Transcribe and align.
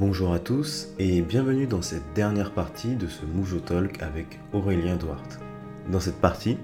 Bonjour 0.00 0.32
à 0.32 0.38
tous 0.38 0.88
et 0.98 1.20
bienvenue 1.20 1.66
dans 1.66 1.82
cette 1.82 2.14
dernière 2.14 2.52
partie 2.52 2.96
de 2.96 3.06
ce 3.06 3.26
Moujo 3.26 3.60
Talk 3.60 4.02
avec 4.02 4.40
Aurélien 4.54 4.96
Duarte. 4.96 5.38
Dans 5.92 6.00
cette 6.00 6.22
partie, 6.22 6.56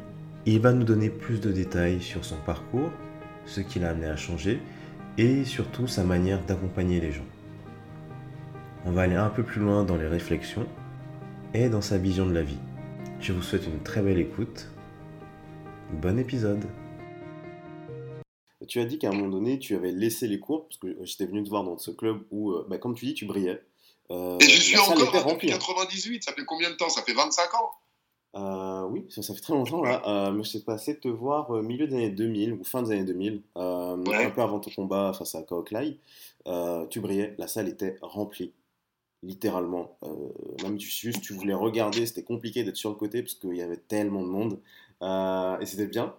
il 0.47 0.59
va 0.59 0.73
nous 0.73 0.85
donner 0.85 1.11
plus 1.11 1.38
de 1.38 1.53
détails 1.53 2.01
sur 2.01 2.25
son 2.25 2.37
parcours, 2.46 2.91
ce 3.45 3.61
qui 3.61 3.79
l'a 3.79 3.91
amené 3.91 4.07
à 4.07 4.17
changer 4.17 4.59
et 5.19 5.45
surtout 5.45 5.87
sa 5.87 6.03
manière 6.03 6.43
d'accompagner 6.46 6.99
les 6.99 7.12
gens. 7.12 7.27
On 8.87 8.93
va 8.93 9.03
aller 9.03 9.17
un 9.17 9.28
peu 9.28 9.42
plus 9.42 9.60
loin 9.60 9.84
dans 9.84 9.98
les 9.98 10.08
réflexions 10.08 10.66
et 11.53 11.68
dans 11.68 11.82
sa 11.82 11.98
vision 11.98 12.24
de 12.24 12.32
la 12.32 12.42
vie. 12.42 12.56
Je 13.21 13.34
vous 13.34 13.42
souhaite 13.42 13.66
une 13.66 13.82
très 13.82 14.00
belle 14.00 14.18
écoute. 14.18 14.71
Bon 15.92 16.18
épisode 16.18 16.64
tu 18.66 18.80
as 18.80 18.84
dit 18.84 18.98
qu'à 18.98 19.09
un 19.09 19.12
moment 19.12 19.28
donné, 19.28 19.59
tu 19.59 19.74
avais 19.74 19.92
laissé 19.92 20.28
les 20.28 20.41
cours, 20.41 20.69
parce 20.69 20.78
que 20.78 20.96
j'étais 21.05 21.27
venu 21.27 21.42
te 21.42 21.48
voir 21.48 21.64
dans 21.64 21.78
ce 21.78 21.91
club 21.91 22.24
où, 22.30 22.52
euh, 22.52 22.66
bah, 22.69 22.78
comme 22.78 22.95
tu 22.95 23.06
dis, 23.06 23.14
tu 23.14 23.27
brillais. 23.27 23.62
Euh, 24.10 24.38
et 24.41 24.45
je 24.45 24.60
suis 24.60 24.78
encore 24.78 25.32
depuis 25.32 25.48
98, 25.48 26.24
ça 26.24 26.32
fait 26.32 26.45
combien 26.45 26.70
de 26.70 26.77
temps? 26.77 26.88
Ça 26.88 27.02
fait 27.02 27.12
25 27.12 27.55
ans 27.55 27.70
euh, 28.36 28.88
Oui, 28.88 29.06
ça, 29.08 29.34
fait 29.34 29.41
très 29.41 29.55
longtemps 29.55 29.82
là. 29.82 30.30
mais 30.32 30.44
je 30.44 30.48
sais 30.48 30.60
passé 30.60 30.94
de 30.94 31.00
te 31.00 31.08
voir 31.08 31.50
milieu 31.62 31.88
des 31.88 31.96
années 31.96 32.10
2000 32.10 32.52
ou 32.52 32.64
fin 32.64 32.82
des 32.82 32.92
années 32.92 33.05
2000, 33.05 33.42
un 33.56 33.98
peu 34.30 34.42
avant 34.42 34.60
ton 34.60 34.70
combat 34.70 35.12
face 35.12 35.34
à 35.34 35.42
Kaoklai. 35.42 35.98
tu 36.91 37.00
brillais, 37.00 37.34
la 37.38 37.48
salle 37.48 37.69
était 37.69 37.96
remplie 38.00 38.52
littéralement. 39.22 39.98
même 40.62 40.77
tu, 40.77 40.88
juste, 40.88 41.20
tu 41.20 41.33
voulais 41.33 41.55
regarder, 41.55 42.06
c'était 42.06 42.22
compliqué 42.22 42.62
d'être 42.62 42.77
sur 42.77 42.91
le 42.91 42.96
côté 42.96 43.22
parce 43.22 43.34
qu'il 43.34 43.56
y 43.56 43.62
avait 43.62 43.77
tellement 43.77 44.22
de 44.22 44.28
monde. 44.28 44.60
et 45.60 45.66
c'était 45.66 45.88
bien. 45.88 46.14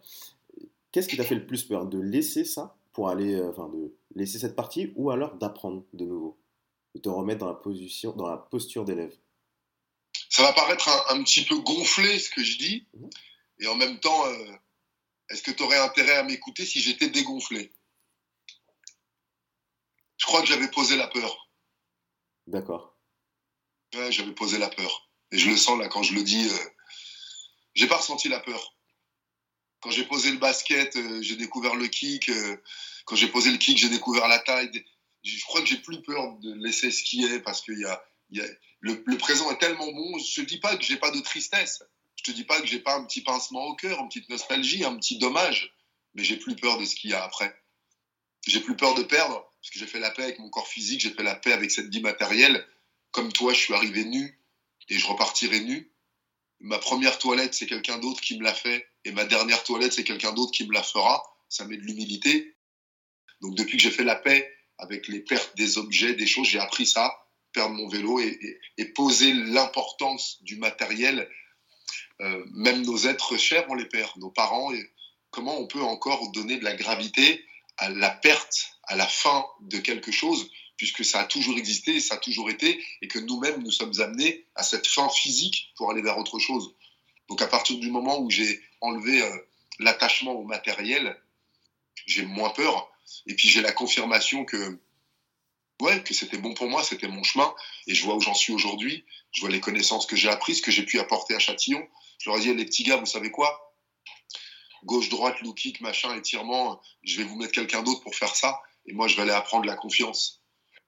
Qu'est-ce 0.91 1.07
qui 1.07 1.17
t'a 1.17 1.23
fait 1.23 1.35
le 1.35 1.45
plus 1.45 1.63
peur? 1.63 1.85
De 1.85 1.99
laisser 1.99 2.45
ça 2.45 2.77
pour 2.93 3.09
aller, 3.09 3.35
euh, 3.35 3.49
enfin, 3.49 3.69
de 3.69 3.95
laisser 4.15 4.39
cette 4.39 4.55
partie 4.55 4.93
ou 4.95 5.11
alors 5.11 5.35
d'apprendre 5.35 5.85
de 5.93 6.05
nouveau? 6.05 6.39
De 6.95 7.01
te 7.01 7.09
remettre 7.09 7.39
dans 7.39 7.47
la, 7.47 7.53
position, 7.53 8.13
dans 8.13 8.27
la 8.27 8.37
posture 8.37 8.85
d'élève? 8.85 9.15
Ça 10.29 10.43
va 10.43 10.53
paraître 10.53 10.89
un, 11.11 11.23
petit 11.23 11.45
peu 11.45 11.57
gonflé 11.59 12.19
ce 12.19 12.29
que 12.29 12.43
je 12.43 12.57
dis. 12.57 12.87
Mhm. 12.93 13.09
Et 13.59 13.67
en 13.67 13.75
même 13.75 13.99
temps, 13.99 14.25
euh, 14.27 14.51
est-ce 15.29 15.43
que 15.43 15.51
tu 15.51 15.63
aurais 15.63 15.79
intérêt 15.79 16.17
à 16.17 16.23
m'écouter 16.23 16.65
si 16.65 16.79
j'étais 16.79 17.09
dégonflé? 17.09 17.71
Je 20.17 20.25
crois 20.25 20.41
que 20.41 20.47
j'avais 20.47 20.69
posé 20.69 20.95
la 20.95 21.07
peur. 21.07 21.49
D'accord. 22.47 22.97
Ouais, 23.95 24.11
j'avais 24.11 24.33
posé 24.33 24.57
la 24.57 24.69
peur. 24.69 25.09
Et 25.31 25.37
je 25.37 25.49
le 25.49 25.57
sens 25.57 25.79
là 25.79 25.87
quand 25.87 26.03
je 26.03 26.13
le 26.13 26.23
dis. 26.23 26.47
Euh, 26.47 26.69
j'ai 27.75 27.87
pas 27.87 27.97
ressenti 27.97 28.29
la 28.29 28.39
peur. 28.39 28.76
Quand 29.81 29.91
j'ai 29.91 30.05
posé 30.05 30.31
le 30.31 30.37
basket, 30.37 30.95
euh, 30.95 31.21
j'ai 31.21 31.35
découvert 31.35 31.75
le 31.75 31.87
kick. 31.87 32.29
Euh, 32.29 32.57
quand 33.05 33.15
j'ai 33.15 33.27
posé 33.27 33.51
le 33.51 33.57
kick, 33.57 33.77
j'ai 33.77 33.89
découvert 33.89 34.27
la 34.27 34.39
taille. 34.39 34.85
Je 35.23 35.43
crois 35.43 35.61
que 35.61 35.67
j'ai 35.67 35.77
plus 35.77 36.01
peur 36.01 36.37
de 36.39 36.53
laisser 36.53 36.91
ce 36.91 37.03
qui 37.03 37.25
est 37.25 37.39
parce 37.39 37.61
que 37.61 37.71
y 37.71 37.85
a, 37.85 38.01
le, 38.79 39.17
présent 39.17 39.49
est 39.51 39.57
tellement 39.57 39.91
bon. 39.91 40.17
Je 40.17 40.41
te 40.41 40.47
dis 40.47 40.59
pas 40.59 40.75
que 40.75 40.83
j'ai 40.83 40.97
pas 40.97 41.11
de 41.11 41.19
tristesse. 41.19 41.83
Je 42.15 42.23
te 42.23 42.31
dis 42.31 42.43
pas 42.43 42.59
que 42.59 42.67
j'ai 42.67 42.79
pas 42.79 42.95
un 42.95 43.05
petit 43.05 43.21
pincement 43.21 43.65
au 43.65 43.75
cœur, 43.75 43.99
une 43.99 44.07
petite 44.07 44.29
nostalgie, 44.29 44.83
un 44.83 44.95
petit 44.97 45.17
dommage. 45.17 45.73
Mais 46.13 46.23
j'ai 46.23 46.37
plus 46.37 46.55
peur 46.55 46.79
de 46.79 46.85
ce 46.85 46.95
qu'il 46.95 47.11
y 47.11 47.13
a 47.13 47.23
après. 47.23 47.55
J'ai 48.47 48.61
plus 48.61 48.75
peur 48.75 48.95
de 48.95 49.03
perdre 49.03 49.47
parce 49.61 49.69
que 49.71 49.79
j'ai 49.79 49.87
fait 49.87 49.99
la 49.99 50.11
paix 50.11 50.23
avec 50.23 50.39
mon 50.39 50.49
corps 50.49 50.67
physique, 50.67 51.01
j'ai 51.01 51.11
fait 51.11 51.23
la 51.23 51.35
paix 51.35 51.51
avec 51.51 51.69
cette 51.69 51.89
vie 51.89 52.01
matérielle. 52.01 52.65
Comme 53.11 53.31
toi, 53.31 53.53
je 53.53 53.59
suis 53.59 53.73
arrivé 53.73 54.05
nu 54.05 54.41
et 54.89 54.97
je 54.97 55.05
repartirai 55.07 55.59
nu. 55.61 55.91
Ma 56.59 56.79
première 56.79 57.19
toilette, 57.19 57.53
c'est 57.53 57.67
quelqu'un 57.67 57.99
d'autre 57.99 58.21
qui 58.21 58.37
me 58.37 58.43
l'a 58.43 58.53
fait 58.53 58.87
et 59.05 59.11
ma 59.11 59.25
dernière 59.25 59.63
toilette, 59.63 59.93
c'est 59.93 60.03
quelqu'un 60.03 60.33
d'autre 60.33 60.51
qui 60.51 60.67
me 60.67 60.73
la 60.73 60.83
fera. 60.83 61.23
Ça 61.49 61.65
met 61.65 61.77
de 61.77 61.83
l'humilité. 61.83 62.55
Donc 63.41 63.55
depuis 63.55 63.77
que 63.77 63.83
j'ai 63.83 63.91
fait 63.91 64.03
la 64.03 64.15
paix 64.15 64.53
avec 64.77 65.07
les 65.07 65.21
pertes 65.21 65.55
des 65.55 65.77
objets, 65.77 66.13
des 66.13 66.27
choses, 66.27 66.47
j'ai 66.47 66.59
appris 66.59 66.85
ça, 66.85 67.15
perdre 67.53 67.75
mon 67.75 67.87
vélo 67.87 68.19
et, 68.19 68.85
poser 68.95 69.33
l'importance 69.33 70.43
du 70.43 70.57
matériel. 70.57 71.29
Euh, 72.21 72.43
même 72.53 72.81
nos 72.83 72.97
êtres 73.05 73.37
chers, 73.37 73.65
on 73.69 73.75
les 73.75 73.85
perd, 73.85 74.11
nos 74.17 74.31
parents. 74.31 74.73
Et 74.73 74.91
comment 75.29 75.57
on 75.59 75.67
peut 75.67 75.81
encore 75.81 76.31
donner 76.31 76.57
de 76.57 76.63
la 76.63 76.75
gravité 76.75 77.45
à 77.77 77.89
la 77.89 78.09
perte, 78.09 78.71
à 78.83 78.95
la 78.95 79.07
fin 79.07 79.45
de 79.61 79.77
quelque 79.77 80.11
chose, 80.11 80.49
puisque 80.77 81.03
ça 81.03 81.19
a 81.19 81.25
toujours 81.25 81.57
existé, 81.57 81.99
ça 81.99 82.15
a 82.15 82.17
toujours 82.17 82.49
été, 82.49 82.83
et 83.01 83.07
que 83.07 83.19
nous-mêmes, 83.19 83.61
nous 83.63 83.71
sommes 83.71 83.99
amenés 83.99 84.45
à 84.55 84.63
cette 84.63 84.87
fin 84.87 85.09
physique 85.09 85.73
pour 85.75 85.91
aller 85.91 86.01
vers 86.01 86.17
autre 86.17 86.39
chose. 86.39 86.75
Donc 87.29 87.41
à 87.41 87.47
partir 87.47 87.77
du 87.79 87.89
moment 87.89 88.19
où 88.19 88.29
j'ai 88.29 88.61
enlevé 88.79 89.21
euh, 89.21 89.37
l'attachement 89.79 90.33
au 90.33 90.43
matériel, 90.43 91.19
j'ai 92.05 92.25
moins 92.25 92.51
peur. 92.51 92.89
Et 93.25 93.35
puis 93.35 93.49
j'ai 93.49 93.61
la 93.61 93.71
confirmation 93.71 94.45
que, 94.45 94.79
ouais, 95.81 96.03
que 96.03 96.13
c'était 96.13 96.37
bon 96.37 96.53
pour 96.53 96.67
moi, 96.67 96.83
c'était 96.83 97.07
mon 97.07 97.23
chemin. 97.23 97.53
Et 97.87 97.95
je 97.95 98.03
vois 98.03 98.15
où 98.15 98.21
j'en 98.21 98.35
suis 98.35 98.53
aujourd'hui. 98.53 99.03
Je 99.31 99.41
vois 99.41 99.49
les 99.49 99.59
connaissances 99.59 100.05
que 100.05 100.15
j'ai 100.15 100.29
apprises, 100.29 100.61
que 100.61 100.71
j'ai 100.71 100.83
pu 100.83 100.99
apporter 100.99 101.35
à 101.35 101.39
Châtillon. 101.39 101.85
Je 102.19 102.29
leur 102.29 102.39
ai 102.39 102.41
dit, 102.41 102.53
les 102.53 102.65
petits 102.65 102.83
gars, 102.83 102.97
vous 102.97 103.05
savez 103.05 103.31
quoi? 103.31 103.75
Gauche, 104.83 105.09
droite, 105.09 105.41
low 105.41 105.53
kick, 105.53 105.81
machin, 105.81 106.15
étirement, 106.15 106.79
je 107.03 107.17
vais 107.17 107.23
vous 107.23 107.35
mettre 107.35 107.51
quelqu'un 107.51 107.81
d'autre 107.83 108.01
pour 108.01 108.15
faire 108.15 108.35
ça. 108.35 108.61
Et 108.85 108.93
moi, 108.93 109.07
je 109.07 109.15
vais 109.15 109.23
aller 109.23 109.31
apprendre 109.31 109.65
la 109.65 109.75
confiance. 109.75 110.36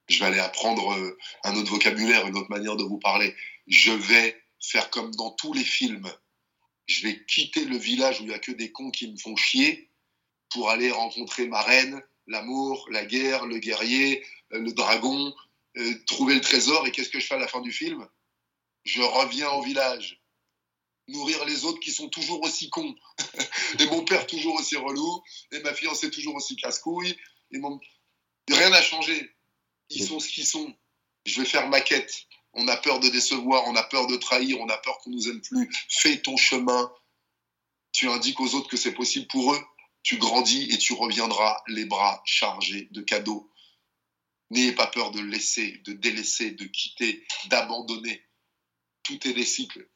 Je 0.09 0.19
vais 0.19 0.25
aller 0.25 0.39
apprendre 0.39 0.93
euh, 0.93 1.17
un 1.43 1.55
autre 1.55 1.71
vocabulaire, 1.71 2.27
une 2.27 2.37
autre 2.37 2.49
manière 2.49 2.75
de 2.75 2.83
vous 2.83 2.99
parler. 2.99 3.35
Je 3.67 3.91
vais 3.91 4.41
faire 4.59 4.89
comme 4.89 5.13
dans 5.15 5.31
tous 5.31 5.53
les 5.53 5.63
films 5.63 6.11
je 6.89 7.03
vais 7.03 7.23
quitter 7.25 7.65
le 7.65 7.77
village 7.77 8.19
où 8.19 8.23
il 8.23 8.29
n'y 8.29 8.33
a 8.33 8.39
que 8.39 8.51
des 8.51 8.71
cons 8.71 8.89
qui 8.89 9.09
me 9.09 9.17
font 9.17 9.35
chier 9.35 9.91
pour 10.49 10.71
aller 10.71 10.89
rencontrer 10.89 11.47
ma 11.47 11.61
reine, 11.61 12.01
l'amour, 12.25 12.87
la 12.89 13.05
guerre, 13.05 13.45
le 13.45 13.59
guerrier, 13.59 14.25
euh, 14.53 14.59
le 14.59 14.73
dragon, 14.73 15.33
euh, 15.77 15.93
trouver 16.07 16.33
le 16.33 16.41
trésor. 16.41 16.87
Et 16.87 16.91
qu'est-ce 16.91 17.09
que 17.09 17.19
je 17.19 17.27
fais 17.27 17.35
à 17.35 17.39
la 17.39 17.47
fin 17.47 17.61
du 17.61 17.71
film? 17.71 18.07
Je 18.85 19.03
reviens 19.03 19.51
au 19.51 19.61
village, 19.61 20.19
nourrir 21.07 21.45
les 21.45 21.63
autres 21.63 21.79
qui 21.79 21.91
sont 21.91 22.09
toujours 22.09 22.41
aussi 22.41 22.71
cons. 22.71 22.95
et 23.79 23.85
mon 23.85 24.03
père 24.03 24.25
toujours 24.25 24.55
aussi 24.55 24.75
relou, 24.75 25.21
et 25.51 25.59
ma 25.59 25.75
fiancée 25.75 26.09
toujours 26.09 26.35
aussi 26.35 26.55
casse-couille. 26.55 27.15
Rien 27.51 28.69
n'a 28.71 28.81
changé. 28.81 29.31
Ils 29.89 30.05
sont 30.05 30.19
ce 30.19 30.29
qu'ils 30.29 30.45
sont. 30.45 30.73
Je 31.25 31.41
vais 31.41 31.47
faire 31.47 31.67
ma 31.67 31.81
quête 31.81 32.27
on 32.53 32.67
a 32.67 32.77
peur 32.77 33.00
de 33.00 33.09
décevoir, 33.09 33.63
on 33.67 33.75
a 33.75 33.83
peur 33.83 34.07
de 34.07 34.16
trahir, 34.16 34.59
on 34.59 34.69
a 34.69 34.77
peur 34.77 34.97
qu'on 35.00 35.11
nous 35.11 35.29
aime 35.29 35.41
plus. 35.41 35.69
Fais 35.89 36.22
ton 36.22 36.38
chemin. 36.38 36.91
Tu 37.91 38.07
indiques 38.09 38.39
aux 38.39 38.55
autres 38.55 38.69
que 38.69 38.77
c'est 38.77 38.94
possible 38.94 39.27
pour 39.27 39.53
eux. 39.53 39.59
Tu 40.03 40.17
grandis 40.17 40.69
et 40.72 40.77
tu 40.77 40.94
reviendras 40.94 41.61
les 41.67 41.85
bras 41.85 42.22
chargés 42.25 42.88
de 42.91 43.01
cadeaux. 43.01 43.50
N'ayez 44.50 44.72
pas 44.72 44.88
peur 44.88 45.11
de 45.11 45.19
laisser, 45.19 45.81
de 45.85 45.94
délaisser, 45.94 46.51
de 46.51 46.66
quitter, 46.66 47.23
d'abandonner. 47.47 48.23
Tout 49.03 49.27
est 49.27 49.33
des 49.33 49.45
cycles. 49.45 49.88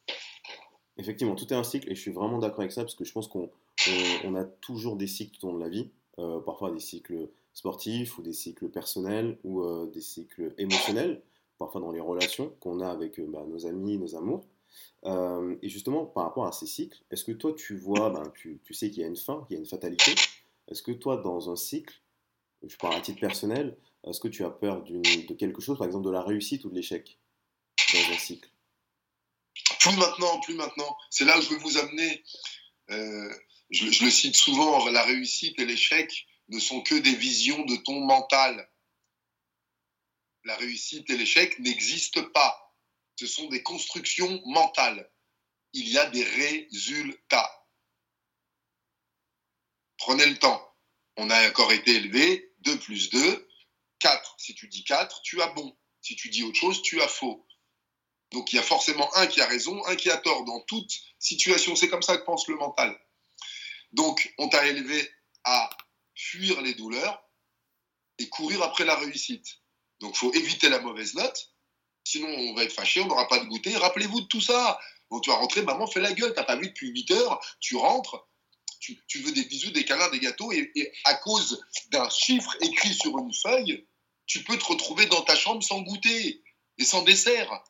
Effectivement, 0.98 1.36
tout 1.36 1.52
est 1.52 1.56
un 1.56 1.64
cycle 1.64 1.92
et 1.92 1.96
je 1.96 2.02
suis 2.02 2.12
vraiment 2.12 2.38
d'accord 2.38 2.60
avec 2.60 2.72
ça 2.72 2.82
parce 2.82 2.96
que 2.96 3.04
je 3.04 3.12
pense 3.12 3.28
qu'on 3.28 4.36
a 4.36 4.44
toujours 4.62 4.96
des 4.96 5.08
cycles 5.08 5.38
tout 5.38 5.48
au 5.48 5.52
long 5.52 5.58
de 5.58 5.64
la 5.64 5.70
vie. 5.70 5.92
Euh, 6.20 6.40
parfois 6.42 6.72
des 6.72 6.80
cycles 6.80 7.32
sportifs 7.54 8.18
ou 8.18 8.22
des 8.22 8.34
cycles 8.34 8.70
personnels 8.70 9.38
ou 9.44 9.62
euh, 9.62 9.90
des 9.92 10.02
cycles 10.02 10.54
émotionnels 10.58 11.22
parfois 11.58 11.82
dans 11.82 11.92
les 11.92 12.00
relations 12.00 12.50
qu'on 12.60 12.80
a 12.82 12.90
avec 12.90 13.20
euh, 13.20 13.26
bah, 13.28 13.46
nos 13.48 13.66
amis, 13.66 13.98
nos 13.98 14.16
amours. 14.16 14.46
Euh, 15.06 15.56
et 15.62 15.70
justement, 15.70 16.06
par 16.06 16.24
rapport 16.24 16.48
à 16.48 16.52
ces 16.52 16.66
cycles, 16.66 17.04
est-ce 17.12 17.24
que 17.24 17.32
toi, 17.32 17.54
tu 17.54 17.78
vois, 17.78 18.10
ben, 18.10 18.24
tu, 18.36 18.60
tu, 18.64 18.74
sais 18.74 18.90
qu'il 18.90 19.02
y 19.02 19.06
a 19.06 19.08
une 19.08 19.16
fin, 19.16 19.46
qu'il 19.48 19.56
y 19.56 19.58
a 19.58 19.60
une 19.60 19.68
fatalité? 19.68 20.14
Est-ce 20.68 20.82
que 20.82 20.92
toi, 20.92 21.18
dans 21.18 21.52
un 21.52 21.56
cycle, 21.56 22.02
je 22.66 22.76
parle 22.78 22.96
à 22.96 23.02
titre 23.02 23.20
personnel, 23.20 23.78
est-ce 24.06 24.20
que 24.20 24.28
tu 24.28 24.44
as 24.44 24.50
peur 24.50 24.84
de 24.84 25.34
quelque 25.34 25.62
chose, 25.62 25.78
par 25.78 25.86
exemple 25.88 26.06
de 26.06 26.12
la 26.12 26.22
réussite 26.22 26.66
ou 26.66 26.70
de 26.70 26.76
l'échec 26.76 27.20
dans 27.94 28.14
un 28.14 28.18
cycle? 28.18 28.50
Plus 29.80 29.98
maintenant, 29.98 30.40
plus 30.42 30.56
maintenant. 30.56 30.98
C'est 31.10 31.26
là 31.26 31.38
où 31.38 31.42
je 31.42 31.50
veux 31.50 31.60
vous 31.60 31.78
amener. 31.78 32.24
Je, 33.70 34.06
le 34.06 34.10
cite 34.10 34.36
souvent, 34.36 34.90
la 34.90 35.04
réussite 35.04 35.60
et 35.60 35.66
l'échec 35.66 36.26
ne 36.50 36.60
sont 36.60 36.82
que 36.82 36.96
des 36.96 37.16
visions 37.16 37.64
de 37.66 37.76
ton 37.78 38.00
mental 38.02 38.70
la 40.46 40.56
réussite 40.58 41.10
et 41.10 41.18
l'échec 41.18 41.58
n'existent 41.60 42.30
pas. 42.34 42.76
Ce 43.16 43.28
sont 43.28 43.48
des 43.48 43.64
constructions 43.64 44.42
mentales. 44.46 45.10
Il 45.74 45.88
y 45.88 45.98
a 45.98 46.06
des 46.10 46.24
résultats. 46.24 47.68
Prenez 49.98 50.26
le 50.26 50.38
temps. 50.38 50.76
On 51.18 51.30
a 51.30 51.50
encore 51.50 51.72
été 51.72 51.92
élevé. 51.96 52.54
2 52.60 52.80
plus 52.80 53.10
2, 53.10 53.50
4. 54.00 54.36
Si 54.38 54.56
tu 54.56 54.68
dis 54.68 54.84
4, 54.84 55.22
tu 55.22 55.42
as 55.42 55.48
bon. 55.48 55.78
Si 56.02 56.16
tu 56.16 56.30
dis 56.30 56.44
autre 56.44 56.60
chose, 56.60 56.82
tu 56.82 57.02
as 57.02 57.08
faux. 57.08 57.48
Donc 58.32 58.52
il 58.52 58.56
y 58.58 58.60
a 58.60 58.64
forcément 58.64 59.16
un 59.16 59.28
qui 59.28 59.42
a 59.42 59.46
raison, 59.46 59.86
un 59.86 59.96
qui 59.96 60.10
a 60.10 60.18
tort 60.18 60.44
dans 60.44 60.60
toute 60.62 60.92
situation. 61.20 61.76
C'est 61.76 61.88
comme 61.88 62.02
ça 62.02 62.18
que 62.18 62.26
pense 62.26 62.48
le 62.48 62.56
mental. 62.56 63.00
Donc 63.92 64.34
on 64.40 64.50
t'a 64.50 64.66
élevé 64.68 65.10
à 65.44 65.70
fuir 66.24 66.62
les 66.62 66.74
douleurs 66.74 67.22
et 68.18 68.30
courir 68.30 68.62
après 68.64 68.86
la 68.86 68.96
réussite. 68.96 69.48
Donc, 70.00 70.16
faut 70.16 70.34
éviter 70.34 70.70
la 70.70 70.80
mauvaise 70.80 71.14
note. 71.16 71.54
Sinon, 72.04 72.28
on 72.28 72.54
va 72.54 72.64
être 72.64 72.74
fâché, 72.74 73.02
on 73.02 73.08
n'aura 73.08 73.28
pas 73.28 73.40
de 73.40 73.46
goûter. 73.46 73.76
Rappelez-vous 73.76 74.22
de 74.22 74.28
tout 74.28 74.42
ça. 74.42 74.80
Bon, 75.10 75.20
tu 75.20 75.30
vas 75.30 75.38
rentrer, 75.38 75.62
maman 75.62 75.88
fait 75.88 76.02
la 76.02 76.14
gueule, 76.14 76.34
t'as 76.34 76.44
pas 76.44 76.56
vu 76.56 76.68
depuis 76.68 76.90
8 76.90 77.12
heures, 77.12 77.40
tu 77.60 77.76
rentres, 77.76 78.28
tu, 78.80 79.20
veux 79.20 79.32
des 79.32 79.46
bisous, 79.46 79.72
des 79.72 79.86
câlins, 79.86 80.10
des 80.10 80.20
gâteaux, 80.20 80.52
et, 80.52 80.92
à 81.06 81.14
cause 81.16 81.64
d'un 81.92 82.10
chiffre 82.10 82.56
écrit 82.62 82.94
sur 82.94 83.18
une 83.18 83.34
feuille, 83.34 83.88
tu 84.26 84.44
peux 84.44 84.58
te 84.58 84.66
retrouver 84.66 85.06
dans 85.06 85.22
ta 85.22 85.36
chambre 85.36 85.64
sans 85.64 85.82
goûter 85.82 86.44
et 86.78 86.84
sans 86.84 87.04
dessert. 87.04 87.64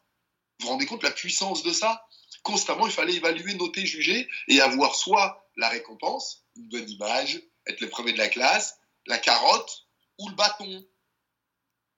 Vous 0.59 0.65
vous 0.65 0.69
rendez 0.69 0.85
compte 0.85 1.03
la 1.03 1.11
puissance 1.11 1.63
de 1.63 1.71
ça? 1.71 2.07
Constamment, 2.41 2.87
il 2.87 2.93
fallait 2.93 3.15
évaluer, 3.15 3.53
noter, 3.55 3.85
juger 3.85 4.27
et 4.47 4.61
avoir 4.61 4.95
soit 4.95 5.47
la 5.55 5.69
récompense, 5.69 6.45
une 6.55 6.69
bonne 6.69 6.89
image, 6.89 7.41
être 7.67 7.81
le 7.81 7.89
premier 7.89 8.13
de 8.13 8.17
la 8.17 8.29
classe, 8.29 8.79
la 9.05 9.17
carotte 9.17 9.87
ou 10.19 10.29
le 10.29 10.35
bâton. 10.35 10.87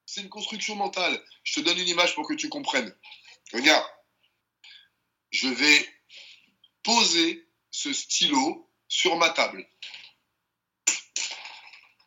C'est 0.06 0.22
une 0.22 0.28
construction 0.28 0.76
mentale. 0.76 1.22
Je 1.42 1.54
te 1.54 1.60
donne 1.60 1.78
une 1.78 1.88
image 1.88 2.14
pour 2.14 2.26
que 2.26 2.34
tu 2.34 2.48
comprennes. 2.48 2.94
Regarde, 3.52 3.86
je 5.30 5.48
vais 5.48 5.88
poser 6.82 7.48
ce 7.70 7.92
stylo 7.92 8.70
sur 8.88 9.16
ma 9.16 9.30
table. 9.30 9.68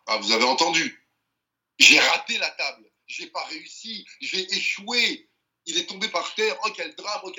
Ah, 0.08 0.18
vous 0.18 0.32
avez 0.32 0.46
entendu. 0.46 1.08
J'ai 1.78 2.00
raté 2.00 2.38
la 2.38 2.50
table. 2.52 2.90
J'ai 3.06 3.28
pas 3.28 3.44
réussi. 3.46 4.06
J'ai 4.22 4.52
échoué. 4.54 5.30
Il 5.66 5.78
est 5.78 5.86
tombé 5.86 6.08
par 6.10 6.34
terre. 6.36 6.58
Oh, 6.64 6.72
quel 6.76 6.96
drame. 6.96 7.22
Oh. 7.24 7.32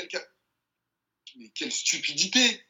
Mais 1.37 1.49
quelle 1.51 1.73
stupidité. 1.73 2.65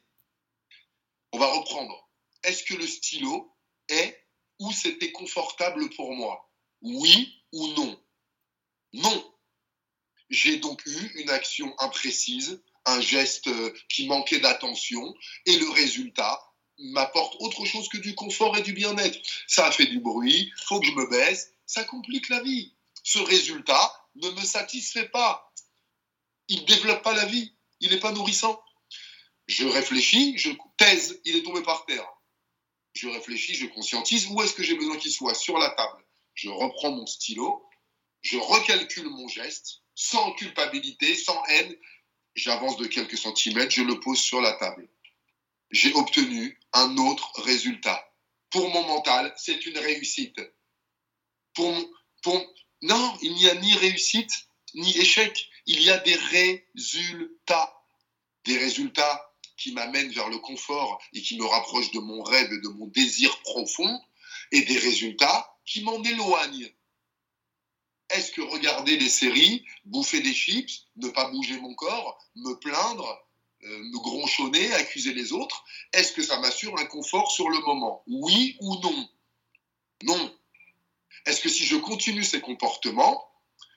On 1.31 1.39
va 1.39 1.47
reprendre. 1.47 2.09
Est-ce 2.43 2.63
que 2.63 2.73
le 2.73 2.87
stylo 2.87 3.55
est 3.87 4.25
ou 4.59 4.71
c'était 4.71 5.11
confortable 5.11 5.89
pour 5.91 6.13
moi? 6.13 6.51
Oui 6.81 7.43
ou 7.51 7.67
non? 7.69 8.03
Non. 8.93 9.35
J'ai 10.29 10.57
donc 10.57 10.81
eu 10.85 11.11
une 11.15 11.29
action 11.29 11.73
imprécise, 11.79 12.63
un 12.85 13.01
geste 13.01 13.47
euh, 13.47 13.73
qui 13.89 14.07
manquait 14.07 14.39
d'attention, 14.39 15.13
et 15.45 15.57
le 15.57 15.69
résultat 15.69 16.41
m'apporte 16.77 17.35
autre 17.39 17.65
chose 17.65 17.89
que 17.89 17.97
du 17.97 18.15
confort 18.15 18.57
et 18.57 18.61
du 18.61 18.73
bien-être. 18.73 19.19
Ça 19.47 19.67
a 19.67 19.71
fait 19.71 19.85
du 19.85 19.99
bruit, 19.99 20.51
faut 20.65 20.79
que 20.79 20.87
je 20.87 20.93
me 20.93 21.09
baisse, 21.09 21.53
ça 21.65 21.83
complique 21.83 22.29
la 22.29 22.41
vie. 22.41 22.75
Ce 23.03 23.19
résultat 23.19 23.93
ne 24.15 24.29
me 24.29 24.41
satisfait 24.41 25.09
pas. 25.09 25.53
Il 26.47 26.61
ne 26.61 26.65
développe 26.65 27.03
pas 27.03 27.13
la 27.13 27.25
vie, 27.25 27.53
il 27.79 27.91
n'est 27.91 27.99
pas 27.99 28.11
nourrissant. 28.11 28.61
Je 29.47 29.65
réfléchis, 29.67 30.37
je 30.37 30.51
thèse, 30.77 31.19
il 31.25 31.35
est 31.35 31.43
tombé 31.43 31.61
par 31.61 31.85
terre. 31.85 32.07
Je 32.93 33.07
réfléchis, 33.07 33.55
je 33.55 33.67
conscientise, 33.67 34.27
où 34.27 34.41
est-ce 34.41 34.53
que 34.53 34.63
j'ai 34.63 34.75
besoin 34.75 34.97
qu'il 34.97 35.11
soit? 35.11 35.33
Sur 35.33 35.57
la 35.57 35.69
table. 35.69 36.03
Je 36.33 36.49
reprends 36.49 36.91
mon 36.91 37.05
stylo, 37.05 37.65
je 38.21 38.37
recalcule 38.37 39.09
mon 39.09 39.27
geste, 39.27 39.81
sans 39.95 40.31
culpabilité, 40.33 41.15
sans 41.15 41.43
haine. 41.45 41.75
J'avance 42.35 42.77
de 42.77 42.87
quelques 42.87 43.17
centimètres, 43.17 43.71
je 43.71 43.81
le 43.81 43.99
pose 43.99 44.19
sur 44.19 44.41
la 44.41 44.53
table. 44.53 44.87
J'ai 45.71 45.93
obtenu 45.93 46.59
un 46.73 46.97
autre 46.97 47.31
résultat. 47.41 48.07
Pour 48.49 48.69
mon 48.69 48.83
mental, 48.83 49.33
c'est 49.37 49.65
une 49.65 49.77
réussite. 49.77 50.39
Pour, 51.53 51.73
pour, 52.23 52.53
non, 52.81 53.17
il 53.21 53.33
n'y 53.35 53.49
a 53.49 53.55
ni 53.55 53.73
réussite 53.75 54.31
ni 54.75 54.97
échec. 54.97 55.49
Il 55.65 55.81
y 55.81 55.89
a 55.89 55.97
des 55.97 56.15
résultats. 56.15 57.73
Des 58.45 58.57
résultats 58.57 59.30
qui 59.61 59.73
m'amènent 59.73 60.11
vers 60.11 60.29
le 60.29 60.39
confort 60.39 60.99
et 61.13 61.21
qui 61.21 61.37
me 61.37 61.45
rapprochent 61.45 61.91
de 61.91 61.99
mon 61.99 62.23
rêve 62.23 62.51
et 62.51 62.61
de 62.61 62.67
mon 62.69 62.87
désir 62.87 63.39
profond, 63.41 64.01
et 64.51 64.61
des 64.61 64.77
résultats 64.77 65.55
qui 65.65 65.83
m'en 65.83 66.01
éloignent. 66.03 66.73
Est-ce 68.09 68.31
que 68.31 68.41
regarder 68.41 68.97
les 68.97 69.09
séries, 69.09 69.63
bouffer 69.85 70.19
des 70.21 70.33
chips, 70.33 70.87
ne 70.97 71.09
pas 71.09 71.29
bouger 71.29 71.57
mon 71.59 71.73
corps, 71.75 72.17
me 72.35 72.55
plaindre, 72.55 73.25
euh, 73.63 73.83
me 73.83 73.99
gronchonner, 73.99 74.73
accuser 74.73 75.13
les 75.13 75.31
autres, 75.31 75.63
est-ce 75.93 76.11
que 76.11 76.23
ça 76.23 76.39
m'assure 76.39 76.77
un 76.79 76.85
confort 76.85 77.31
sur 77.31 77.47
le 77.47 77.59
moment? 77.59 78.03
Oui 78.07 78.57
ou 78.61 78.75
non? 78.81 79.09
Non. 80.03 80.37
Est-ce 81.25 81.41
que 81.41 81.49
si 81.49 81.65
je 81.65 81.77
continue 81.77 82.23
ces 82.23 82.41
comportements, 82.41 83.23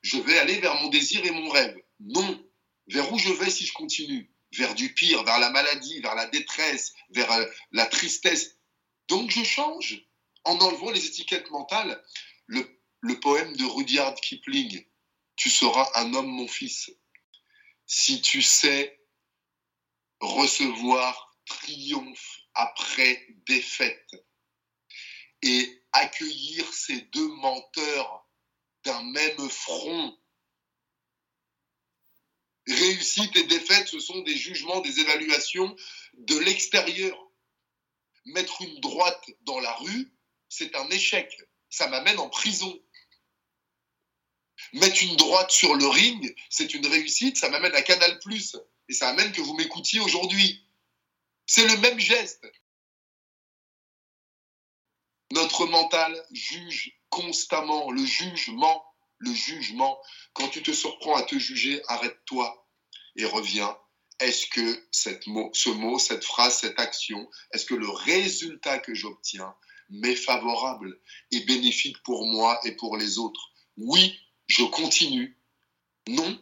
je 0.02 0.18
vais 0.18 0.38
aller 0.38 0.58
vers 0.58 0.74
mon 0.80 0.88
désir 0.88 1.24
et 1.24 1.30
mon 1.30 1.48
rêve? 1.50 1.76
Non. 2.00 2.42
Vers 2.88 3.12
où 3.12 3.18
je 3.18 3.32
vais 3.32 3.50
si 3.50 3.66
je 3.66 3.74
continue? 3.74 4.33
Vers 4.56 4.74
du 4.74 4.92
pire, 4.94 5.22
vers 5.24 5.38
la 5.38 5.50
maladie, 5.50 6.00
vers 6.00 6.14
la 6.14 6.26
détresse, 6.26 6.94
vers 7.10 7.30
euh, 7.32 7.46
la 7.72 7.86
tristesse. 7.86 8.56
Donc 9.08 9.30
je 9.30 9.42
change 9.42 10.06
en 10.44 10.58
enlevant 10.58 10.90
les 10.90 11.06
étiquettes 11.06 11.50
mentales. 11.50 12.02
Le, 12.46 12.80
le 13.00 13.18
poème 13.20 13.56
de 13.56 13.64
Rudyard 13.64 14.14
Kipling, 14.16 14.86
Tu 15.36 15.50
seras 15.50 15.90
un 15.96 16.14
homme, 16.14 16.28
mon 16.28 16.48
fils. 16.48 16.90
Si 17.86 18.22
tu 18.22 18.42
sais 18.42 18.98
recevoir 20.20 21.36
triomphe 21.46 22.40
après 22.54 23.26
défaite 23.46 24.10
et 25.42 25.82
accueillir 25.92 26.72
ces 26.72 27.02
deux 27.02 27.28
menteurs 27.36 28.26
d'un 28.84 29.02
même 29.02 29.50
front. 29.50 30.16
Réussite 32.66 33.36
et 33.36 33.44
défaite, 33.44 33.88
ce 33.88 34.00
sont 34.00 34.20
des 34.22 34.36
jugements, 34.36 34.80
des 34.80 35.00
évaluations 35.00 35.76
de 36.14 36.38
l'extérieur. 36.38 37.18
Mettre 38.26 38.62
une 38.62 38.80
droite 38.80 39.30
dans 39.42 39.60
la 39.60 39.74
rue, 39.74 40.12
c'est 40.48 40.74
un 40.74 40.88
échec. 40.90 41.30
Ça 41.68 41.88
m'amène 41.88 42.18
en 42.18 42.30
prison. 42.30 42.80
Mettre 44.72 45.02
une 45.02 45.16
droite 45.16 45.50
sur 45.50 45.74
le 45.74 45.86
ring, 45.86 46.34
c'est 46.48 46.72
une 46.74 46.86
réussite, 46.86 47.36
ça 47.36 47.50
m'amène 47.50 47.74
à 47.74 47.82
Canal⁇ 47.82 48.18
et 48.88 48.92
ça 48.92 49.08
amène 49.08 49.32
que 49.32 49.40
vous 49.40 49.54
m'écoutiez 49.54 50.00
aujourd'hui. 50.00 50.66
C'est 51.46 51.66
le 51.66 51.76
même 51.78 51.98
geste. 51.98 52.46
Notre 55.32 55.66
mental 55.66 56.26
juge 56.32 56.98
constamment 57.10 57.90
le 57.90 58.04
jugement, 58.04 58.93
le 59.24 59.32
jugement. 59.32 59.98
Quand 60.32 60.48
tu 60.48 60.62
te 60.62 60.72
surprends 60.72 61.16
à 61.16 61.22
te 61.22 61.38
juger, 61.38 61.82
arrête-toi 61.88 62.66
et 63.16 63.24
reviens. 63.24 63.76
Est-ce 64.20 64.46
que 64.46 64.86
cette 64.90 65.26
mot, 65.26 65.50
ce 65.52 65.70
mot, 65.70 65.98
cette 65.98 66.24
phrase, 66.24 66.58
cette 66.58 66.78
action, 66.78 67.28
est-ce 67.52 67.66
que 67.66 67.74
le 67.74 67.88
résultat 67.88 68.78
que 68.78 68.94
j'obtiens 68.94 69.54
m'est 69.90 70.14
favorable 70.14 71.00
et 71.30 71.40
bénéfique 71.40 72.02
pour 72.04 72.24
moi 72.26 72.58
et 72.64 72.72
pour 72.72 72.96
les 72.96 73.18
autres? 73.18 73.50
Oui, 73.76 74.18
je 74.46 74.62
continue. 74.64 75.36
Non, 76.08 76.38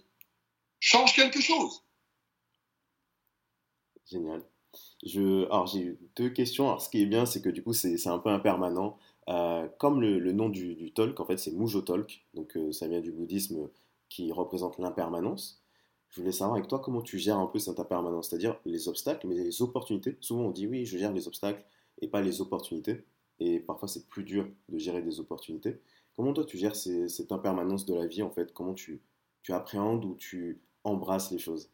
change 0.80 1.14
quelque 1.14 1.40
chose. 1.40 1.82
Génial. 4.10 4.42
Je, 5.04 5.44
alors 5.46 5.66
j'ai 5.66 5.96
deux 6.16 6.30
questions. 6.30 6.66
Alors 6.66 6.82
ce 6.82 6.88
qui 6.88 7.02
est 7.02 7.06
bien, 7.06 7.26
c'est 7.26 7.42
que 7.42 7.48
du 7.48 7.62
coup 7.62 7.72
c'est 7.72 8.06
un 8.06 8.18
peu 8.18 8.30
impermanent. 8.30 8.98
Euh, 9.28 9.68
comme 9.78 10.00
le, 10.00 10.32
nom 10.32 10.48
du, 10.48 10.74
du, 10.74 10.92
talk, 10.92 11.18
en 11.20 11.24
fait 11.24 11.36
c'est 11.36 11.52
Mujo 11.52 11.80
donc 11.82 12.56
euh, 12.56 12.72
ça 12.72 12.88
vient 12.88 13.00
du 13.00 13.12
bouddhisme 13.12 13.68
qui 14.08 14.32
représente 14.32 14.78
l'impermanence. 14.78 15.62
Je 16.10 16.20
voulais 16.20 16.32
savoir 16.32 16.56
avec 16.56 16.68
toi 16.68 16.80
comment 16.80 17.02
tu 17.02 17.18
gères 17.18 17.38
un 17.38 17.46
peu 17.46 17.58
cette 17.58 17.78
impermanence, 17.78 18.28
c'est-à-dire 18.28 18.58
les 18.66 18.88
obstacles, 18.88 19.26
mais 19.26 19.36
les 19.36 19.62
opportunités. 19.62 20.16
Souvent 20.20 20.42
on 20.42 20.50
dit 20.50 20.66
oui, 20.66 20.84
je 20.84 20.98
gère 20.98 21.12
les 21.12 21.28
obstacles 21.28 21.64
et 22.00 22.08
pas 22.08 22.20
les 22.20 22.40
opportunités. 22.40 23.04
Et 23.38 23.60
parfois 23.60 23.88
c'est 23.88 24.08
plus 24.08 24.24
dur 24.24 24.46
de 24.68 24.78
gérer 24.78 25.02
des 25.02 25.20
opportunités. 25.20 25.80
Comment 26.16 26.32
toi 26.32 26.44
tu 26.44 26.58
gères 26.58 26.76
cette 26.76 27.32
impermanence 27.32 27.86
de 27.86 27.94
la 27.94 28.06
vie 28.06 28.22
en 28.22 28.30
fait? 28.30 28.52
Comment 28.52 28.74
tu, 28.74 29.00
tu 29.42 29.52
appréhendes 29.52 30.04
ou 30.04 30.14
tu 30.16 30.60
embrasses 30.84 31.30
les 31.30 31.38
choses? 31.38 31.70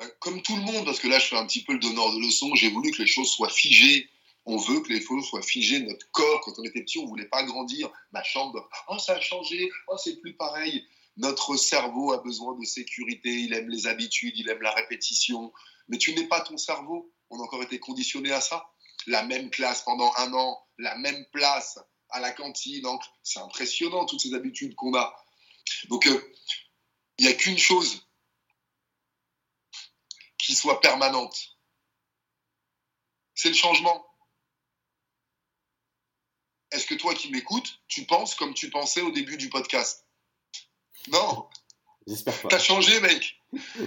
Euh, 0.00 0.04
comme 0.20 0.40
tout 0.42 0.54
le 0.54 0.62
monde, 0.62 0.84
parce 0.84 1.00
que 1.00 1.08
là 1.08 1.18
je 1.18 1.26
fais 1.26 1.36
un 1.36 1.46
petit 1.46 1.64
peu 1.64 1.72
le 1.72 1.80
donneur 1.80 2.12
de 2.12 2.20
leçons, 2.20 2.54
j'ai 2.54 2.70
voulu 2.70 2.92
que 2.92 3.02
les 3.02 3.08
choses 3.08 3.28
soient 3.28 3.48
figées. 3.48 4.08
On 4.50 4.56
veut 4.56 4.80
que 4.80 4.88
les 4.88 5.02
choses 5.02 5.26
soient 5.26 5.42
figées. 5.42 5.80
Notre 5.80 6.10
corps, 6.10 6.40
quand 6.40 6.58
on 6.58 6.64
était 6.64 6.80
petit, 6.80 6.98
on 6.98 7.02
ne 7.02 7.08
voulait 7.08 7.28
pas 7.28 7.42
grandir. 7.42 7.92
Ma 8.12 8.22
chambre, 8.22 8.66
oh 8.88 8.98
ça 8.98 9.16
a 9.16 9.20
changé, 9.20 9.70
oh 9.88 9.96
c'est 10.02 10.16
plus 10.22 10.34
pareil. 10.38 10.88
Notre 11.18 11.56
cerveau 11.56 12.14
a 12.14 12.22
besoin 12.22 12.58
de 12.58 12.64
sécurité, 12.64 13.28
il 13.28 13.52
aime 13.52 13.68
les 13.68 13.86
habitudes, 13.86 14.32
il 14.38 14.48
aime 14.48 14.62
la 14.62 14.72
répétition. 14.72 15.52
Mais 15.88 15.98
tu 15.98 16.14
n'es 16.14 16.26
pas 16.28 16.40
ton 16.40 16.56
cerveau. 16.56 17.12
On 17.28 17.38
a 17.38 17.42
encore 17.42 17.62
été 17.62 17.78
conditionné 17.78 18.32
à 18.32 18.40
ça. 18.40 18.70
La 19.06 19.22
même 19.22 19.50
classe 19.50 19.82
pendant 19.82 20.10
un 20.16 20.32
an, 20.32 20.58
la 20.78 20.96
même 20.96 21.26
place 21.30 21.78
à 22.08 22.18
la 22.18 22.30
cantine. 22.30 22.86
C'est 23.22 23.40
impressionnant 23.40 24.06
toutes 24.06 24.22
ces 24.22 24.32
habitudes 24.32 24.74
qu'on 24.76 24.94
a. 24.94 25.14
Donc 25.90 26.06
euh, 26.06 26.32
il 27.18 27.26
n'y 27.26 27.30
a 27.30 27.34
qu'une 27.34 27.58
chose 27.58 28.08
qui 30.38 30.54
soit 30.54 30.80
permanente. 30.80 31.58
C'est 33.34 33.50
le 33.50 33.54
changement. 33.54 34.07
Est-ce 36.70 36.86
que 36.86 36.94
toi 36.94 37.14
qui 37.14 37.30
m'écoutes, 37.30 37.80
tu 37.88 38.04
penses 38.04 38.34
comme 38.34 38.54
tu 38.54 38.70
pensais 38.70 39.00
au 39.00 39.10
début 39.10 39.36
du 39.36 39.48
podcast? 39.48 40.06
Non. 41.08 41.48
J'espère 42.06 42.40
pas. 42.40 42.48
T'as 42.48 42.58
changé, 42.58 43.00
mec. 43.00 43.42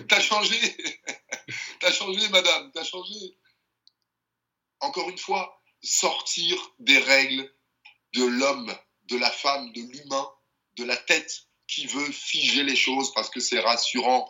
T'as 0.07 0.19
changé. 0.19 0.59
T'as 1.79 1.91
changé, 1.91 2.27
madame. 2.29 2.71
T'as 2.73 2.83
changé. 2.83 3.37
Encore 4.79 5.09
une 5.09 5.17
fois, 5.17 5.61
sortir 5.81 6.57
des 6.79 6.97
règles 6.97 7.51
de 8.13 8.23
l'homme, 8.23 8.75
de 9.05 9.17
la 9.17 9.29
femme, 9.29 9.71
de 9.73 9.81
l'humain, 9.81 10.29
de 10.75 10.83
la 10.83 10.97
tête 10.97 11.47
qui 11.67 11.85
veut 11.85 12.11
figer 12.11 12.63
les 12.63 12.75
choses 12.75 13.13
parce 13.13 13.29
que 13.29 13.39
c'est 13.39 13.59
rassurant 13.59 14.29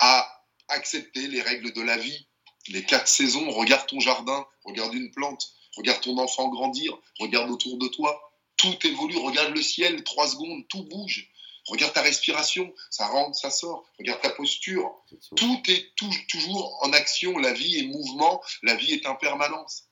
à 0.00 0.44
accepter 0.68 1.28
les 1.28 1.42
règles 1.42 1.72
de 1.72 1.82
la 1.82 1.96
vie, 1.96 2.26
les 2.68 2.84
quatre 2.84 3.08
saisons, 3.08 3.50
regarde 3.50 3.86
ton 3.86 4.00
jardin, 4.00 4.46
regarde 4.64 4.94
une 4.94 5.10
plante, 5.10 5.54
regarde 5.76 6.00
ton 6.00 6.18
enfant 6.18 6.48
grandir, 6.48 6.96
regarde 7.18 7.50
autour 7.50 7.78
de 7.78 7.88
toi. 7.88 8.32
Tout 8.56 8.86
évolue. 8.86 9.16
Regarde 9.18 9.54
le 9.54 9.62
ciel, 9.62 10.02
trois 10.04 10.28
secondes, 10.28 10.66
tout 10.68 10.84
bouge. 10.84 11.28
Regarde 11.66 11.94
ta 11.94 12.02
respiration, 12.02 12.72
ça 12.90 13.06
rentre, 13.08 13.36
ça 13.36 13.50
sort. 13.50 13.84
Regarde 13.98 14.20
ta 14.20 14.30
posture. 14.30 14.94
Tout 15.36 15.62
est 15.68 15.94
toujours 16.28 16.78
en 16.82 16.92
action. 16.92 17.38
La 17.38 17.52
vie 17.52 17.78
est 17.78 17.86
mouvement, 17.86 18.42
la 18.62 18.74
vie 18.74 18.92
est 18.92 19.06
en 19.06 19.16
permanence. 19.16 19.84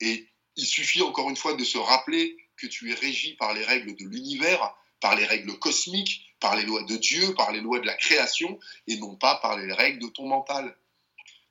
Et 0.00 0.28
il 0.56 0.66
suffit 0.66 1.02
encore 1.02 1.30
une 1.30 1.36
fois 1.36 1.54
de 1.54 1.64
se 1.64 1.78
rappeler 1.78 2.36
que 2.56 2.66
tu 2.66 2.90
es 2.90 2.94
régi 2.94 3.34
par 3.34 3.54
les 3.54 3.64
règles 3.64 3.96
de 3.96 4.04
l'univers, 4.04 4.74
par 5.00 5.14
les 5.14 5.24
règles 5.24 5.58
cosmiques, 5.58 6.26
par 6.40 6.56
les 6.56 6.64
lois 6.64 6.82
de 6.82 6.96
Dieu, 6.96 7.34
par 7.34 7.52
les 7.52 7.60
lois 7.60 7.78
de 7.78 7.86
la 7.86 7.94
création, 7.94 8.58
et 8.88 8.96
non 8.96 9.14
pas 9.16 9.36
par 9.36 9.56
les 9.56 9.72
règles 9.72 10.00
de 10.00 10.08
ton 10.08 10.26
mental. 10.26 10.76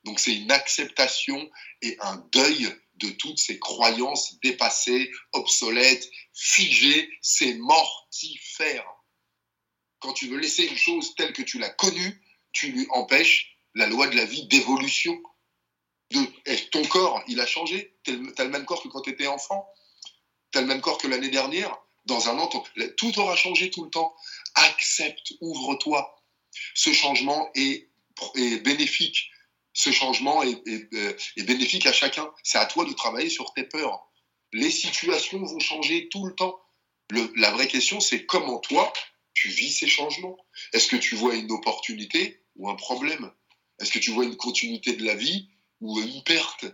Donc 0.04 0.18
c'est 0.18 0.34
une 0.34 0.50
acceptation 0.50 1.50
et 1.80 1.96
un 2.00 2.16
deuil 2.32 2.74
de 2.96 3.10
toutes 3.10 3.38
ces 3.38 3.58
croyances 3.58 4.38
dépassées, 4.40 5.10
obsolètes, 5.32 6.08
figées, 6.34 7.10
c'est 7.20 7.54
mortifère. 7.54 8.84
Quand 10.00 10.12
tu 10.12 10.28
veux 10.28 10.38
laisser 10.38 10.64
une 10.64 10.76
chose 10.76 11.14
telle 11.14 11.32
que 11.32 11.42
tu 11.42 11.58
l'as 11.58 11.70
connue, 11.70 12.22
tu 12.52 12.72
lui 12.72 12.86
empêches 12.90 13.56
la 13.74 13.86
loi 13.86 14.08
de 14.08 14.16
la 14.16 14.24
vie 14.24 14.46
d'évolution. 14.48 15.20
Ton 16.70 16.84
corps, 16.86 17.22
il 17.28 17.40
a 17.40 17.46
changé. 17.46 17.96
Tu 18.02 18.12
as 18.36 18.44
le 18.44 18.50
même 18.50 18.64
corps 18.64 18.82
que 18.82 18.88
quand 18.88 19.00
tu 19.00 19.10
étais 19.10 19.26
enfant. 19.26 19.66
Tu 20.50 20.58
as 20.58 20.60
le 20.60 20.66
même 20.66 20.80
corps 20.80 20.98
que 20.98 21.08
l'année 21.08 21.30
dernière. 21.30 21.76
Dans 22.04 22.28
un 22.28 22.38
an, 22.38 22.50
tout 22.96 23.18
aura 23.18 23.36
changé 23.36 23.70
tout 23.70 23.84
le 23.84 23.90
temps. 23.90 24.14
Accepte, 24.54 25.32
ouvre-toi. 25.40 26.22
Ce 26.74 26.92
changement 26.92 27.48
est, 27.54 27.88
est 28.34 28.58
bénéfique 28.58 29.30
ce 29.72 29.90
changement 29.90 30.42
euh, 30.42 31.16
est, 31.36 31.42
bénéfique 31.42 31.86
à 31.86 31.92
chacun. 31.92 32.30
C'est 32.42 32.58
à 32.58 32.66
toi 32.66 32.84
de 32.84 32.92
travailler 32.92 33.30
sur 33.30 33.52
tes 33.54 33.64
peurs. 33.64 34.06
Les 34.52 34.70
situations 34.70 35.42
vont 35.44 35.58
changer 35.58 36.08
tout 36.08 36.26
le 36.26 36.34
temps. 36.34 36.60
la 37.36 37.50
vraie 37.50 37.68
question, 37.68 38.00
c'est 38.00 38.26
comment 38.26 38.58
toi, 38.58 38.92
tu 39.34 39.48
vis 39.48 39.70
ces 39.70 39.88
changements? 39.88 40.36
Est-ce 40.72 40.88
que 40.88 40.96
tu 40.96 41.14
vois 41.14 41.34
une 41.34 41.50
opportunité 41.50 42.42
ou 42.56 42.68
un 42.68 42.74
problème? 42.74 43.30
Est-ce 43.80 43.92
que 43.92 43.98
tu 43.98 44.10
vois 44.10 44.24
une 44.24 44.36
continuité 44.36 44.94
de 44.94 45.04
la 45.04 45.14
vie 45.14 45.48
ou 45.80 45.98
une 46.00 46.22
perte? 46.22 46.66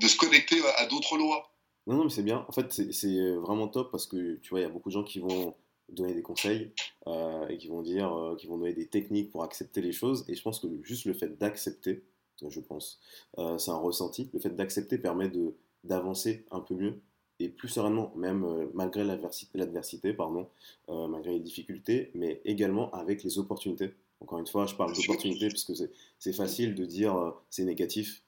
De 0.00 0.08
se 0.08 0.16
connecter 0.16 0.56
à, 0.76 0.86
d'autres 0.86 1.18
lois. 1.18 1.54
Non, 1.86 1.96
non, 1.96 2.04
mais 2.04 2.10
c'est 2.10 2.22
bien. 2.22 2.46
En 2.48 2.52
fait, 2.52 2.72
c'est 2.72 3.34
vraiment 3.36 3.68
top 3.68 3.90
parce 3.90 4.06
que 4.06 4.36
tu 4.36 4.50
vois, 4.50 4.60
il 4.60 4.62
y 4.62 4.66
a 4.66 4.70
beaucoup 4.70 4.88
de 4.88 4.94
gens 4.94 5.04
qui 5.04 5.18
vont 5.18 5.54
donner 5.92 6.14
des 6.14 6.22
conseils 6.22 6.72
euh, 7.06 7.48
et 7.48 7.58
qui 7.58 7.68
vont 7.68 7.82
dire, 7.82 8.12
euh, 8.12 8.36
qui 8.36 8.46
vont 8.46 8.58
donner 8.58 8.72
des 8.72 8.86
techniques 8.86 9.30
pour 9.30 9.42
accepter 9.44 9.80
les 9.80 9.92
choses. 9.92 10.24
Et 10.28 10.34
je 10.34 10.42
pense 10.42 10.60
que 10.60 10.68
juste 10.82 11.04
le 11.04 11.14
fait 11.14 11.38
d'accepter, 11.38 12.02
je 12.46 12.60
pense, 12.60 13.00
euh, 13.38 13.58
c'est 13.58 13.70
un 13.70 13.78
ressenti. 13.78 14.30
Le 14.32 14.40
fait 14.40 14.54
d'accepter 14.54 14.98
permet 14.98 15.28
de 15.28 15.54
d'avancer 15.82 16.44
un 16.50 16.60
peu 16.60 16.74
mieux 16.74 17.00
et 17.38 17.48
plus 17.48 17.70
sereinement, 17.70 18.12
même 18.14 18.68
malgré 18.74 19.02
l'adversité, 19.02 20.12
pardon, 20.12 20.46
malgré 20.88 21.32
les 21.32 21.40
difficultés, 21.40 22.10
mais 22.12 22.42
également 22.44 22.90
avec 22.90 23.22
les 23.24 23.38
opportunités. 23.38 23.92
Encore 24.20 24.40
une 24.40 24.46
fois, 24.46 24.66
je 24.66 24.74
parle 24.74 24.94
d'opportunités 24.94 25.48
parce 25.48 25.64
que 25.64 25.72
c'est 26.18 26.34
facile 26.34 26.74
de 26.74 26.84
dire 26.84 27.32
c'est 27.48 27.64
négatif 27.64 28.22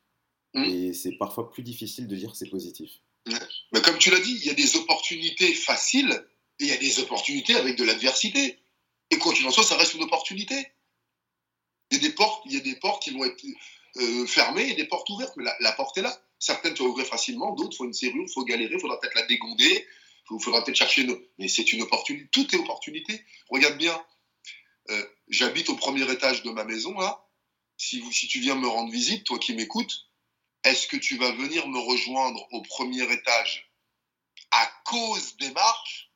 mmh. 0.55 0.65
et 0.65 0.93
c'est 0.95 1.13
parfois 1.19 1.51
plus 1.51 1.63
difficile 1.63 2.09
de 2.09 2.17
dire 2.17 2.35
c'est 2.35 2.49
positif. 2.49 3.03
Mais 3.27 3.83
comme 3.83 3.99
tu 3.99 4.11
l'as 4.11 4.21
dit, 4.21 4.33
il 4.33 4.47
y 4.47 4.51
a 4.51 4.55
des 4.55 4.77
opportunités 4.77 5.53
faciles 5.53 6.25
il 6.63 6.69
y 6.69 6.73
a 6.73 6.77
des 6.77 7.01
opportunités 7.01 7.55
avec 7.55 7.77
de 7.77 7.85
l'adversité. 7.85 8.59
Et 9.11 9.19
quoi 9.19 9.35
qu'il 9.35 9.47
en 9.47 9.51
soit, 9.51 9.65
ça 9.65 9.77
reste 9.77 9.95
une 9.95 10.05
opportunité. 10.05 10.67
Il 11.91 11.97
y 11.97 12.01
a 12.01 12.09
des 12.09 12.15
portes, 12.15 12.43
il 12.47 12.53
y 12.53 12.57
a 12.57 12.61
des 12.61 12.77
portes 12.77 13.03
qui 13.03 13.11
vont 13.11 13.25
être 13.25 13.45
euh, 13.97 14.27
fermées 14.27 14.71
et 14.71 14.75
des 14.75 14.87
portes 14.87 15.09
ouvertes, 15.11 15.35
mais 15.37 15.45
la, 15.61 15.73
porte 15.73 15.99
est 15.99 16.03
là. 16.03 16.17
Certaines 16.39 16.75
tu 16.75 16.83
ouvrir 16.83 17.07
facilement, 17.07 17.53
d'autres, 17.53 17.73
il 17.75 17.77
faut 17.77 17.85
une 17.85 17.93
serrure, 17.93 18.25
il 18.27 18.33
faut 18.33 18.45
galérer, 18.45 18.75
il 18.75 18.81
faudra 18.81 18.99
peut-être 18.99 19.15
la 19.15 19.27
dégonder, 19.27 19.87
il 20.31 20.43
faudra 20.43 20.65
peut-être 20.65 20.79
chercher 20.79 21.03
une... 21.03 21.21
Mais 21.39 21.49
c'est 21.49 21.73
une 21.73 21.83
opportunité, 21.83 22.27
tout 22.33 22.55
est 22.55 22.59
opportunité. 22.59 23.23
Regarde 23.51 23.77
bien, 23.77 24.03
euh, 24.91 25.07
j'habite 25.29 25.69
au 25.69 25.77
premier 25.77 26.11
étage 26.11 26.43
de 26.43 26.51
ma 26.51 26.65
maison, 26.65 26.99
là. 26.99 27.29
Si 27.77 28.29
tu 28.29 28.39
viens 28.39 28.55
me 28.55 28.69
rendre 28.69 28.93
visite, 28.93 29.25
toi 29.25 29.39
qui 29.39 29.55
m'écoutes, 29.55 30.07
est-ce 30.65 30.87
que 30.87 30.97
tu 30.97 31.17
vas 31.17 31.33
venir 31.33 31.67
me 31.67 31.79
rejoindre 31.79 32.47
au 32.53 32.63
premier 32.63 33.13
étage 33.13 33.73
à 34.53 34.67
cause 34.85 35.37
des 35.37 35.51
marches? 35.51 36.12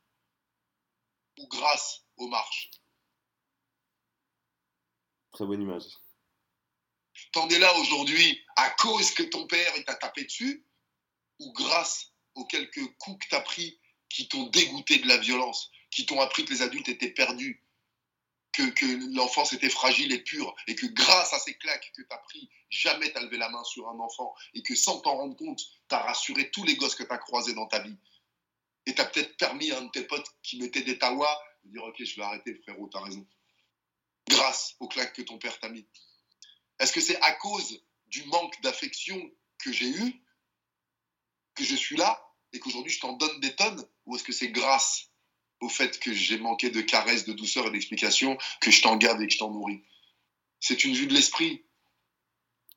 Ou 1.38 1.46
grâce 1.48 2.02
aux 2.16 2.28
marches 2.28 2.70
Très 5.32 5.44
bonne 5.44 5.62
image. 5.62 5.84
T'en 7.32 7.48
es 7.48 7.58
là 7.58 7.74
aujourd'hui 7.78 8.42
à 8.56 8.70
cause 8.70 9.10
que 9.12 9.22
ton 9.22 9.46
père 9.46 9.72
t'a 9.84 9.94
tapé 9.94 10.24
dessus 10.24 10.64
ou 11.38 11.52
grâce 11.52 12.12
aux 12.34 12.44
quelques 12.46 12.86
coups 12.98 13.24
que 13.24 13.30
t'as 13.30 13.40
pris 13.40 13.78
qui 14.08 14.28
t'ont 14.28 14.46
dégoûté 14.46 14.98
de 14.98 15.08
la 15.08 15.18
violence, 15.18 15.70
qui 15.90 16.06
t'ont 16.06 16.20
appris 16.20 16.44
que 16.44 16.52
les 16.52 16.62
adultes 16.62 16.88
étaient 16.88 17.10
perdus, 17.10 17.62
que, 18.52 18.62
que 18.70 19.14
l'enfance 19.14 19.52
était 19.52 19.68
fragile 19.68 20.12
et 20.12 20.22
pure, 20.22 20.54
et 20.66 20.74
que 20.74 20.86
grâce 20.86 21.32
à 21.34 21.38
ces 21.38 21.54
claques 21.54 21.92
que 21.94 22.02
t'as 22.02 22.18
pris, 22.18 22.48
jamais 22.70 23.12
t'as 23.12 23.20
levé 23.20 23.36
la 23.36 23.50
main 23.50 23.62
sur 23.64 23.88
un 23.88 23.98
enfant, 23.98 24.34
et 24.54 24.62
que 24.62 24.74
sans 24.74 25.00
t'en 25.00 25.16
rendre 25.16 25.36
compte, 25.36 25.60
t'as 25.88 26.00
rassuré 26.00 26.50
tous 26.50 26.64
les 26.64 26.76
gosses 26.76 26.94
que 26.94 27.02
t'as 27.02 27.18
croisés 27.18 27.54
dans 27.54 27.66
ta 27.66 27.80
vie. 27.80 27.96
Et 28.86 28.94
tu 28.94 29.00
as 29.00 29.04
peut-être 29.04 29.36
permis 29.36 29.70
à 29.72 29.78
un 29.78 29.82
de 29.82 29.90
tes 29.90 30.04
potes 30.04 30.28
qui 30.42 30.58
mettait 30.58 30.82
des 30.82 30.98
tawas 30.98 31.38
de 31.64 31.72
dire 31.72 31.84
Ok, 31.84 32.02
je 32.02 32.16
vais 32.16 32.22
arrêter, 32.22 32.54
frérot, 32.62 32.88
t'as 32.88 33.02
raison. 33.02 33.26
Grâce 34.28 34.74
aux 34.80 34.88
claques 34.88 35.14
que 35.14 35.22
ton 35.22 35.38
père 35.38 35.58
t'a 35.58 35.68
mis. 35.68 35.86
Est-ce 36.78 36.92
que 36.92 37.00
c'est 37.00 37.20
à 37.22 37.32
cause 37.32 37.82
du 38.06 38.24
manque 38.24 38.60
d'affection 38.62 39.20
que 39.58 39.72
j'ai 39.72 39.88
eu 39.88 40.22
que 41.54 41.64
je 41.64 41.74
suis 41.74 41.96
là 41.96 42.22
et 42.52 42.60
qu'aujourd'hui 42.60 42.92
je 42.92 43.00
t'en 43.00 43.14
donne 43.14 43.40
des 43.40 43.54
tonnes 43.56 43.84
Ou 44.04 44.16
est-ce 44.16 44.24
que 44.24 44.32
c'est 44.32 44.50
grâce 44.50 45.10
au 45.60 45.68
fait 45.68 45.98
que 45.98 46.12
j'ai 46.12 46.38
manqué 46.38 46.70
de 46.70 46.80
caresses, 46.80 47.24
de 47.24 47.32
douceur 47.32 47.66
et 47.66 47.70
d'explication 47.70 48.36
que 48.60 48.70
je 48.70 48.82
t'en 48.82 48.96
garde 48.96 49.20
et 49.22 49.26
que 49.26 49.32
je 49.32 49.38
t'en 49.38 49.50
nourris? 49.50 49.82
C'est 50.60 50.84
une 50.84 50.94
vue 50.94 51.06
de 51.06 51.14
l'esprit. 51.14 51.65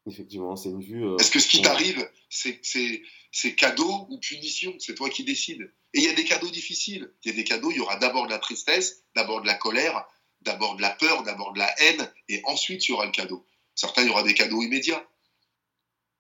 Effectivement, 0.10 0.56
c'est 0.56 0.70
une 0.70 0.82
vue. 0.82 1.06
Euh, 1.06 1.18
est-ce 1.18 1.32
que 1.32 1.40
ce 1.40 1.48
qui 1.48 1.62
t'arrive, 1.62 2.10
c'est 2.30 3.56
cadeau 3.56 4.08
ou 4.10 4.20
punition, 4.20 4.74
c'est 4.80 4.96
toi 4.96 5.10
qui 5.10 5.24
décides. 5.24 5.72
Et 5.94 6.00
il 6.00 6.04
y 6.04 6.10
a 6.10 6.14
des 6.14 6.26
cadeaux 6.26 6.50
difficiles. 6.50 7.14
Il 7.24 7.32
y 7.32 7.34
a 7.34 7.36
des 7.36 7.44
cadeaux, 7.44 7.72
il 7.72 7.78
y 7.78 7.80
aura 7.80 7.98
d'abord 7.98 8.26
de 8.26 8.32
la 8.32 8.40
tristesse, 8.40 9.04
d'abord 9.16 9.42
de 9.42 9.48
la 9.48 9.56
colère, 9.56 10.06
d'abord 10.42 10.76
de 10.76 10.82
la 10.82 10.92
peur, 10.92 11.24
d'abord 11.24 11.54
de 11.54 11.60
la 11.60 11.82
haine, 11.82 12.12
et 12.28 12.42
ensuite 12.46 12.88
il 12.88 12.92
y 12.92 12.94
aura 12.94 13.06
le 13.06 13.12
cadeau. 13.12 13.46
Certains, 13.76 14.04
il 14.04 14.08
y 14.08 14.12
aura 14.12 14.24
des 14.24 14.34
cadeaux 14.34 14.62
immédiats. 14.62 15.08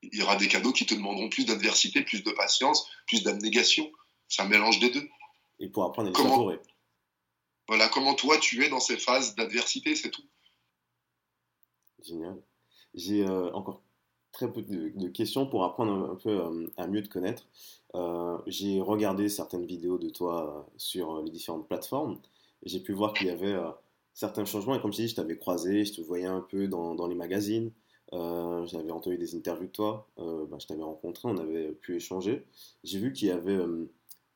Il 0.01 0.17
y 0.17 0.21
aura 0.21 0.37
des 0.37 0.47
cadeaux 0.47 0.71
qui 0.71 0.85
te 0.85 0.93
demanderont 0.93 1.29
plus 1.29 1.45
d'adversité, 1.45 2.01
plus 2.03 2.23
de 2.23 2.31
patience, 2.31 2.89
plus 3.05 3.23
d'abnégation. 3.23 3.91
C'est 4.27 4.41
un 4.41 4.47
mélange 4.47 4.79
des 4.79 4.91
deux. 4.91 5.09
Et 5.59 5.67
pour 5.67 5.83
apprendre 5.83 6.07
à 6.07 6.11
les 6.11 6.15
comment, 6.15 6.51
Voilà, 7.67 7.89
comment 7.89 8.13
toi 8.13 8.37
tu 8.37 8.63
es 8.63 8.69
dans 8.69 8.79
ces 8.79 8.97
phases 8.97 9.35
d'adversité, 9.35 9.95
c'est 9.95 10.09
tout. 10.09 10.23
Génial. 12.05 12.41
J'ai 12.93 13.25
euh, 13.25 13.51
encore 13.51 13.81
très 14.31 14.51
peu 14.51 14.61
de, 14.61 15.07
questions 15.09 15.45
pour 15.47 15.63
apprendre 15.63 16.11
un, 16.11 16.15
peu 16.15 16.29
euh, 16.29 16.67
à 16.77 16.87
mieux 16.87 17.03
te 17.03 17.09
connaître. 17.09 17.47
Euh, 17.95 18.37
j'ai 18.47 18.81
regardé 18.81 19.29
certaines 19.29 19.65
vidéos 19.65 19.97
de 19.97 20.09
toi 20.09 20.67
sur 20.77 21.21
les 21.21 21.31
différentes 21.31 21.67
plateformes. 21.67 22.19
J'ai 22.63 22.79
pu 22.79 22.93
voir 22.93 23.13
qu'il 23.13 23.27
y 23.27 23.31
avait 23.31 23.55
certains 24.13 24.45
changements. 24.45 24.75
Et 24.75 24.81
comme 24.81 24.91
je 24.91 24.97
t'ai 24.97 25.03
dit, 25.03 25.09
je 25.09 25.15
t'avais 25.15 25.37
croisé, 25.37 25.85
je 25.85 25.93
te 25.93 26.01
voyais 26.01 26.25
un 26.25 26.41
peu 26.41 26.67
dans, 26.67 27.07
les 27.07 27.15
magazines. 27.15 27.71
J'avais 28.11 28.91
entendu 28.91 29.17
des 29.17 29.35
interviews 29.35 29.67
de 29.67 29.71
toi. 29.71 30.07
Bah, 30.17 30.57
je 30.59 30.67
t'avais 30.67 30.83
rencontré, 30.83 31.29
on 31.29 31.37
avait 31.37 31.71
pu 31.71 31.95
échanger. 31.95 32.45
J'ai 32.83 32.99
vu 32.99 33.13
qu'il 33.13 33.29
y 33.29 33.31
avait 33.31 33.57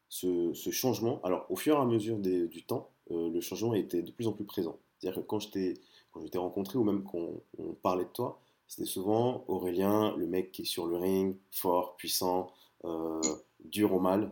ce, 0.08 0.54
changement. 0.72 1.20
Alors, 1.24 1.46
au 1.50 1.58
fur 1.58 1.76
et 1.76 1.80
à 1.80 1.86
mesure 1.86 2.18
du 2.18 2.64
temps, 2.64 2.90
le 3.10 3.42
changement 3.42 3.74
était 3.74 4.02
de 4.02 4.12
plus 4.12 4.28
en 4.28 4.32
plus 4.32 4.46
présent. 4.46 4.80
C'est-à-dire 5.04 5.22
que 5.22 5.28
quand 5.28 5.40
je 5.40 5.50
t'ai 5.50 5.74
rencontré 6.36 6.78
ou 6.78 6.84
même 6.84 7.04
qu'on 7.04 7.42
parlait 7.82 8.06
de 8.06 8.10
toi, 8.10 8.40
c'était 8.68 8.90
souvent 8.90 9.44
Aurélien, 9.48 10.16
le 10.18 10.26
mec 10.26 10.52
qui 10.52 10.64
est 10.64 10.66
sur 10.66 10.88
le 10.88 10.98
ring, 10.98 11.38
fort, 11.52 11.96
puissant, 11.96 12.52
euh, 12.86 13.22
dur 13.64 13.94
au 13.94 14.00
mal. 14.00 14.32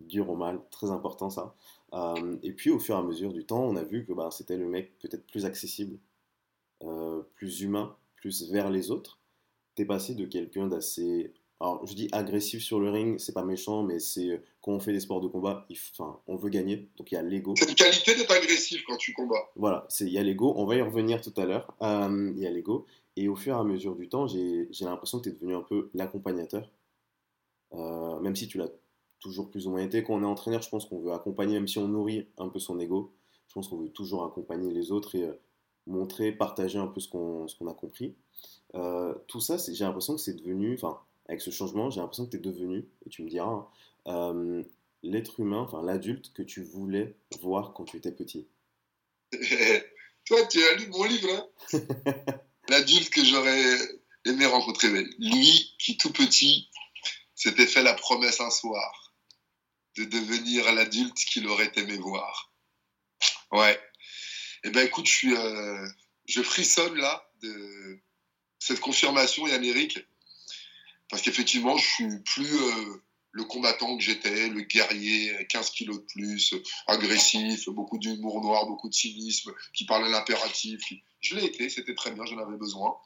Dur 0.00 0.30
au 0.30 0.36
mal, 0.36 0.60
très 0.70 0.90
important 0.90 1.30
ça. 1.30 1.54
Euh, 1.94 2.36
et 2.42 2.52
puis 2.52 2.70
au 2.70 2.78
fur 2.78 2.96
et 2.96 2.98
à 2.98 3.02
mesure 3.02 3.32
du 3.32 3.44
temps, 3.44 3.64
on 3.64 3.76
a 3.76 3.82
vu 3.82 4.04
que 4.04 4.12
bah, 4.12 4.28
c'était 4.30 4.56
le 4.56 4.68
mec 4.68 4.98
peut-être 4.98 5.26
plus 5.26 5.46
accessible, 5.46 5.98
euh, 6.84 7.22
plus 7.34 7.62
humain, 7.62 7.96
plus 8.16 8.50
vers 8.50 8.70
les 8.70 8.90
autres. 8.90 9.18
T'es 9.74 9.84
passé 9.84 10.14
de 10.14 10.26
quelqu'un 10.26 10.66
d'assez 10.68 11.32
alors, 11.60 11.86
je 11.86 11.94
dis 11.94 12.08
agressif 12.12 12.62
sur 12.62 12.80
le 12.80 12.90
ring, 12.90 13.18
c'est 13.18 13.32
pas 13.32 13.44
méchant, 13.44 13.82
mais 13.82 13.98
c'est 13.98 14.42
quand 14.60 14.72
on 14.72 14.80
fait 14.80 14.92
des 14.92 15.00
sports 15.00 15.22
de 15.22 15.28
combat, 15.28 15.64
il, 15.70 15.78
enfin, 15.92 16.20
on 16.26 16.36
veut 16.36 16.50
gagner, 16.50 16.88
donc 16.98 17.10
il 17.10 17.14
y 17.14 17.18
a 17.18 17.22
l'ego. 17.22 17.54
C'est 17.56 17.68
une 17.68 17.74
qualité 17.74 18.14
d'être 18.14 18.30
agressif 18.30 18.82
quand 18.86 18.96
tu 18.98 19.14
combats. 19.14 19.50
Voilà, 19.56 19.86
il 20.00 20.08
y 20.10 20.18
a 20.18 20.22
l'ego, 20.22 20.52
on 20.56 20.66
va 20.66 20.76
y 20.76 20.82
revenir 20.82 21.22
tout 21.22 21.32
à 21.36 21.46
l'heure. 21.46 21.74
il 21.80 22.38
y 22.38 22.46
a 22.46 22.50
l'ego, 22.50 22.86
et 23.16 23.28
au 23.28 23.36
fur 23.36 23.56
et 23.56 23.58
à 23.58 23.64
mesure 23.64 23.96
du 23.96 24.08
temps, 24.08 24.26
j'ai 24.26 24.68
l'impression 24.80 25.18
que 25.18 25.24
tu 25.24 25.28
es 25.30 25.32
devenu 25.32 25.54
un 25.54 25.62
peu 25.62 25.90
l'accompagnateur. 25.94 26.68
Euh, 27.72 28.20
même 28.20 28.36
si 28.36 28.48
tu 28.48 28.58
l'as 28.58 28.70
toujours 29.20 29.50
plus 29.50 29.66
ou 29.66 29.70
moins 29.70 29.82
été. 29.82 30.02
Quand 30.02 30.14
on 30.14 30.22
est 30.22 30.26
entraîneur, 30.26 30.62
je 30.62 30.68
pense 30.68 30.86
qu'on 30.86 31.00
veut 31.00 31.12
accompagner, 31.12 31.54
même 31.54 31.68
si 31.68 31.78
on 31.78 31.88
nourrit 31.88 32.28
un 32.38 32.48
peu 32.48 32.58
son 32.58 32.78
ego, 32.78 33.12
je 33.48 33.54
pense 33.54 33.68
qu'on 33.68 33.78
veut 33.78 33.88
toujours 33.88 34.24
accompagner 34.24 34.72
les 34.72 34.92
autres 34.92 35.14
et 35.14 35.24
euh, 35.24 35.32
montrer, 35.86 36.32
partager 36.32 36.78
un 36.78 36.86
peu 36.86 37.00
ce 37.00 37.08
qu'on 37.08 37.46
a 37.46 37.74
compris. 37.74 38.14
Euh, 38.74 39.14
tout 39.26 39.40
ça, 39.40 39.56
j'ai 39.56 39.84
l'impression 39.84 40.14
que 40.14 40.20
c'est 40.20 40.34
devenu, 40.34 40.74
enfin, 40.74 41.00
avec 41.28 41.40
ce 41.40 41.50
changement, 41.50 41.90
j'ai 41.90 42.00
l'impression 42.00 42.26
que 42.26 42.30
tu 42.30 42.36
es 42.36 42.40
devenu, 42.40 42.88
et 43.04 43.10
tu 43.10 43.22
me 43.22 43.28
diras, 43.28 43.66
l'être 45.02 45.40
humain, 45.40 45.60
enfin 45.60 45.82
l'adulte 45.82 46.32
que 46.32 46.42
tu 46.42 46.62
voulais 46.62 47.16
voir 47.40 47.72
quand 47.72 47.84
tu 47.84 47.96
étais 47.96 48.12
petit 48.12 48.46
Toi, 50.26 50.44
tu 50.46 50.62
as 50.62 50.74
lu 50.74 50.88
mon 50.88 51.04
livre, 51.04 51.28
hein 51.72 51.78
L'adulte 52.68 53.10
que 53.10 53.24
j'aurais 53.24 53.78
aimé 54.24 54.44
rencontrer. 54.46 54.88
Lui 55.18 55.74
qui, 55.78 55.96
tout 55.96 56.12
petit, 56.12 56.68
s'était 57.34 57.66
fait 57.66 57.82
la 57.82 57.94
promesse 57.94 58.40
un 58.40 58.50
soir 58.50 59.14
de 59.96 60.04
devenir 60.04 60.72
l'adulte 60.74 61.16
qu'il 61.16 61.46
aurait 61.46 61.70
aimé 61.76 61.96
voir. 61.96 62.52
Ouais. 63.52 63.80
Eh 64.64 64.70
ben 64.70 64.84
écoute, 64.84 65.06
je 65.06 65.12
suis, 65.12 65.36
euh, 65.36 65.86
je 66.26 66.42
frissonne 66.42 66.96
là 66.96 67.30
de 67.40 68.00
cette 68.58 68.80
confirmation, 68.80 69.46
Yann-Éric, 69.46 70.04
parce 71.08 71.22
qu'effectivement, 71.22 71.76
je 71.76 71.86
suis 71.86 72.18
plus 72.24 72.54
euh, 72.54 73.02
le 73.32 73.44
combattant 73.44 73.96
que 73.96 74.02
j'étais, 74.02 74.48
le 74.48 74.62
guerrier, 74.62 75.46
15 75.48 75.70
kilos 75.70 75.98
de 75.98 76.04
plus, 76.04 76.54
agressif, 76.86 77.68
beaucoup 77.68 77.98
d'humour 77.98 78.40
noir, 78.40 78.66
beaucoup 78.66 78.88
de 78.88 78.94
cynisme, 78.94 79.52
qui 79.72 79.84
parlait 79.84 80.10
l'impératif. 80.10 80.80
Je 81.20 81.36
l'ai 81.36 81.44
été, 81.44 81.68
c'était 81.68 81.94
très 81.94 82.10
bien, 82.10 82.24
j'en 82.24 82.38
avais 82.38 82.56
besoin. 82.56 82.96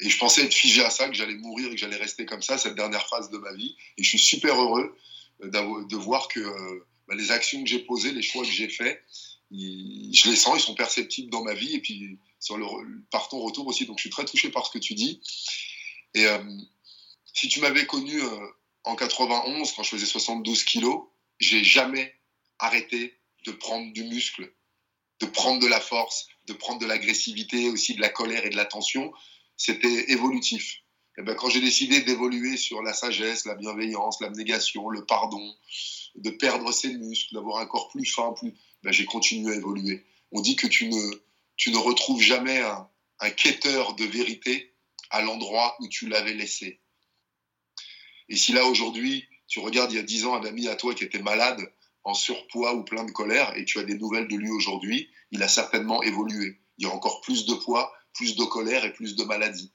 Et 0.00 0.08
je 0.08 0.18
pensais 0.18 0.44
être 0.44 0.54
figé 0.54 0.84
à 0.84 0.90
ça, 0.90 1.08
que 1.08 1.14
j'allais 1.14 1.36
mourir 1.36 1.68
et 1.68 1.70
que 1.72 1.76
j'allais 1.76 1.96
rester 1.96 2.24
comme 2.24 2.42
ça 2.42 2.56
cette 2.56 2.74
dernière 2.74 3.06
phase 3.08 3.30
de 3.30 3.38
ma 3.38 3.52
vie. 3.52 3.76
Et 3.98 4.02
je 4.02 4.08
suis 4.08 4.18
super 4.18 4.60
heureux 4.60 4.96
euh, 5.42 5.84
de 5.84 5.96
voir 5.96 6.28
que 6.28 6.40
euh, 6.40 6.86
bah, 7.08 7.14
les 7.14 7.30
actions 7.32 7.62
que 7.62 7.68
j'ai 7.68 7.80
posées, 7.80 8.12
les 8.12 8.22
choix 8.22 8.44
que 8.44 8.50
j'ai 8.50 8.68
faits, 8.68 9.02
je 9.50 10.30
les 10.30 10.36
sens, 10.36 10.58
ils 10.58 10.62
sont 10.62 10.74
perceptibles 10.74 11.30
dans 11.30 11.42
ma 11.42 11.54
vie. 11.54 11.74
Et 11.74 11.80
puis 11.80 12.18
sur 12.40 12.56
le, 12.56 12.66
par 13.10 13.28
ton 13.28 13.38
retour 13.40 13.66
aussi. 13.66 13.86
Donc 13.86 13.98
je 13.98 14.02
suis 14.02 14.10
très 14.10 14.24
touché 14.24 14.48
par 14.48 14.66
ce 14.66 14.72
que 14.72 14.78
tu 14.78 14.94
dis. 14.94 15.20
Et 16.14 16.26
euh, 16.26 16.38
si 17.32 17.48
tu 17.48 17.60
m'avais 17.60 17.86
connu 17.86 18.20
en 18.84 18.96
91, 18.96 19.72
quand 19.72 19.82
je 19.82 19.90
faisais 19.90 20.06
72 20.06 20.64
kilos, 20.64 21.04
j'ai 21.38 21.64
jamais 21.64 22.14
arrêté 22.58 23.18
de 23.46 23.52
prendre 23.52 23.92
du 23.92 24.04
muscle, 24.04 24.52
de 25.20 25.26
prendre 25.26 25.60
de 25.60 25.66
la 25.66 25.80
force, 25.80 26.26
de 26.46 26.52
prendre 26.52 26.80
de 26.80 26.86
l'agressivité, 26.86 27.68
aussi 27.68 27.94
de 27.94 28.00
la 28.00 28.08
colère 28.08 28.44
et 28.44 28.50
de 28.50 28.56
la 28.56 28.64
tension 28.64 29.12
c'était 29.60 30.10
évolutif. 30.10 30.78
Et 31.18 31.22
ben, 31.22 31.34
quand 31.34 31.50
j'ai 31.50 31.60
décidé 31.60 32.00
d'évoluer 32.00 32.56
sur 32.56 32.82
la 32.82 32.94
sagesse, 32.94 33.44
la 33.44 33.54
bienveillance, 33.54 34.18
l'abnégation, 34.22 34.88
le 34.88 35.04
pardon, 35.04 35.54
de 36.14 36.30
perdre 36.30 36.72
ses 36.72 36.94
muscles, 36.94 37.34
d'avoir 37.34 37.58
un 37.58 37.66
corps 37.66 37.88
plus 37.88 38.06
fin, 38.06 38.32
plus, 38.32 38.54
ben, 38.82 38.90
j'ai 38.90 39.04
continué 39.04 39.52
à 39.52 39.56
évoluer. 39.56 40.06
On 40.32 40.40
dit 40.40 40.56
que 40.56 40.66
tu 40.66 40.88
ne, 40.88 41.10
tu 41.56 41.70
ne 41.72 41.76
retrouves 41.76 42.22
jamais 42.22 42.62
un, 42.62 42.88
un 43.18 43.30
quêteur 43.30 43.94
de 43.96 44.04
vérité 44.06 44.69
à 45.10 45.22
l'endroit 45.22 45.76
où 45.80 45.88
tu 45.88 46.08
l'avais 46.08 46.34
laissé. 46.34 46.80
Et 48.28 48.36
si 48.36 48.52
là 48.52 48.64
aujourd'hui, 48.64 49.26
tu 49.48 49.58
regardes 49.58 49.92
il 49.92 49.96
y 49.96 49.98
a 49.98 50.04
dix 50.04 50.24
ans 50.24 50.34
un 50.34 50.44
ami 50.44 50.68
à 50.68 50.76
toi 50.76 50.94
qui 50.94 51.04
était 51.04 51.20
malade, 51.20 51.60
en 52.04 52.14
surpoids 52.14 52.74
ou 52.74 52.84
plein 52.84 53.04
de 53.04 53.10
colère, 53.10 53.56
et 53.56 53.64
tu 53.64 53.78
as 53.78 53.82
des 53.82 53.98
nouvelles 53.98 54.28
de 54.28 54.36
lui 54.36 54.50
aujourd'hui, 54.50 55.10
il 55.32 55.42
a 55.42 55.48
certainement 55.48 56.02
évolué. 56.02 56.60
Il 56.78 56.86
y 56.86 56.90
a 56.90 56.94
encore 56.94 57.20
plus 57.20 57.44
de 57.44 57.54
poids, 57.54 57.92
plus 58.14 58.36
de 58.36 58.44
colère 58.44 58.84
et 58.84 58.92
plus 58.92 59.16
de 59.16 59.24
maladie. 59.24 59.72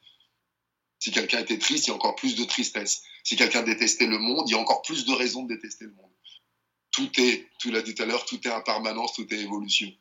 Si 1.00 1.12
quelqu'un 1.12 1.40
était 1.40 1.60
triste, 1.60 1.86
il 1.86 1.90
y 1.90 1.94
a 1.94 1.96
encore 1.96 2.16
plus 2.16 2.36
de 2.36 2.46
tristesse. 2.46 3.04
Si 3.24 3.36
quelqu'un 3.36 3.62
détestait 3.62 4.08
le 4.08 4.18
monde, 4.18 4.50
il 4.50 4.54
y 4.54 4.56
a 4.56 4.60
encore 4.60 4.82
plus 4.82 5.06
de 5.06 5.14
raisons 5.14 5.44
de 5.44 5.54
détester 5.54 5.86
le 5.86 5.94
monde. 5.94 6.12
Tout 6.92 7.12
est, 7.20 7.48
tu 7.60 7.72
l'as 7.72 7.82
dit 7.82 7.94
tout 7.94 8.04
à 8.04 8.06
l'heure, 8.06 8.26
tout 8.26 8.40
est 8.48 8.52
impermanence, 8.52 9.14
tout 9.14 9.32
est 9.34 9.38
évolution. 9.38 9.92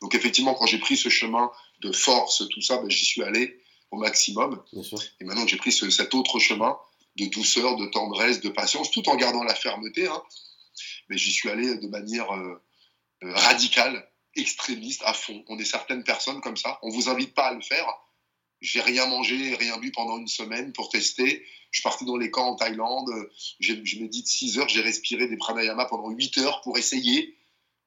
Donc 0.00 0.14
effectivement, 0.14 0.54
quand 0.54 0.66
j'ai 0.66 0.78
pris 0.78 0.96
ce 0.96 1.08
chemin 1.08 1.50
de 1.82 1.92
force, 1.92 2.48
tout 2.48 2.62
ça, 2.62 2.78
ben, 2.78 2.90
j'y 2.90 3.04
suis 3.04 3.22
allé 3.22 3.62
au 3.90 3.98
maximum. 3.98 4.62
Et 5.20 5.24
maintenant 5.24 5.44
que 5.44 5.50
j'ai 5.50 5.56
pris 5.56 5.72
cet 5.72 6.14
autre 6.14 6.38
chemin 6.38 6.76
de 7.16 7.26
douceur, 7.26 7.76
de 7.76 7.86
tendresse, 7.86 8.40
de 8.40 8.48
patience, 8.48 8.90
tout 8.90 9.08
en 9.08 9.16
gardant 9.16 9.42
la 9.42 9.54
fermeté, 9.54 10.06
hein, 10.06 10.22
mais 11.08 11.18
j'y 11.18 11.32
suis 11.32 11.50
allé 11.50 11.76
de 11.76 11.88
manière 11.88 12.30
euh, 12.32 12.62
euh, 13.24 13.34
radicale 13.34 14.08
extrémiste 14.36 15.02
à 15.04 15.12
fond. 15.12 15.44
On 15.48 15.58
est 15.58 15.64
certaines 15.64 16.04
personnes 16.04 16.40
comme 16.40 16.56
ça. 16.56 16.78
On 16.82 16.90
vous 16.90 17.08
invite 17.08 17.34
pas 17.34 17.48
à 17.48 17.54
le 17.54 17.60
faire. 17.60 17.86
J'ai 18.60 18.80
rien 18.80 19.06
mangé, 19.06 19.54
rien 19.56 19.78
bu 19.78 19.90
pendant 19.90 20.18
une 20.18 20.28
semaine 20.28 20.72
pour 20.72 20.90
tester. 20.90 21.44
Je 21.70 21.80
suis 21.80 21.82
parti 21.82 22.04
dans 22.04 22.16
les 22.16 22.30
camps 22.30 22.50
en 22.50 22.56
Thaïlande. 22.56 23.10
Je 23.58 23.98
médite 23.98 24.26
6 24.26 24.58
heures. 24.58 24.68
J'ai 24.68 24.82
respiré 24.82 25.26
des 25.28 25.36
pranayama 25.36 25.86
pendant 25.86 26.10
8 26.10 26.38
heures 26.38 26.60
pour 26.60 26.78
essayer. 26.78 27.36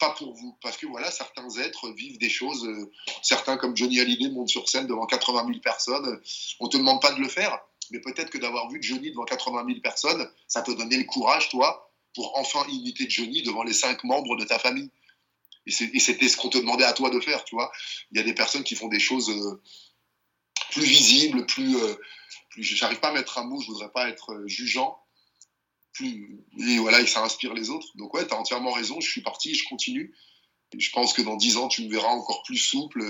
Pas 0.04 0.16
pour 0.16 0.34
vous. 0.34 0.58
Parce 0.62 0.76
que 0.76 0.86
voilà, 0.86 1.10
certains 1.12 1.50
êtres 1.60 1.90
vivent 1.92 2.18
des 2.18 2.30
choses. 2.30 2.66
Euh, 2.66 2.92
certains, 3.22 3.56
comme 3.56 3.78
Johnny 3.78 4.02
Hallyday, 4.02 4.30
montent 4.30 4.50
sur 4.50 4.68
scène 4.68 4.86
devant 4.86 5.06
80 5.06 5.46
000 5.48 5.60
personnes. 5.60 6.20
On 6.60 6.68
te 6.68 6.76
demande 6.76 7.02
pas 7.02 7.14
de 7.14 7.22
le 7.22 7.30
faire. 7.30 7.58
Mais 7.92 8.02
peut-être 8.02 8.30
que 8.30 8.38
d'avoir 8.38 8.70
vu 8.70 8.84
Johnny 8.84 9.12
devant 9.12 9.24
80 9.24 9.64
000 9.66 9.80
personnes, 9.80 10.30
ça 10.48 10.62
te 10.62 10.72
donnait 10.72 10.98
le 10.98 11.06
courage, 11.06 11.48
toi, 11.48 11.90
pour 12.16 12.38
enfin 12.38 12.66
imiter 12.70 13.10
Johnny 13.10 13.44
devant 13.44 13.64
les 13.64 13.72
cinq 13.72 14.04
membres 14.04 14.36
de 14.36 14.44
ta 14.44 14.60
famille. 14.60 14.92
Et 15.66 15.72
c'était 15.72 16.28
ce 16.28 16.36
qu'on 16.36 16.50
te 16.50 16.58
demandait 16.58 16.84
à 16.84 16.92
toi 16.92 17.10
de 17.10 17.22
faire, 17.22 17.46
tu 17.46 17.56
vois. 17.56 17.72
Il 18.12 18.18
y 18.18 18.22
a 18.22 18.24
des 18.24 18.34
personnes 18.34 18.64
qui 18.64 18.76
font 18.76 18.90
des 18.90 19.00
choses 19.00 19.30
euh, 19.30 19.62
plus 20.72 20.84
visibles, 20.84 21.46
plus, 21.46 21.78
euh, 21.78 21.96
plus 22.50 22.64
j'arrive 22.64 23.00
pas 23.00 23.10
à 23.10 23.14
mettre 23.14 23.38
un 23.38 23.46
mot, 23.46 23.62
je 23.62 23.68
voudrais 23.68 23.92
pas 23.92 24.10
être 24.10 24.34
euh, 24.34 24.48
jugeant. 24.48 25.00
Plus, 25.94 26.40
et 26.58 26.78
voilà, 26.80 27.02
et 27.02 27.08
ça 27.08 27.24
inspire 27.24 27.54
les 27.54 27.70
autres. 27.70 27.88
Donc 27.96 28.14
ouais, 28.14 28.26
tu 28.28 28.34
as 28.34 28.38
entièrement 28.38 28.72
raison, 28.72 29.00
je 29.00 29.10
suis 29.10 29.22
parti 29.22 29.54
je 29.54 29.68
continue. 29.68 30.14
Je 30.76 30.90
pense 30.90 31.14
que 31.14 31.22
dans 31.22 31.36
dix 31.36 31.58
ans, 31.58 31.68
tu 31.68 31.84
me 31.84 31.90
verras 31.92 32.10
encore 32.10 32.42
plus 32.44 32.58
souple, 32.58 33.04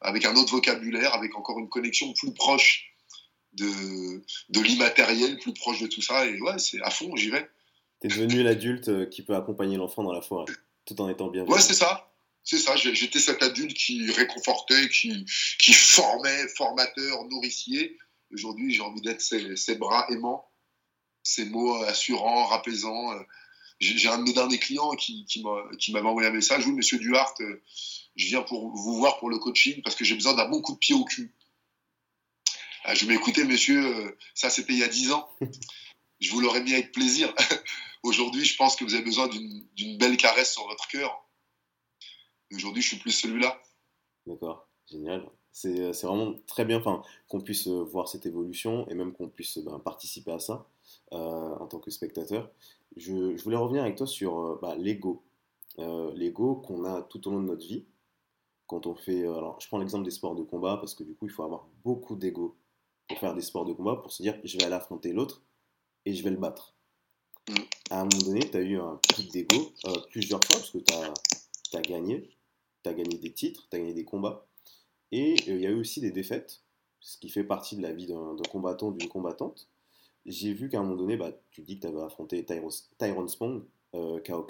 avec 0.00 0.24
un 0.24 0.34
autre 0.34 0.52
vocabulaire, 0.52 1.12
avec 1.12 1.36
encore 1.36 1.58
une 1.58 1.68
connexion 1.68 2.10
plus 2.14 2.32
proche 2.32 2.90
de, 3.52 4.22
de 4.48 4.60
l'immatériel, 4.60 5.36
plus 5.38 5.52
proche 5.52 5.82
de 5.82 5.88
tout 5.88 6.00
ça. 6.00 6.24
Et 6.24 6.40
ouais, 6.40 6.58
c'est 6.58 6.80
à 6.80 6.88
fond, 6.88 7.14
j'y 7.16 7.28
vais. 7.28 7.46
Tu 8.00 8.06
es 8.06 8.10
devenu 8.10 8.42
l'adulte 8.42 9.10
qui 9.10 9.22
peut 9.22 9.36
accompagner 9.36 9.76
l'enfant 9.76 10.02
dans 10.02 10.12
la 10.12 10.22
forêt 10.22 10.46
tout 10.84 11.00
en 11.00 11.08
étant 11.08 11.28
bien. 11.28 11.44
Ouais, 11.44 11.60
c'est 11.60 11.74
ça. 11.74 12.08
C'est 12.44 12.58
ça, 12.58 12.74
j'étais 12.74 13.20
cet 13.20 13.40
adulte 13.42 13.72
qui 13.72 14.10
réconfortait, 14.10 14.88
qui, 14.88 15.24
qui 15.60 15.72
formait, 15.72 16.48
formateur, 16.56 17.24
nourricier. 17.26 17.96
Aujourd'hui, 18.32 18.74
j'ai 18.74 18.82
envie 18.82 19.00
d'être 19.00 19.20
ses, 19.20 19.74
bras 19.76 20.06
aimants, 20.10 20.44
ses 21.22 21.44
mots 21.46 21.74
assurants, 21.84 22.46
rapaisants. 22.46 23.10
J'ai 23.80 24.08
un 24.08 24.18
de 24.18 24.24
mes 24.24 24.32
derniers 24.32 24.58
clients 24.58 24.90
qui, 24.92 25.26
m'avait 25.92 26.06
envoyé 26.06 26.28
un 26.28 26.32
message. 26.32 26.66
Oui, 26.66 26.72
monsieur 26.72 26.98
Duhart, 26.98 27.34
je 28.16 28.26
viens 28.26 28.42
pour 28.42 28.74
vous 28.74 28.96
voir 28.96 29.18
pour 29.18 29.30
le 29.30 29.38
coaching 29.38 29.82
parce 29.82 29.96
que 29.96 30.04
j'ai 30.04 30.14
besoin 30.14 30.34
d'un 30.34 30.48
bon 30.48 30.60
coup 30.60 30.72
de 30.72 30.78
pied 30.78 30.94
au 30.94 31.04
cul. 31.04 31.34
Ah, 32.84 32.94
je 32.94 33.06
m'écoutais, 33.06 33.44
monsieur, 33.44 34.16
ça 34.34 34.50
c'était 34.50 34.72
il 34.72 34.80
y 34.80 34.84
a 34.84 34.88
dix 34.88 35.12
ans. 35.12 35.28
Je 36.20 36.30
vous 36.30 36.40
l'aurais 36.40 36.62
mis 36.62 36.72
avec 36.72 36.92
plaisir. 36.92 37.34
Aujourd'hui, 38.02 38.44
je 38.44 38.56
pense 38.56 38.76
que 38.76 38.84
vous 38.84 38.94
avez 38.94 39.04
besoin 39.04 39.28
d'une 39.28 39.98
belle 39.98 40.16
caresse 40.16 40.52
sur 40.52 40.66
votre 40.66 40.86
cœur. 40.88 41.28
Aujourd'hui, 42.52 42.82
je 42.82 42.88
suis 42.88 42.96
plus 42.98 43.12
celui-là. 43.12 43.60
D'accord, 44.26 44.68
génial. 44.90 45.28
C'est 45.52 45.92
vraiment 46.02 46.34
très 46.46 46.64
bien 46.64 46.82
qu'on 47.28 47.40
puisse 47.40 47.66
euh, 47.66 47.82
voir 47.82 48.08
cette 48.08 48.24
évolution 48.24 48.88
et 48.88 48.94
même 48.94 49.12
qu'on 49.12 49.28
puisse 49.28 49.58
ben, 49.58 49.78
participer 49.78 50.32
à 50.32 50.38
ça 50.38 50.54
euh, 50.54 50.64
en 51.12 51.66
tant 51.66 51.78
que 51.78 51.90
spectateur. 51.90 52.50
Je, 52.96 53.42
voulais 53.42 53.56
revenir 53.56 53.82
avec 53.82 53.96
toi 53.96 54.06
sur 54.06 54.38
euh, 54.38 54.58
bah, 54.60 54.76
l'ego. 54.76 55.22
l'ego 55.78 56.56
qu'on 56.56 56.84
a 56.84 57.02
tout 57.02 57.26
au 57.28 57.30
long 57.30 57.40
de 57.40 57.46
notre 57.46 57.66
vie. 57.66 57.84
Quand 58.66 58.86
on 58.86 58.94
fait. 58.94 59.22
alors, 59.22 59.60
je 59.60 59.68
prends 59.68 59.78
l'exemple 59.78 60.04
des 60.04 60.10
sports 60.10 60.34
de 60.34 60.42
combat 60.42 60.76
parce 60.78 60.94
que 60.94 61.04
du 61.04 61.14
coup, 61.14 61.26
il 61.26 61.32
faut 61.32 61.42
avoir 61.42 61.66
beaucoup 61.84 62.16
d'ego 62.16 62.56
pour 63.08 63.18
faire 63.18 63.34
des 63.34 63.42
sports 63.42 63.66
de 63.66 63.72
combat, 63.72 63.96
pour 63.96 64.12
se 64.12 64.22
dire 64.22 64.38
je 64.44 64.56
vais 64.56 64.64
aller 64.64 64.74
affronter 64.74 65.12
l'autre 65.12 65.42
et 66.06 66.14
je 66.14 66.22
vais 66.24 66.30
le 66.30 66.38
battre. 66.38 66.74
Mm 67.48 67.54
à 67.92 68.00
un 68.00 68.04
moment 68.04 68.24
donné, 68.24 68.40
tu 68.40 68.56
as 68.56 68.62
eu 68.62 68.78
un 68.78 68.98
pic 69.14 69.30
d'ego 69.32 69.70
euh, 69.86 69.94
plusieurs 70.10 70.40
fois 70.44 70.56
parce 70.56 70.70
que 70.70 70.78
tu 70.78 70.94
as, 71.76 71.82
gagné, 71.82 72.30
tu 72.82 72.88
as 72.88 72.94
gagné 72.94 73.18
des 73.18 73.30
titres, 73.32 73.68
tu 73.70 73.76
as 73.76 73.80
gagné 73.80 73.92
des 73.92 74.04
combats. 74.04 74.46
Et 75.10 75.34
euh, 75.48 75.56
il 75.56 75.60
y 75.60 75.66
a 75.66 75.70
eu 75.70 75.78
aussi 75.78 76.00
des 76.00 76.10
défaites, 76.10 76.62
ce 77.00 77.18
qui 77.18 77.28
fait 77.28 77.44
partie 77.44 77.76
de 77.76 77.82
la 77.82 77.92
vie 77.92 78.06
d'un 78.06 78.34
combattant, 78.50 78.92
d'une 78.92 79.10
combattante. 79.10 79.68
J'ai 80.26 80.52
vu 80.52 80.68
qu'à 80.68 80.78
un 80.78 80.82
moment 80.82 80.96
donné, 80.96 81.16
bah, 81.16 81.32
tu 81.50 81.62
dis 81.62 81.76
que 81.76 81.82
tu 81.82 81.86
avais 81.86 82.02
affronté 82.02 82.44
Tyrone 82.44 83.28
Spong, 83.28 83.62
euh, 83.94 84.20
Kao 84.20 84.46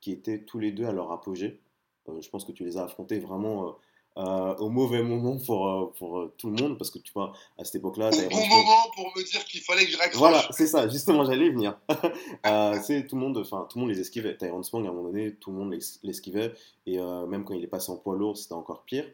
qui 0.00 0.12
étaient 0.12 0.44
tous 0.44 0.58
les 0.58 0.72
deux 0.72 0.84
à 0.84 0.92
leur 0.92 1.12
apogée. 1.12 1.60
Euh, 2.08 2.20
je 2.20 2.28
pense 2.28 2.44
que 2.44 2.52
tu 2.52 2.64
les 2.64 2.76
as 2.76 2.84
affrontés 2.84 3.18
vraiment 3.18 3.76
euh, 4.16 4.54
au 4.58 4.68
mauvais 4.68 5.02
moment 5.02 5.38
pour, 5.38 5.68
euh, 5.68 5.92
pour 5.98 6.20
euh, 6.20 6.32
tout 6.38 6.48
le 6.48 6.62
monde, 6.62 6.78
parce 6.78 6.92
que 6.92 7.00
tu 7.00 7.12
vois, 7.12 7.32
à 7.58 7.64
cette 7.64 7.74
époque-là. 7.76 8.10
Au 8.10 8.28
bon 8.30 8.46
moment 8.46 8.82
pour 8.94 9.06
me 9.06 9.24
dire 9.24 9.44
qu'il 9.44 9.60
fallait 9.60 9.86
que 9.86 9.90
je 9.90 9.98
raccroche. 9.98 10.20
Voilà, 10.20 10.46
c'est 10.52 10.68
ça, 10.68 10.88
justement, 10.88 11.24
j'allais 11.24 11.46
y 11.46 11.50
venir. 11.50 11.80
c'est 12.84 13.08
tout 13.08 13.16
le 13.16 13.20
monde, 13.20 13.38
enfin, 13.38 13.66
tout 13.68 13.78
le 13.78 13.86
monde 13.86 13.90
les 13.90 13.98
esquivait. 13.98 14.36
Tyrone 14.36 14.62
Spong, 14.62 14.86
à 14.86 14.90
un 14.90 14.92
moment 14.92 15.08
donné, 15.08 15.34
tout 15.34 15.50
le 15.50 15.56
monde 15.56 15.76
l'esquivait, 16.04 16.52
et 16.86 16.98
même 16.98 17.44
quand 17.44 17.54
il 17.54 17.64
est 17.64 17.68
passé 17.68 17.90
en 17.90 17.96
poids 17.96 18.14
lourd, 18.14 18.36
c'était 18.36 18.54
encore 18.54 18.84
pire. 18.84 19.04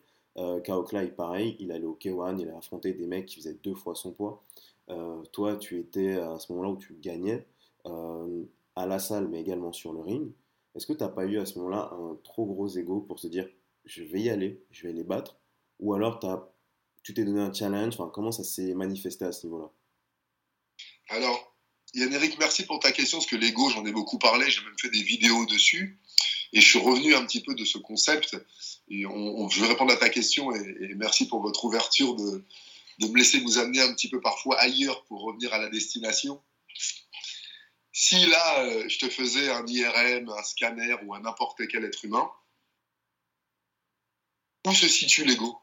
Kao 0.65 0.83
Klai, 0.83 1.09
pareil, 1.09 1.57
il 1.61 1.73
allait 1.73 1.87
au 1.87 1.99
K1, 1.99 2.39
il 2.39 2.51
a 2.51 2.59
affronté 2.59 2.93
des 2.93 3.07
mecs 3.07 3.25
qui 3.25 3.37
faisaient 3.37 3.57
deux 3.63 3.75
fois 3.75 3.95
son 3.95 4.13
poids. 4.13 4.43
Toi, 5.33 5.57
tu 5.57 5.79
étais 5.79 6.15
à 6.15 6.39
ce 6.39 6.53
moment-là 6.53 6.71
où 6.71 6.77
tu 6.77 6.95
gagnais 6.95 7.47
à 7.85 8.87
la 8.87 8.99
salle, 8.99 9.29
mais 9.29 9.41
également 9.41 9.73
sur 9.73 9.93
le 9.93 10.01
ring. 10.01 10.33
Est-ce 10.75 10.87
que 10.87 10.93
tu 10.93 11.03
n'as 11.03 11.09
pas 11.09 11.25
eu 11.25 11.39
à 11.39 11.47
ce 11.47 11.59
moment-là 11.59 11.91
un 11.93 12.17
trop 12.23 12.47
gros 12.47 12.69
ego 12.69 13.01
pour 13.01 13.19
se 13.19 13.27
dire 13.27 13.49
je 13.85 14.03
vais 14.03 14.21
y 14.21 14.31
aller, 14.31 14.63
je 14.71 14.87
vais 14.87 14.93
les 14.93 15.05
battre? 15.05 15.39
Ou 15.81 15.95
alors 15.95 16.25
as, 16.25 16.53
tu 17.03 17.15
t'es 17.15 17.25
donné 17.25 17.41
un 17.41 17.53
challenge? 17.53 17.97
Comment 18.13 18.33
ça 18.33 18.45
s'est 18.45 18.75
manifesté 18.75 19.25
à 19.25 19.33
ce 19.33 19.47
niveau-là? 19.47 19.71
Alors, 21.09 21.57
Yann 21.95 22.13
Eric, 22.13 22.39
merci 22.39 22.65
pour 22.65 22.79
ta 22.79 22.93
question, 22.93 23.19
parce 23.19 23.29
que 23.29 23.37
l'ego, 23.37 23.69
j'en 23.71 23.85
ai 23.85 23.93
beaucoup 23.93 24.19
parlé, 24.19 24.49
j'ai 24.49 24.63
même 24.63 24.79
fait 24.79 24.91
des 24.91 25.03
vidéos 25.03 25.45
dessus. 25.47 25.99
Et 26.53 26.61
je 26.61 26.69
suis 26.69 26.79
revenu 26.79 27.15
un 27.15 27.25
petit 27.25 27.43
peu 27.43 27.55
de 27.55 27.65
ce 27.65 27.79
concept. 27.79 28.37
Et 28.89 29.03
je 29.03 29.61
vais 29.61 29.67
répondre 29.67 29.93
à 29.93 29.97
ta 29.97 30.09
question 30.09 30.55
et, 30.55 30.95
merci 30.97 31.27
pour 31.27 31.41
votre 31.41 31.65
ouverture 31.65 32.15
de, 32.15 32.45
de, 33.01 33.07
me 33.09 33.19
laisser 33.19 33.41
vous 33.41 33.59
amener 33.59 33.81
un 33.81 33.93
petit 33.95 34.09
peu 34.09 34.21
parfois 34.21 34.59
ailleurs 34.59 35.05
pour 35.05 35.23
revenir 35.23 35.53
à 35.53 35.59
la 35.59 35.69
destination. 35.69 36.43
Si 37.93 38.27
là, 38.27 38.65
euh, 38.65 38.89
je 38.89 38.99
te 38.99 39.09
faisais 39.09 39.51
un 39.51 39.67
IRM, 39.67 40.29
un 40.29 40.43
scanner 40.43 40.97
ou 41.05 41.15
un 41.15 41.21
n'importe 41.21 41.67
quel 41.69 41.85
être 41.85 42.05
humain, 42.05 42.31
où 44.67 44.73
se 44.73 44.89
situe 44.89 45.25
l'ego? 45.25 45.59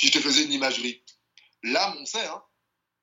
Si 0.00 0.08
je 0.08 0.12
te 0.12 0.20
faisais 0.20 0.44
une 0.44 0.52
imagerie, 0.52 1.02
là, 1.62 1.94
on 1.98 2.04
sait, 2.04 2.26
hein, 2.26 2.42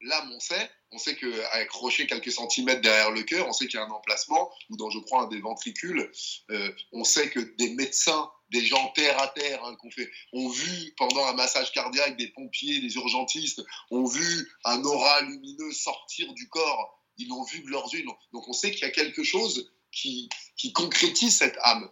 on 0.03 0.39
sait, 0.39 0.69
on 0.91 0.97
sait 0.97 1.15
qu'accroché 1.15 2.07
quelques 2.07 2.31
centimètres 2.31 2.81
derrière 2.81 3.11
le 3.11 3.23
cœur, 3.23 3.47
on 3.47 3.53
sait 3.53 3.67
qu'il 3.67 3.79
y 3.79 3.83
a 3.83 3.85
un 3.85 3.91
emplacement, 3.91 4.51
ou 4.69 4.77
dans, 4.77 4.89
je 4.89 4.99
crois, 4.99 5.23
un 5.23 5.27
des 5.27 5.39
ventricules. 5.39 6.11
Euh, 6.51 6.71
on 6.91 7.03
sait 7.03 7.29
que 7.29 7.39
des 7.39 7.73
médecins, 7.75 8.31
des 8.51 8.65
gens 8.65 8.89
terre 8.89 9.19
à 9.19 9.29
terre, 9.29 9.63
hein, 9.63 9.75
qu'on 9.77 9.89
fait, 9.89 10.11
ont 10.33 10.49
vu 10.49 10.93
pendant 10.97 11.25
un 11.25 11.33
massage 11.33 11.71
cardiaque 11.71 12.17
des 12.17 12.27
pompiers, 12.27 12.81
des 12.81 12.95
urgentistes, 12.95 13.63
ont 13.89 14.05
vu 14.05 14.51
un 14.65 14.83
aura 14.83 15.21
lumineux 15.21 15.71
sortir 15.71 16.31
du 16.33 16.49
corps. 16.49 17.01
Ils 17.17 17.29
l'ont 17.29 17.43
vu 17.43 17.61
de 17.61 17.69
leurs 17.69 17.91
yeux. 17.93 18.03
Donc 18.33 18.47
on 18.47 18.53
sait 18.53 18.71
qu'il 18.71 18.81
y 18.81 18.85
a 18.85 18.91
quelque 18.91 19.23
chose 19.23 19.71
qui, 19.91 20.29
qui 20.57 20.73
concrétise 20.73 21.37
cette 21.37 21.57
âme. 21.63 21.89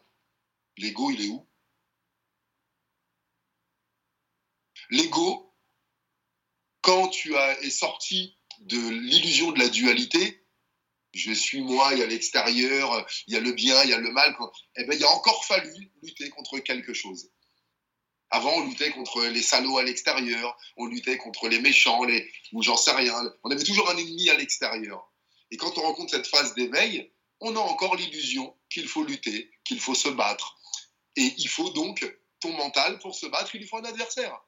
L'ego, 0.78 1.12
il 1.12 1.26
est 1.26 1.30
où? 1.30 1.48
L'ego, 4.90 5.54
quand 6.82 7.08
tu 7.10 7.36
as, 7.38 7.62
es 7.62 7.70
sorti 7.70 8.36
de 8.60 8.78
l'illusion 8.90 9.52
de 9.52 9.60
la 9.60 9.70
dualité, 9.70 10.39
je 11.14 11.32
suis 11.32 11.62
moi, 11.62 11.90
il 11.94 12.00
y 12.00 12.04
a 12.04 12.08
l'extérieur, 12.08 13.06
il 13.28 13.34
y 13.34 13.38
a 13.38 13.40
le 13.40 13.52
bien, 13.52 13.84
il 13.84 13.90
y 13.90 13.94
a 13.94 14.00
le 14.00 14.12
mal, 14.12 14.36
eh 14.76 14.84
ben, 14.86 14.98
il 14.98 15.04
a 15.04 15.10
encore 15.10 15.44
fallu 15.46 15.92
lutter 16.04 16.30
contre 16.30 16.60
quelque 16.60 16.94
chose. 16.94 17.32
Avant, 18.32 18.54
on 18.54 18.68
luttait 18.68 18.92
contre 18.92 19.26
les 19.26 19.42
salauds 19.42 19.80
à 19.80 19.84
l'extérieur, 19.84 20.56
on 20.78 20.86
luttait 20.86 21.18
contre 21.18 21.48
les 21.48 21.60
méchants, 21.60 22.04
les, 22.04 22.32
ou 22.52 22.62
j'en 22.62 22.78
sais 22.78 22.92
rien. 22.92 23.16
On 23.44 23.50
avait 23.50 23.64
toujours 23.64 23.90
un 23.90 23.98
ennemi 23.98 24.30
à 24.30 24.36
l'extérieur. 24.36 25.12
Et 25.50 25.58
quand 25.58 25.78
on 25.80 25.82
rencontre 25.82 26.12
cette 26.12 26.28
phase 26.28 26.54
d'éveil, 26.54 27.12
on 27.40 27.56
a 27.56 27.60
encore 27.60 27.96
l'illusion 27.96 28.56
qu'il 28.70 28.88
faut 28.88 29.04
lutter, 29.04 29.50
qu'il 29.64 29.80
faut 29.80 29.96
se 29.96 30.10
battre. 30.10 30.58
Et 31.16 31.34
il 31.38 31.48
faut 31.50 31.72
donc 31.72 32.06
ton 32.40 32.54
mental 32.54 33.00
pour 33.00 33.16
se 33.16 33.26
battre, 33.26 33.56
il 33.56 33.66
faut 33.66 33.78
un 33.78 33.84
adversaire. 33.84 34.40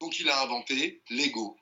Donc 0.00 0.18
il 0.18 0.28
a 0.28 0.42
inventé 0.42 1.04
l'ego. 1.10 1.56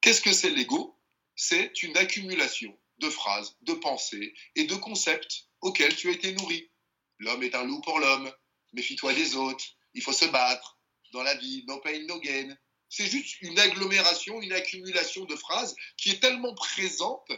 Qu'est-ce 0.00 0.22
que 0.22 0.32
c'est 0.32 0.50
l'ego? 0.50 0.98
C'est 1.36 1.82
une 1.82 1.96
accumulation 1.98 2.76
de 3.00 3.10
phrases, 3.10 3.56
de 3.62 3.72
pensées 3.72 4.34
et 4.54 4.64
de 4.64 4.74
concepts 4.76 5.46
auxquels 5.60 5.96
tu 5.96 6.08
as 6.08 6.12
été 6.12 6.32
nourri. 6.32 6.70
L'homme 7.18 7.42
est 7.42 7.54
un 7.54 7.64
loup 7.64 7.80
pour 7.80 7.98
l'homme, 7.98 8.32
méfie-toi 8.72 9.12
des 9.14 9.34
autres, 9.34 9.64
il 9.94 10.02
faut 10.02 10.12
se 10.12 10.26
battre, 10.26 10.78
dans 11.12 11.22
la 11.22 11.34
vie, 11.34 11.64
no 11.66 11.78
pain, 11.80 12.06
no 12.06 12.20
gain. 12.20 12.56
C'est 12.88 13.06
juste 13.06 13.40
une 13.42 13.58
agglomération, 13.58 14.40
une 14.40 14.52
accumulation 14.52 15.24
de 15.24 15.36
phrases 15.36 15.74
qui 15.96 16.10
est 16.10 16.20
tellement 16.20 16.54
présente, 16.54 17.30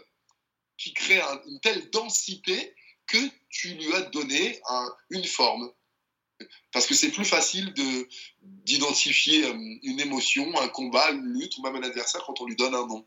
qui 0.79 0.93
crée 0.95 1.21
une 1.47 1.61
telle 1.61 1.91
densité 1.91 2.75
que 3.07 3.19
tu 3.51 3.75
lui 3.75 3.93
as 3.95 4.03
donné 4.03 4.61
une 5.11 5.25
forme. 5.25 5.73
Parce 6.73 6.87
que 6.87 6.95
c'est 6.95 7.11
plus 7.11 7.25
facile 7.25 7.73
d'identifier 8.41 9.45
euh, 9.45 9.79
une 9.83 10.01
émotion, 10.01 10.59
un 10.61 10.69
combat, 10.69 11.11
une 11.11 11.39
lutte 11.39 11.57
ou 11.59 11.63
même 11.63 11.77
un 11.77 11.83
adversaire 11.83 12.25
quand 12.25 12.41
on 12.41 12.47
lui 12.47 12.57
donne 12.57 12.75
un 12.75 12.87
nom. 12.87 13.07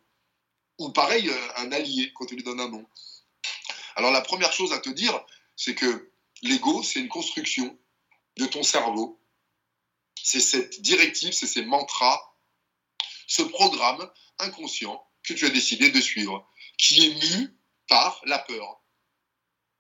Ou 0.80 0.90
pareil, 0.90 1.30
euh, 1.30 1.48
un 1.58 1.72
allié 1.72 2.12
quand 2.14 2.26
on 2.32 2.36
lui 2.36 2.44
donne 2.44 2.60
un 2.60 2.70
nom. 2.70 2.86
Alors 3.96 4.12
la 4.12 4.22
première 4.22 4.52
chose 4.52 4.74
à 4.74 4.80
te 4.80 4.90
dire, 4.90 5.20
c'est 5.56 5.76
que 5.76 6.12
l'ego, 6.42 6.84
c'est 6.84 7.00
une 7.00 7.08
construction 7.08 7.78
de 8.38 8.46
ton 8.46 8.64
cerveau. 8.64 9.22
C'est 10.22 10.42
cette 10.42 10.82
directive, 10.82 11.34
c'est 11.34 11.48
ces 11.48 11.64
mantras, 11.64 12.20
ce 13.28 13.42
programme 13.44 14.10
inconscient 14.40 15.02
que 15.24 15.34
tu 15.34 15.46
as 15.46 15.50
décidé 15.50 15.92
de 15.92 16.02
suivre, 16.02 16.48
qui 16.78 17.06
est 17.06 17.16
mu 17.16 17.58
par 17.88 18.22
la 18.26 18.40
peur. 18.40 18.82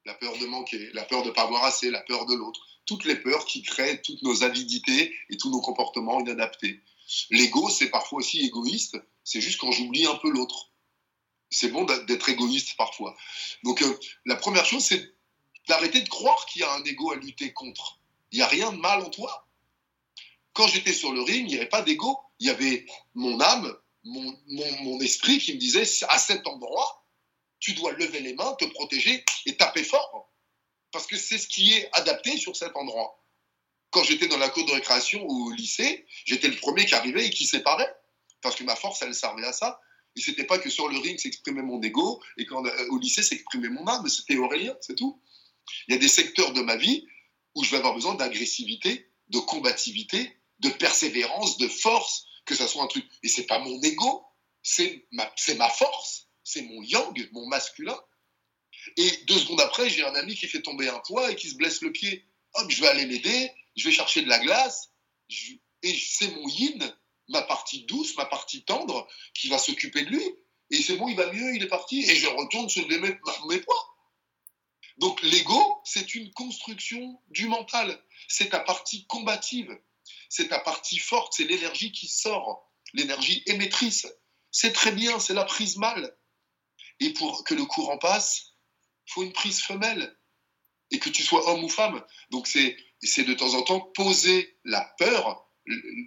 La 0.05 0.13
peur 0.13 0.38
de 0.38 0.45
manquer, 0.45 0.91
la 0.93 1.03
peur 1.03 1.23
de 1.23 1.29
ne 1.29 1.34
pas 1.34 1.43
avoir 1.43 1.63
assez, 1.63 1.89
la 1.89 2.01
peur 2.01 2.25
de 2.25 2.36
l'autre 2.36 2.62
toutes 2.86 3.05
les 3.05 3.15
peurs 3.15 3.45
qui 3.45 3.62
créent 3.62 4.01
toutes 4.01 4.21
nos 4.21 4.43
avidités 4.43 5.15
et 5.29 5.38
tous 5.38 5.49
nos 5.49 5.62
comportements 5.62 6.19
inadaptés. 6.19 6.81
L'ego, 7.29 7.69
c'est 7.69 7.89
parfois 7.89 8.19
aussi 8.19 8.41
égoïste, 8.41 8.97
c'est 9.23 9.41
juste 9.41 9.60
quand 9.60 9.71
j'oublie 9.71 10.05
un 10.05 10.15
peu 10.15 10.29
l'autre. 10.29 10.71
C'est 11.55 11.69
bon 11.69 11.83
d'être 11.83 12.29
égoïste 12.29 12.75
parfois. 12.77 13.15
Donc 13.63 13.81
euh, 13.81 13.99
la 14.25 14.35
première 14.35 14.65
chose, 14.65 14.83
c'est 14.85 15.15
d'arrêter 15.67 16.01
de 16.01 16.09
croire 16.09 16.45
qu'il 16.45 16.61
y 16.61 16.63
a 16.63 16.73
un 16.73 16.83
ego 16.83 17.11
à 17.11 17.15
lutter 17.15 17.53
contre. 17.53 17.99
Il 18.31 18.37
n'y 18.37 18.43
a 18.43 18.47
rien 18.47 18.71
de 18.71 18.77
mal 18.77 19.01
en 19.01 19.09
toi. 19.09 19.47
Quand 20.53 20.67
j'étais 20.67 20.93
sur 20.93 21.11
le 21.11 21.21
ring, 21.21 21.45
il 21.45 21.47
n'y 21.47 21.55
avait 21.55 21.67
pas 21.67 21.81
d'ego. 21.81 22.19
Il 22.39 22.47
y 22.47 22.49
avait 22.49 22.85
mon 23.13 23.39
âme, 23.39 23.75
mon, 24.03 24.37
mon 24.47 24.99
esprit 24.99 25.39
qui 25.39 25.53
me 25.53 25.59
disait, 25.59 25.85
à 26.09 26.19
cet 26.19 26.45
endroit, 26.47 27.05
tu 27.59 27.73
dois 27.73 27.93
lever 27.93 28.19
les 28.19 28.33
mains, 28.33 28.53
te 28.55 28.65
protéger 28.65 29.23
et 29.45 29.55
taper 29.55 29.83
fort 29.83 30.29
parce 30.95 31.07
que 31.07 31.17
c'est 31.17 31.37
ce 31.37 31.49
qui 31.49 31.73
est 31.73 31.89
adapté 31.91 32.37
sur 32.37 32.55
cet 32.55 32.73
endroit. 32.77 33.21
Quand 33.89 34.05
j'étais 34.05 34.29
dans 34.29 34.37
la 34.37 34.47
cour 34.47 34.65
de 34.65 34.71
récréation 34.71 35.21
ou 35.27 35.47
au 35.47 35.51
lycée, 35.51 36.05
j'étais 36.23 36.47
le 36.47 36.55
premier 36.55 36.85
qui 36.85 36.95
arrivait 36.95 37.25
et 37.25 37.29
qui 37.29 37.45
séparait, 37.45 37.93
parce 38.39 38.55
que 38.55 38.63
ma 38.63 38.77
force, 38.77 39.01
elle 39.01 39.13
servait 39.13 39.45
à 39.45 39.51
ça. 39.51 39.81
Et 40.15 40.21
c'était 40.21 40.45
pas 40.45 40.60
que 40.60 40.69
sur 40.69 40.88
le 40.88 40.97
ring 40.97 41.19
s'exprimait 41.19 41.62
mon 41.62 41.82
ego, 41.82 42.21
et 42.38 42.45
quand 42.45 42.65
euh, 42.65 42.88
au 42.89 42.97
lycée 42.97 43.23
s'exprimait 43.23 43.69
mon 43.69 43.86
âme, 43.88 44.08
c'était 44.08 44.38
Aurélien, 44.38 44.75
c'est 44.82 44.95
tout. 44.95 45.21
Il 45.88 45.93
y 45.93 45.97
a 45.97 45.99
des 45.99 46.08
secteurs 46.08 46.54
de 46.54 46.62
ma 46.62 46.78
vie 46.78 47.06
où 47.56 47.63
je 47.63 47.71
vais 47.71 47.78
avoir 47.78 47.93
besoin 47.93 48.15
d'agressivité, 48.15 49.10
de 49.30 49.39
combativité, 49.39 50.38
de 50.60 50.69
persévérance, 50.69 51.58
de 51.58 51.67
force, 51.67 52.25
que 52.45 52.56
ça 52.56 52.67
soit 52.67 52.84
un 52.84 52.88
truc. 52.88 53.06
Et 53.23 53.28
c'est 53.28 53.45
pas 53.45 53.60
mon 53.60 53.82
ego, 53.82 54.25
c'est 54.62 55.08
ma, 55.12 55.32
ma 55.58 55.69
force, 55.69 56.28
c'est 56.43 56.62
mon 56.62 56.82
yang, 56.84 57.30
mon 57.32 57.47
masculin. 57.47 57.97
Et 58.97 59.12
deux 59.28 59.39
secondes 59.39 59.62
après, 59.62 59.89
j'ai 59.89 60.04
un 60.04 60.15
ami 60.15 60.36
qui 60.36 60.47
fait 60.47 60.62
tomber 60.62 60.89
un 60.89 60.99
poids 60.99 61.32
et 61.32 61.36
qui 61.36 61.49
se 61.49 61.56
blesse 61.56 61.82
le 61.82 61.91
pied. 61.91 62.23
Hop, 62.54 62.69
je 62.69 62.82
vais 62.82 62.88
aller 62.88 63.06
l'aider, 63.06 63.51
je 63.75 63.88
vais 63.88 63.93
chercher 63.93 64.21
de 64.21 64.30
la 64.30 64.39
glace, 64.39 64.91
et 65.84 65.93
c'est 65.97 66.30
mon 66.36 66.47
yin, 66.47 66.95
ma 67.29 67.41
partie 67.41 67.85
douce, 67.85 68.15
ma 68.17 68.25
partie 68.25 68.63
tendre, 68.63 69.07
qui 69.33 69.47
va 69.49 69.57
s'occuper 69.57 70.03
de 70.05 70.09
lui. 70.09 70.23
Et 70.71 70.81
c'est 70.81 70.97
bon, 70.97 71.07
il 71.07 71.15
va 71.15 71.31
mieux, 71.31 71.55
il 71.55 71.63
est 71.63 71.67
parti, 71.67 72.01
et 72.01 72.15
je 72.15 72.27
retourne 72.27 72.69
sur 72.69 72.88
mes, 72.88 72.97
mes 72.97 73.59
poids. 73.59 73.95
Donc 74.97 75.21
l'ego, 75.23 75.81
c'est 75.83 76.15
une 76.15 76.31
construction 76.33 77.21
du 77.29 77.47
mental. 77.47 78.01
C'est 78.27 78.49
ta 78.49 78.59
partie 78.59 79.05
combative, 79.07 79.77
c'est 80.29 80.47
ta 80.47 80.59
partie 80.59 80.97
forte, 80.97 81.33
c'est 81.35 81.43
l'énergie 81.43 81.91
qui 81.91 82.07
sort, 82.07 82.71
l'énergie 82.93 83.43
émettrice. 83.45 84.07
C'est 84.51 84.71
très 84.71 84.91
bien, 84.91 85.19
c'est 85.19 85.33
la 85.33 85.43
prise 85.43 85.77
mâle. 85.77 86.17
Et 86.99 87.11
pour 87.11 87.43
que 87.43 87.53
le 87.53 87.65
courant 87.65 87.97
passe, 87.97 88.53
il 89.07 89.13
faut 89.13 89.23
une 89.23 89.33
prise 89.33 89.61
femelle. 89.61 90.17
Et 90.91 90.99
que 90.99 91.09
tu 91.09 91.23
sois 91.23 91.49
homme 91.49 91.63
ou 91.63 91.69
femme. 91.69 92.03
Donc 92.29 92.47
c'est 92.47 92.77
de 93.23 93.33
temps 93.33 93.53
en 93.53 93.63
temps 93.63 93.81
poser 93.81 94.57
la 94.63 94.81
peur, 94.97 95.44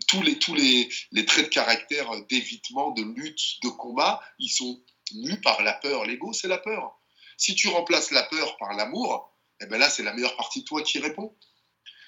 tous 0.07 0.23
les, 0.23 0.39
tous 0.39 0.55
les, 0.55 0.89
les 1.13 1.25
traits 1.25 1.47
de 1.47 1.51
caractère 1.51 2.11
d'évitement, 2.27 2.91
de 2.93 3.03
lutte, 3.03 3.63
de 3.63 3.69
combat, 3.69 4.23
ils 4.39 4.51
sont 4.51 4.83
nus 5.15 5.41
par 5.41 5.63
la 5.63 5.73
peur. 5.73 6.05
L'ego, 6.05 6.33
c'est 6.33 6.49
la 6.49 6.59
peur. 6.59 6.99
Si 7.37 7.55
tu 7.55 7.69
remplaces 7.69 8.11
la 8.11 8.25
peur 8.25 8.57
par 8.57 8.75
l'amour, 8.75 9.33
eh 9.61 9.67
ben 9.67 9.79
là, 9.79 9.91
c'est 9.91 10.03
la 10.03 10.13
meilleure 10.13 10.37
partie 10.37 10.61
de 10.61 10.65
toi 10.65 10.83
qui 10.83 10.99
répond. 10.99 11.37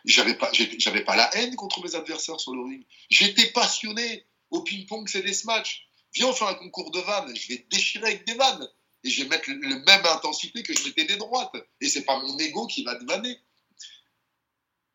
J'avais 0.04 0.34
pas, 0.34 0.50
j'avais 0.52 1.04
pas 1.04 1.16
la 1.16 1.34
haine 1.36 1.56
contre 1.56 1.82
mes 1.82 1.94
adversaires 1.94 2.40
sur 2.40 2.54
le 2.54 2.62
ring. 2.62 2.86
J'étais 3.10 3.50
passionné. 3.50 4.26
Au 4.50 4.62
ping-pong, 4.62 5.08
c'est 5.08 5.22
des 5.22 5.36
matchs. 5.44 5.86
Viens, 6.12 6.26
on 6.26 6.32
fait 6.32 6.44
un 6.44 6.54
concours 6.54 6.90
de 6.90 6.98
vannes. 6.98 7.32
Je 7.36 7.48
vais 7.48 7.66
déchirer 7.70 8.06
avec 8.06 8.26
des 8.26 8.34
vannes 8.34 8.68
et 9.04 9.10
je 9.10 9.22
vais 9.22 9.28
mettre 9.28 9.48
la 9.48 9.56
même 9.56 10.06
intensité 10.06 10.62
que 10.64 10.74
je 10.74 10.84
mettais 10.86 11.04
des 11.04 11.16
droites. 11.16 11.54
Et 11.80 11.88
c'est 11.88 12.04
pas 12.04 12.18
mon 12.18 12.36
ego 12.38 12.66
qui 12.66 12.82
va 12.82 12.96
devaner. 12.96 13.38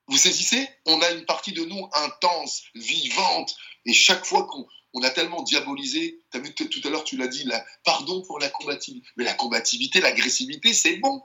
Vous 0.08 0.18
saisissez 0.18 0.68
On 0.86 1.02
a 1.02 1.12
une 1.12 1.26
partie 1.26 1.52
de 1.52 1.64
nous 1.66 1.90
intense, 1.94 2.64
vivante, 2.76 3.56
et 3.86 3.94
chaque 3.94 4.26
fois 4.26 4.48
qu'on 4.48 5.02
a 5.04 5.10
tellement 5.10 5.42
diabolisé, 5.44 6.22
as 6.34 6.40
vu 6.40 6.54
tout 6.54 6.82
à 6.84 6.90
l'heure, 6.90 7.04
tu 7.04 7.18
l'as 7.18 7.28
dit, 7.28 7.44
la, 7.46 7.64
pardon 7.84 8.22
pour 8.22 8.40
la 8.40 8.50
combativité. 8.50 9.08
Mais 9.18 9.24
la 9.24 9.34
combativité, 9.34 10.02
l'agressivité, 10.02 10.74
c'est 10.74 10.98
bon. 10.98 11.24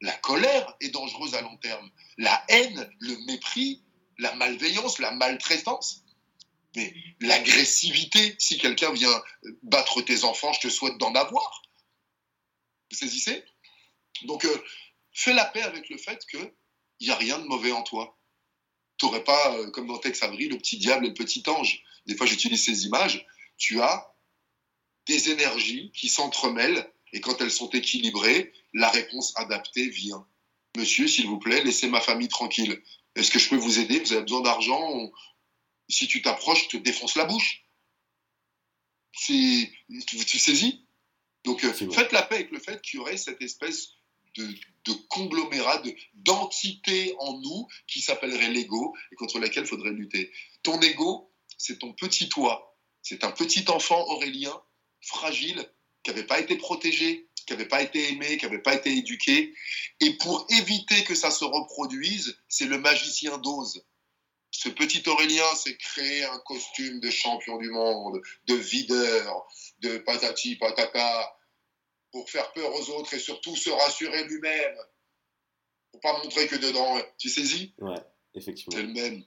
La 0.00 0.12
colère 0.12 0.74
est 0.80 0.90
dangereuse 0.90 1.34
à 1.34 1.40
long 1.40 1.56
terme. 1.58 1.90
La 2.18 2.44
haine, 2.48 2.90
le 3.00 3.16
mépris, 3.26 3.82
la 4.18 4.34
malveillance, 4.34 4.98
la 4.98 5.12
maltraitance. 5.12 6.02
Mais 6.76 6.92
l'agressivité, 7.20 8.34
si 8.38 8.58
quelqu'un 8.58 8.92
vient 8.92 9.22
battre 9.62 10.02
tes 10.02 10.24
enfants, 10.24 10.52
je 10.52 10.60
te 10.60 10.68
souhaite 10.68 10.98
d'en 10.98 11.14
avoir. 11.14 11.62
Vous 12.90 12.96
saisissez? 12.96 13.44
Donc, 14.24 14.44
euh, 14.44 14.64
fais 15.12 15.32
la 15.32 15.44
paix 15.44 15.62
avec 15.62 15.88
le 15.88 15.96
fait 15.98 16.24
qu'il 17.04 17.12
n'y 17.12 17.32
a 17.32 17.36
rien 17.36 17.38
de 17.38 17.46
mauvais 17.46 17.72
en 17.72 17.82
toi. 17.82 18.18
Tu 18.96 19.06
n'aurais 19.06 19.24
pas, 19.24 19.54
euh, 19.56 19.70
comme 19.70 19.86
dans 19.86 19.98
Tex 19.98 20.22
Avery, 20.22 20.48
le 20.48 20.56
petit 20.56 20.78
diable 20.78 21.04
et 21.04 21.08
le 21.08 21.14
petit 21.14 21.42
ange. 21.46 21.82
Des 22.06 22.16
fois, 22.16 22.26
j'utilise 22.26 22.64
ces 22.64 22.86
images. 22.86 23.26
Tu 23.58 23.80
as 23.80 24.14
des 25.06 25.30
énergies 25.30 25.92
qui 25.92 26.08
s'entremêlent 26.08 26.90
et 27.12 27.20
quand 27.20 27.40
elles 27.40 27.50
sont 27.50 27.70
équilibrées, 27.70 28.52
la 28.72 28.88
réponse 28.88 29.32
adaptée 29.36 29.88
vient. 29.88 30.26
Monsieur, 30.76 31.06
s'il 31.06 31.26
vous 31.26 31.38
plaît, 31.38 31.62
laissez 31.62 31.88
ma 31.88 32.00
famille 32.00 32.28
tranquille. 32.28 32.82
Est-ce 33.14 33.30
que 33.30 33.38
je 33.38 33.48
peux 33.48 33.56
vous 33.56 33.78
aider? 33.78 34.00
Vous 34.00 34.12
avez 34.12 34.22
besoin 34.22 34.40
d'argent? 34.40 35.12
Si 35.88 36.08
tu 36.08 36.22
t'approches, 36.22 36.64
je 36.64 36.68
te 36.70 36.76
défonce 36.78 37.14
la 37.14 37.26
bouche. 37.26 37.64
Tu, 39.12 39.70
tu 40.26 40.38
saisis? 40.38 40.86
Donc 41.44 41.62
euh, 41.62 41.72
faites 41.72 42.10
la 42.10 42.22
paix 42.22 42.36
avec 42.36 42.50
le 42.50 42.58
fait 42.58 42.80
qu'il 42.80 42.98
y 42.98 43.00
aurait 43.00 43.18
cette 43.18 43.40
espèce 43.42 43.90
de, 44.36 44.46
de 44.84 44.92
conglomérat, 45.08 45.82
d'entité 46.14 47.14
en 47.18 47.38
nous 47.38 47.66
qui 47.86 48.00
s'appellerait 48.00 48.50
l'ego 48.50 48.94
et 49.12 49.16
contre 49.16 49.38
laquelle 49.38 49.64
il 49.64 49.68
faudrait 49.68 49.90
lutter. 49.90 50.32
Ton 50.62 50.80
ego, 50.80 51.30
c'est 51.58 51.78
ton 51.78 51.92
petit 51.92 52.28
toi. 52.28 52.76
C'est 53.02 53.24
un 53.24 53.30
petit 53.30 53.64
enfant 53.68 54.02
aurélien, 54.08 54.62
fragile, 55.00 55.64
qui 56.02 56.10
n'avait 56.10 56.26
pas 56.26 56.40
été 56.40 56.56
protégé, 56.56 57.28
qui 57.46 57.52
n'avait 57.52 57.68
pas 57.68 57.82
été 57.82 58.10
aimé, 58.10 58.36
qui 58.36 58.44
n'avait 58.44 58.62
pas 58.62 58.74
été 58.74 58.90
éduqué. 58.96 59.54
Et 60.00 60.14
pour 60.14 60.46
éviter 60.50 61.04
que 61.04 61.14
ça 61.14 61.30
se 61.30 61.44
reproduise, 61.44 62.38
c'est 62.48 62.66
le 62.66 62.78
magicien 62.78 63.38
d'ose. 63.38 63.84
Ce 64.50 64.68
petit 64.68 65.02
Aurélien 65.08 65.54
s'est 65.56 65.76
créé 65.76 66.24
un 66.24 66.38
costume 66.40 67.00
de 67.00 67.10
champion 67.10 67.58
du 67.58 67.70
monde, 67.70 68.20
de 68.46 68.54
videur, 68.54 69.46
de 69.80 69.98
patati 69.98 70.56
patata, 70.56 71.36
pour 72.14 72.30
faire 72.30 72.52
peur 72.52 72.72
aux 72.72 72.90
autres 72.90 73.12
et 73.14 73.18
surtout 73.18 73.56
se 73.56 73.70
rassurer 73.70 74.22
lui-même. 74.28 74.76
Pour 75.90 76.00
pas 76.00 76.22
montrer 76.22 76.46
que 76.46 76.54
dedans, 76.54 76.96
tu 77.18 77.28
saisis? 77.28 77.74
Ouais, 77.78 78.00
effectivement. 78.34 78.76
C'est 78.76 78.84
le 78.84 78.92
même. 78.92 79.24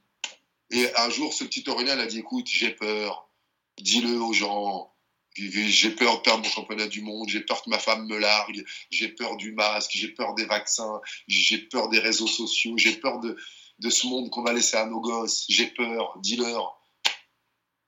Et 0.72 0.90
un 0.96 1.10
jour, 1.10 1.34
ce 1.34 1.44
petit 1.44 1.70
Aurélien 1.70 2.00
a 2.00 2.06
dit, 2.06 2.20
écoute, 2.20 2.48
j'ai 2.48 2.70
peur, 2.70 3.30
dis-le 3.78 4.22
aux 4.22 4.32
gens, 4.32 4.96
j'ai 5.36 5.92
peur 5.92 6.20
de 6.20 6.22
perdre 6.22 6.46
mon 6.46 6.50
championnat 6.50 6.88
du 6.88 7.02
monde, 7.02 7.28
j'ai 7.28 7.42
peur 7.42 7.62
que 7.62 7.70
ma 7.70 7.78
femme 7.78 8.08
me 8.08 8.18
largue, 8.18 8.66
j'ai 8.90 9.10
peur 9.10 9.36
du 9.36 9.52
masque, 9.52 9.92
j'ai 9.94 10.08
peur 10.08 10.34
des 10.36 10.46
vaccins, 10.46 11.02
j'ai 11.28 11.58
peur 11.58 11.90
des 11.90 12.00
réseaux 12.00 12.26
sociaux, 12.26 12.78
j'ai 12.78 12.96
peur 12.96 13.20
de, 13.20 13.36
de 13.80 13.90
ce 13.90 14.08
monde 14.08 14.30
qu'on 14.30 14.44
va 14.44 14.54
laisser 14.54 14.78
à 14.78 14.86
nos 14.86 15.02
gosses, 15.02 15.44
j'ai 15.50 15.68
peur, 15.68 16.18
dis-leur. 16.20 16.82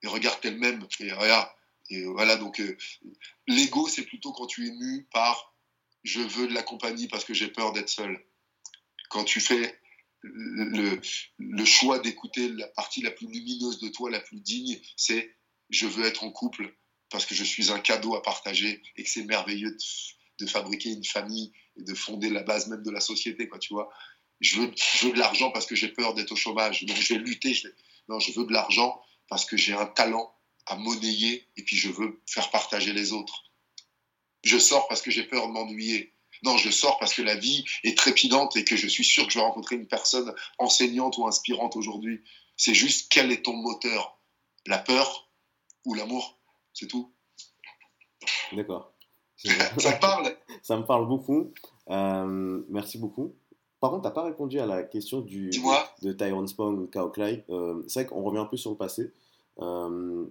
Et 0.03 0.07
regarde 0.07 0.39
elle-même, 0.43 0.85
et 0.99 1.13
regarde. 1.13 1.47
Et 1.89 2.03
voilà, 2.05 2.35
donc 2.35 2.59
euh, 2.59 2.77
l'ego, 3.47 3.87
c'est 3.87 4.03
plutôt 4.03 4.31
quand 4.31 4.45
tu 4.45 4.67
es 4.67 4.71
mu 4.71 5.07
par 5.11 5.55
je 6.03 6.21
veux 6.21 6.47
de 6.47 6.53
la 6.53 6.63
compagnie 6.63 7.07
parce 7.07 7.25
que 7.25 7.33
j'ai 7.33 7.49
peur 7.49 7.73
d'être 7.73 7.89
seul. 7.89 8.23
Quand 9.09 9.23
tu 9.23 9.41
fais 9.41 9.79
le, 10.21 11.65
choix 11.65 11.99
d'écouter 11.99 12.49
la 12.49 12.67
partie 12.67 13.01
la 13.01 13.11
plus 13.11 13.27
lumineuse 13.27 13.79
de 13.79 13.89
toi, 13.89 14.09
la 14.09 14.19
plus 14.19 14.39
digne, 14.39 14.79
c'est 14.95 15.35
je 15.69 15.87
veux 15.87 16.05
être 16.05 16.23
en 16.23 16.31
couple 16.31 16.75
parce 17.09 17.25
que 17.25 17.35
je 17.35 17.43
suis 17.43 17.71
un 17.71 17.79
cadeau 17.79 18.15
à 18.15 18.21
partager 18.21 18.81
et 18.95 19.03
que 19.03 19.09
c'est 19.09 19.23
merveilleux 19.23 19.75
de, 20.39 20.45
fabriquer 20.45 20.89
une 20.89 21.03
famille 21.03 21.51
et 21.75 21.83
de 21.83 21.93
fonder 21.93 22.29
la 22.29 22.43
base 22.43 22.67
même 22.67 22.83
de 22.83 22.91
la 22.91 23.01
société, 23.01 23.49
tu 23.59 23.73
vois. 23.73 23.89
Je 24.39 24.61
veux, 24.61 24.71
je 24.75 25.07
veux 25.07 25.13
de 25.13 25.19
l'argent 25.19 25.51
parce 25.51 25.65
que 25.65 25.75
j'ai 25.75 25.89
peur 25.89 26.13
d'être 26.13 26.31
au 26.31 26.35
chômage, 26.35 26.85
donc 26.85 26.95
je 26.95 27.13
vais 27.13 27.19
lutter. 27.19 27.57
non, 28.07 28.19
je 28.19 28.31
veux 28.31 28.45
de 28.45 28.53
l'argent 28.53 29.01
parce 29.27 29.45
que 29.45 29.57
j'ai 29.57 29.73
un 29.73 29.85
talent 29.85 30.33
à 30.71 30.75
monnayer 30.75 31.47
et 31.57 31.63
puis 31.63 31.75
je 31.75 31.89
veux 31.89 32.21
faire 32.25 32.49
partager 32.51 32.93
les 32.93 33.13
autres. 33.13 33.43
Je 34.43 34.57
sors 34.57 34.87
parce 34.87 35.01
que 35.01 35.11
j'ai 35.11 35.23
peur 35.23 35.47
de 35.47 35.51
m'ennuyer. 35.51 36.13
Non, 36.43 36.57
je 36.57 36.69
sors 36.69 36.97
parce 36.99 37.13
que 37.13 37.21
la 37.21 37.35
vie 37.35 37.65
est 37.83 37.97
trépidante 37.97 38.55
et 38.55 38.63
que 38.63 38.77
je 38.77 38.87
suis 38.87 39.03
sûr 39.03 39.25
que 39.25 39.33
je 39.33 39.39
vais 39.39 39.43
rencontrer 39.43 39.75
une 39.75 39.87
personne 39.87 40.33
enseignante 40.57 41.17
ou 41.17 41.27
inspirante 41.27 41.75
aujourd'hui. 41.75 42.23
C'est 42.55 42.73
juste 42.73 43.11
quel 43.11 43.31
est 43.31 43.43
ton 43.43 43.53
moteur? 43.53 44.17
La 44.65 44.77
peur 44.77 45.29
ou 45.85 45.93
l'amour? 45.93 46.39
C'est 46.73 46.87
tout. 46.87 47.13
D'accord. 48.53 48.93
ça 49.77 49.93
parle 49.93 50.35
Ça 50.61 50.77
me 50.77 50.85
parle 50.85 51.07
beaucoup. 51.07 51.51
Euh, 51.89 52.61
merci 52.69 52.97
beaucoup. 52.97 53.35
Par 53.79 53.91
contre, 53.91 54.03
tu 54.03 54.07
n'as 54.07 54.13
pas 54.13 54.23
répondu 54.23 54.59
à 54.59 54.65
la 54.65 54.83
question 54.83 55.21
du, 55.21 55.49
de 56.01 56.11
Tyrone 56.11 56.47
Spong 56.47 56.79
ou 56.79 56.87
Kao 56.87 57.09
Clay. 57.09 57.45
Euh, 57.49 57.83
c'est 57.87 58.01
vrai 58.01 58.09
qu'on 58.09 58.21
revient 58.21 58.39
un 58.39 58.45
peu 58.45 58.57
sur 58.57 58.71
le 58.71 58.77
passé. 58.77 59.11
Euh, 59.59 60.25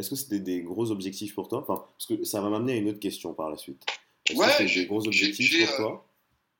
est-ce 0.00 0.10
que 0.10 0.16
c'était 0.16 0.40
des 0.40 0.62
gros 0.62 0.90
objectifs 0.90 1.34
pour 1.34 1.48
toi 1.48 1.60
enfin, 1.60 1.84
Parce 1.92 2.06
que 2.06 2.24
ça 2.24 2.40
va 2.40 2.48
m'amener 2.48 2.72
à 2.72 2.76
une 2.76 2.88
autre 2.88 2.98
question 2.98 3.34
par 3.34 3.50
la 3.50 3.58
suite. 3.58 3.84
Ouais, 4.34 4.64
des 4.64 4.86
gros 4.86 5.06
objectifs 5.06 5.66
pour 5.66 5.76
toi 5.76 6.06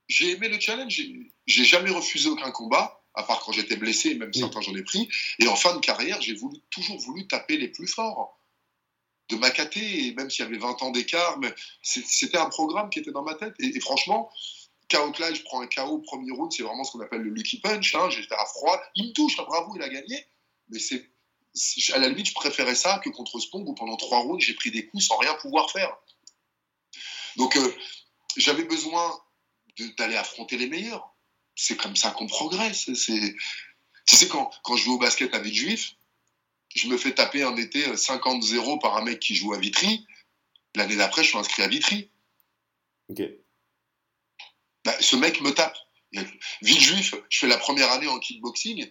J'ai 0.09 0.33
aimé 0.33 0.49
le 0.49 0.61
challenge. 0.61 1.01
J'ai 1.47 1.65
jamais 1.65 1.91
refusé 1.91 2.29
aucun 2.29 2.51
combat, 2.51 3.03
à 3.15 3.23
part 3.23 3.41
quand 3.41 3.53
j'étais 3.53 3.77
blessé, 3.77 4.15
même 4.15 4.33
certains 4.33 4.61
j'en 4.61 4.75
ai 4.75 4.83
pris. 4.83 5.09
Et 5.39 5.49
en 5.49 5.57
fin 5.57 5.75
de 5.75 5.81
carrière, 5.81 6.21
j'ai 6.21 6.35
voulu, 6.35 6.59
toujours 6.71 6.99
voulu 6.99 7.27
taper 7.27 7.57
les 7.57 7.69
plus 7.69 7.87
forts 7.87 8.39
de 9.31 9.37
m'accater, 9.37 10.07
et 10.07 10.15
même 10.15 10.29
s'il 10.29 10.45
y 10.45 10.49
avait 10.49 10.59
20 10.59 10.83
ans 10.83 10.91
d'écart, 10.91 11.39
mais 11.39 11.53
c'était 11.83 12.37
un 12.37 12.51
programme 12.51 12.91
qui 12.91 12.99
était 12.99 13.13
dans 13.13 13.23
ma 13.23 13.35
tête. 13.35 13.55
Et, 13.59 13.81
franchement, 13.81 14.31
KO 14.91 15.13
Clay, 15.13 15.35
je 15.35 15.45
prends 15.45 15.63
un 15.63 15.67
KO 15.67 15.99
premier 15.99 16.33
round, 16.33 16.53
c'est 16.53 16.65
vraiment 16.65 16.85
ce 16.85 16.93
qu'on 16.93 17.01
appelle 17.01 17.23
le 17.23 17.31
lucky 17.31 17.61
punch. 17.61 17.95
Hein, 17.95 18.11
J'étais 18.11 18.35
à 18.35 18.45
froid, 18.45 18.79
il 18.97 19.09
me 19.09 19.13
touche, 19.13 19.39
hein, 19.39 19.45
bravo, 19.47 19.73
il 19.77 19.83
a 19.83 19.89
gagné. 19.89 20.27
Mais 20.69 20.79
c'est 20.79 21.09
à 21.93 21.99
la 21.99 22.09
limite, 22.09 22.27
je 22.27 22.35
préférais 22.35 22.75
ça 22.75 22.99
que 22.99 23.11
contre 23.11 23.39
Spong 23.39 23.67
où 23.67 23.75
pendant 23.75 23.97
trois 23.97 24.21
rounds, 24.21 24.45
j'ai 24.45 24.55
pris 24.55 24.71
des 24.71 24.87
coups 24.87 25.05
sans 25.07 25.17
rien 25.17 25.35
pouvoir 25.35 25.71
faire. 25.71 25.97
Donc, 27.37 27.57
euh, 27.57 27.75
j'avais 28.37 28.65
besoin 28.65 29.19
d'aller 29.99 30.17
affronter 30.17 30.57
les 30.57 30.69
meilleurs. 30.69 31.15
C'est 31.57 31.77
comme 31.77 31.97
ça 31.97 32.11
qu'on 32.11 32.27
progresse. 32.27 32.85
Tu 32.85 32.97
sais, 34.17 34.29
quand, 34.29 34.51
quand 34.63 34.77
je 34.77 34.85
joue 34.85 34.95
au 34.95 34.99
basket 34.99 35.35
à 35.35 35.43
Juif 35.43 35.95
je 36.75 36.89
me 36.89 36.97
fais 36.97 37.13
taper 37.13 37.43
un 37.43 37.57
été 37.57 37.85
50-0 37.85 38.81
par 38.81 38.97
un 38.97 39.05
mec 39.05 39.21
qui 39.21 39.35
joue 39.35 39.53
à 39.53 39.59
Vitry. 39.59 40.07
L'année 40.77 40.97
d'après, 40.97 41.25
je 41.25 41.31
suis 41.31 41.39
inscrit 41.39 41.63
à 41.63 41.69
Vitry. 41.69 42.11
Ok. 43.09 43.23
Bah, 44.85 44.97
ce 45.01 45.17
mec 45.17 45.41
me 45.41 45.51
tape. 45.51 45.77
Villejuif, 46.63 47.15
je 47.29 47.39
fais 47.39 47.47
la 47.47 47.57
première 47.57 47.91
année 47.91 48.09
en 48.09 48.19
kickboxing. 48.19 48.91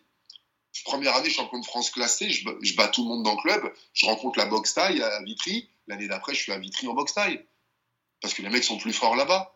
Première 0.84 1.16
année, 1.16 1.30
champion 1.30 1.60
de 1.60 1.66
France 1.66 1.92
classé, 1.92 2.30
je, 2.30 2.76
bats 2.76 2.88
tout 2.88 3.04
le 3.04 3.10
monde 3.10 3.24
dans 3.24 3.36
le 3.36 3.42
club. 3.42 3.74
Je 3.94 4.06
rencontre 4.06 4.40
la 4.40 4.46
boxe 4.46 4.74
taille 4.74 5.02
à 5.02 5.24
Vitry. 5.24 5.70
L'année 5.88 6.08
d'après, 6.08 6.34
je 6.34 6.42
suis 6.42 6.52
à 6.52 6.60
Vitry 6.60 6.88
en 6.88 6.94
boxe 6.94 7.14
taille. 7.14 7.46
Parce 8.22 8.34
que 8.34 8.42
les 8.42 8.50
mecs 8.50 8.64
sont 8.64 8.78
plus 8.78 8.94
forts 8.94 9.16
là-bas. 9.16 9.54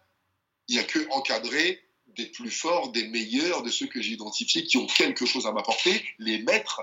Il 0.68 0.76
n'y 0.76 0.82
a 0.82 0.86
que 0.86 1.08
encadrer 1.12 1.82
des 2.08 2.28
plus 2.28 2.52
forts, 2.52 2.92
des 2.92 3.08
meilleurs, 3.08 3.64
de 3.64 3.70
ceux 3.70 3.88
que 3.88 4.02
j'ai 4.02 4.14
identifiés, 4.14 4.64
qui 4.64 4.78
ont 4.78 4.86
quelque 4.86 5.26
chose 5.26 5.48
à 5.48 5.52
m'apporter, 5.52 6.06
les 6.20 6.40
maîtres 6.40 6.82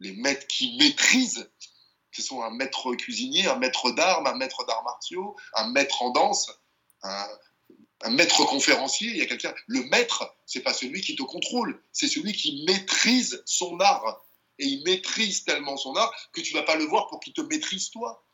les 0.00 0.12
maîtres 0.12 0.46
qui 0.46 0.76
maîtrisent, 0.78 1.50
ce 2.10 2.22
sont 2.22 2.42
un 2.42 2.50
maître 2.50 2.94
cuisinier, 2.94 3.46
un 3.46 3.56
maître 3.56 3.90
d'armes, 3.90 4.26
un 4.26 4.36
maître 4.36 4.64
d'arts 4.66 4.82
martiaux, 4.84 5.36
un 5.54 5.70
maître 5.70 6.02
en 6.02 6.10
danse, 6.10 6.50
un, 7.02 7.26
maître 8.06 8.44
conférencier. 8.44 9.10
Il 9.10 9.16
y 9.16 9.22
a 9.22 9.26
quelqu'un. 9.26 9.54
Le 9.66 9.82
maître, 9.84 10.36
c'est 10.46 10.62
pas 10.62 10.72
celui 10.72 11.00
qui 11.00 11.16
te 11.16 11.22
contrôle, 11.22 11.82
c'est 11.92 12.08
celui 12.08 12.32
qui 12.32 12.64
maîtrise 12.66 13.42
son 13.46 13.78
art. 13.80 14.24
Et 14.60 14.66
il 14.66 14.82
maîtrise 14.84 15.44
tellement 15.44 15.76
son 15.76 15.94
art 15.94 16.12
que 16.32 16.40
tu 16.40 16.52
vas 16.52 16.64
pas 16.64 16.76
le 16.76 16.84
voir 16.84 17.06
pour 17.08 17.20
qu'il 17.20 17.32
te 17.32 17.40
maîtrise 17.42 17.90
toi. 17.90 18.24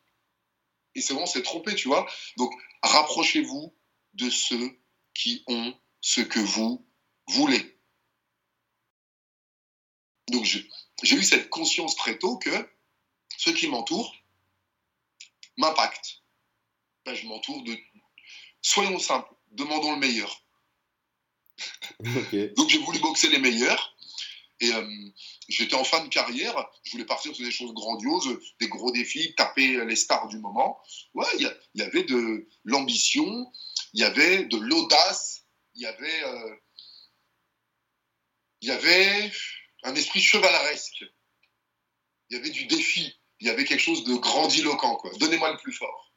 Et 0.95 1.01
c'est 1.01 1.15
bon, 1.15 1.27
c'est 1.27 1.43
trompé, 1.43 1.75
tu 1.75 1.89
vois. 1.89 2.09
Donc, 2.37 2.53
rapprochez-vous 2.83 3.75
de 4.15 4.31
ceux 4.31 4.79
qui 5.13 5.43
ont 5.47 5.75
ce 6.01 6.21
que 6.21 6.41
vous 6.41 6.87
voulez. 7.27 7.79
Donc, 10.29 10.45
j'ai 10.45 11.17
eu 11.17 11.23
cette 11.23 11.51
conscience 11.51 11.97
très 11.97 12.19
tôt 12.19 12.39
que 12.39 12.51
ceux 13.37 13.53
qui 13.53 13.69
m'entourent 13.69 14.15
m'impactent. 15.57 16.23
Ben, 17.05 17.15
je 17.15 17.27
m'entoure 17.27 17.63
de. 17.65 17.77
Soyons 18.63 18.99
simples, 18.99 19.34
demandons 19.55 19.93
le 19.93 19.99
meilleur. 19.99 20.43
Donc 22.01 22.69
j'ai 22.69 22.79
voulu 22.79 22.99
boxer 22.99 23.29
les 23.29 23.39
meilleurs. 23.39 23.95
Et 24.61 24.73
euh, 24.73 25.11
j'étais 25.49 25.75
en 25.75 25.85
fin 25.85 26.03
de 26.05 26.09
carrière, 26.09 26.55
je 26.85 26.93
voulais 26.93 27.05
partir 27.05 27.35
sur 27.35 27.45
des 27.45 27.51
choses 27.51 27.75
grandioses, 27.75 28.39
des 28.61 28.69
gros 28.69 28.93
défis, 28.93 29.35
taper 29.35 29.85
les 29.85 29.97
stars 29.97 30.29
du 30.29 30.39
moment. 30.39 30.81
Ouais, 31.13 31.27
il 31.39 31.53
y, 31.75 31.83
avait 31.83 32.05
de 32.05 32.49
l'ambition, 32.65 33.53
il 33.93 34.01
y 34.01 34.05
avait 34.05 34.45
de 34.45 34.57
l'audace, 34.57 35.45
il 35.75 35.83
y 35.83 35.87
avait, 35.87 36.25
euh, 36.25 36.57
il 38.61 38.69
y 38.69 38.73
avait 38.73 39.33
un 39.83 39.95
esprit 39.97 40.21
chevaleresque. 40.21 41.05
Il 42.31 42.37
y 42.37 42.41
avait 42.41 42.51
du 42.51 42.67
défi, 42.67 43.13
il 43.41 43.49
y 43.49 43.51
avait 43.51 43.65
quelque 43.65 43.83
chose 43.83 44.05
de 44.05 44.15
grandiloquent. 44.15 45.03
Donnez-moi 45.19 45.53
le 45.53 45.59
plus 45.59 45.73
fort. 45.73 46.13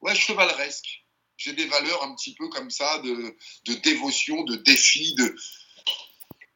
Ouais, 0.00 0.14
chevaleresque. 0.14 1.04
J'ai 1.36 1.52
des 1.54 1.66
valeurs 1.66 2.04
un 2.04 2.14
petit 2.14 2.34
peu 2.34 2.48
comme 2.48 2.70
ça, 2.70 3.00
de, 3.00 3.74
dévotion, 3.82 4.44
de 4.44 4.56
défi, 4.56 5.14
de. 5.14 5.34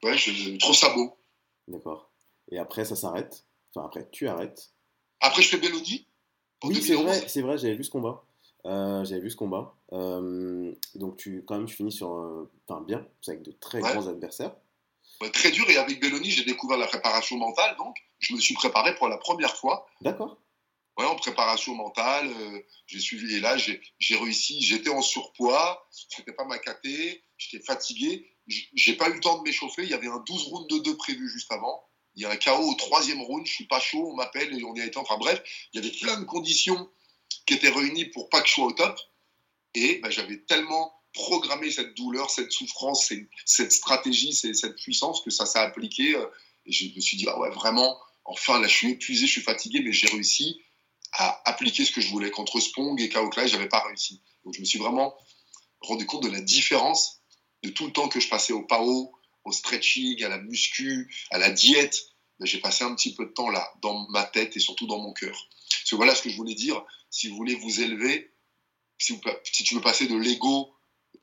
Ouais, 0.03 0.17
je 0.17 0.57
trouve 0.59 0.77
ça 0.77 0.91
beau. 0.91 1.19
D'accord. 1.67 2.11
Et 2.51 2.59
après, 2.59 2.85
ça 2.85 2.95
s'arrête. 2.95 3.45
Enfin, 3.75 3.87
après, 3.87 4.09
tu 4.11 4.29
arrêtes. 4.29 4.73
Après, 5.21 5.43
je 5.43 5.49
fais 5.49 5.59
Bélodie. 5.59 6.07
Oui, 6.65 6.81
c'est 6.83 6.95
vrai, 6.95 7.29
c'est 7.29 7.43
vrai, 7.43 7.59
j'avais 7.59 7.75
vu 7.75 7.85
ce 7.85 7.91
combat. 7.91 8.25
Euh, 8.65 9.05
j'avais 9.05 9.21
vu 9.21 9.31
ce 9.31 9.37
combat. 9.37 9.77
Euh, 9.93 10.73
donc, 10.95 11.17
tu, 11.17 11.45
quand 11.45 11.57
même, 11.57 11.67
tu 11.67 11.77
finis 11.77 11.93
sur. 11.93 12.09
Enfin, 12.69 12.83
bien, 12.83 13.07
c'est 13.23 13.33
avec 13.33 13.43
de 13.43 13.53
très 13.53 13.81
grands 13.81 14.07
adversaires 14.07 14.55
très 15.33 15.51
dur. 15.51 15.69
Et 15.71 15.77
avec 15.77 16.01
Belloni, 16.01 16.31
j'ai 16.31 16.45
découvert 16.45 16.79
la 16.79 16.87
préparation 16.87 17.37
mentale. 17.37 17.77
Donc, 17.79 17.97
je 18.19 18.35
me 18.35 18.41
suis 18.41 18.55
préparé 18.55 18.95
pour 18.97 19.09
la 19.09 19.19
première 19.19 19.57
fois. 19.57 19.87
D'accord. 20.01 20.39
Ouais, 20.97 21.05
en 21.05 21.17
préparation 21.17 21.75
mentale, 21.75 22.29
euh, 22.29 22.61
j'ai 22.87 23.01
suivi. 23.01 23.37
Et 23.37 23.41
là, 23.41 23.57
j'ai 23.57 23.81
réussi. 24.17 24.63
J'étais 24.63 24.91
en 24.91 25.03
surpoids, 25.03 25.87
c'était 25.91 26.33
pas 26.33 26.45
ma 26.45 26.59
caté, 26.59 27.23
j'étais 27.39 27.65
fatigué. 27.65 28.31
J'ai 28.47 28.95
pas 28.95 29.09
eu 29.09 29.15
le 29.15 29.21
temps 29.21 29.39
de 29.39 29.43
m'échauffer. 29.43 29.83
Il 29.83 29.91
y 29.91 29.95
avait 29.95 30.07
un 30.07 30.23
12 30.25 30.45
rounds 30.45 30.69
de 30.69 30.79
2 30.83 30.97
prévu 30.97 31.29
juste 31.29 31.51
avant. 31.51 31.83
Il 32.15 32.23
y 32.23 32.27
a 32.27 32.31
un 32.31 32.37
chaos 32.37 32.71
au 32.71 32.75
troisième 32.75 33.21
round. 33.21 33.45
Je 33.45 33.53
suis 33.53 33.67
pas 33.67 33.81
chaud, 33.81 34.09
on 34.11 34.15
m'appelle 34.15 34.57
et 34.57 34.63
on 34.65 34.75
y 34.75 34.81
a. 34.81 34.89
Enfin 34.97 35.17
bref, 35.19 35.43
il 35.73 35.83
y 35.83 35.85
avait 35.85 35.95
plein 35.97 36.21
de 36.21 36.25
conditions 36.25 36.89
qui 37.45 37.55
étaient 37.55 37.71
réunies 37.71 38.07
pour 38.07 38.29
pas 38.29 38.41
que 38.41 38.49
je 38.49 38.61
au 38.61 38.73
top. 38.73 38.99
Et 39.75 39.99
ben, 39.99 40.11
j'avais 40.11 40.39
tellement 40.39 40.93
programmé 41.13 41.71
cette 41.71 41.95
douleur, 41.95 42.31
cette 42.31 42.53
souffrance, 42.53 43.13
cette 43.45 43.73
stratégie, 43.73 44.33
cette 44.33 44.77
puissance 44.77 45.23
que 45.23 45.31
ça 45.31 45.45
s'est 45.45 45.59
appliqué. 45.59 46.15
Euh, 46.15 46.27
et 46.67 46.73
je 46.73 46.95
me 46.95 47.01
suis 47.01 47.17
dit, 47.17 47.27
ah 47.29 47.39
ouais, 47.39 47.51
vraiment, 47.51 47.99
enfin, 48.25 48.61
là, 48.61 48.69
je 48.69 48.75
suis 48.75 48.91
épuisé, 48.93 49.27
je 49.27 49.33
suis 49.33 49.41
fatigué, 49.41 49.81
mais 49.81 49.93
j'ai 49.93 50.09
réussi 50.09 50.61
à 51.17 51.43
appliquer 51.49 51.85
ce 51.85 51.93
que 51.93 52.01
je 52.01 52.11
voulais. 52.11 52.31
Contre 52.31 52.61
Spong 52.61 53.01
et 53.01 53.09
Kao 53.09 53.31
je 53.33 53.53
n'avais 53.53 53.69
pas 53.69 53.83
réussi. 53.83 54.23
Donc, 54.45 54.55
je 54.55 54.61
me 54.61 54.65
suis 54.65 54.79
vraiment 54.79 55.15
rendu 55.81 56.07
compte 56.07 56.23
de 56.23 56.31
la 56.31 56.41
différence 56.41 57.23
de 57.63 57.71
tout 57.71 57.87
le 57.87 57.93
temps 57.93 58.09
que 58.09 58.21
je 58.21 58.29
passais 58.29 58.53
au 58.53 58.63
PAO, 58.63 59.13
au 59.45 59.53
stretching, 59.53 60.23
à 60.25 60.29
la 60.29 60.39
muscu, 60.39 61.13
à 61.31 61.39
la 61.39 61.51
diète. 61.51 62.11
Ben, 62.39 62.47
j'ai 62.47 62.61
passé 62.61 62.85
un 62.85 62.95
petit 62.95 63.15
peu 63.15 63.25
de 63.25 63.31
temps 63.31 63.49
là, 63.49 63.73
dans 63.81 64.07
ma 64.11 64.25
tête 64.25 64.57
et 64.57 64.61
surtout 64.61 64.87
dans 64.87 64.99
mon 64.99 65.13
cœur. 65.13 65.49
Parce 65.71 65.91
que 65.91 65.97
voilà 65.97 66.15
ce 66.15 66.23
que 66.23 66.31
je 66.31 66.37
voulais 66.37 66.55
dire. 66.55 66.85
Si 67.11 67.29
vous 67.29 67.37
voulez 67.37 67.55
vous 67.55 67.81
élever, 67.81 68.35
si, 68.99 69.19
si 69.45 69.65
tu 69.65 69.75
veux 69.75 69.81
passer 69.81 70.07
de 70.07 70.17
l'ego 70.17 70.75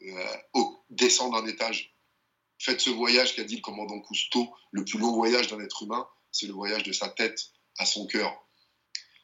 euh, 0.02 0.38
au 0.54 0.84
descendre 0.90 1.40
d'un 1.40 1.48
étage, 1.48 1.96
faites 2.58 2.82
ce 2.82 2.90
voyage 2.90 3.36
qu'a 3.36 3.44
dit 3.44 3.58
le 3.58 3.62
commandant 3.62 4.00
Cousteau, 4.00 4.52
le 4.72 4.84
plus 4.86 4.98
long 4.98 5.14
voyage 5.14 5.48
d'un 5.50 5.60
être 5.60 5.84
humain, 5.84 6.08
c'est 6.32 6.48
le 6.48 6.54
voyage 6.54 6.84
de 6.84 6.92
sa 6.92 7.10
tête 7.10 7.52
à 7.78 7.86
son 7.86 8.08
cœur. 8.08 8.43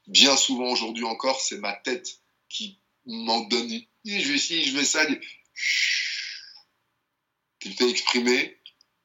Bien 0.09 0.35
souvent 0.35 0.71
aujourd'hui 0.71 1.03
encore, 1.03 1.39
c'est 1.39 1.59
ma 1.59 1.73
tête 1.73 2.19
qui 2.49 2.79
m'en 3.05 3.41
donne. 3.41 3.79
Je 4.05 4.31
vais 4.31 4.39
ci, 4.39 4.63
je 4.63 4.75
vais 4.75 4.83
ça. 4.83 5.05
Tu 7.59 7.75
t'es 7.75 7.87
exprimé, 7.87 8.57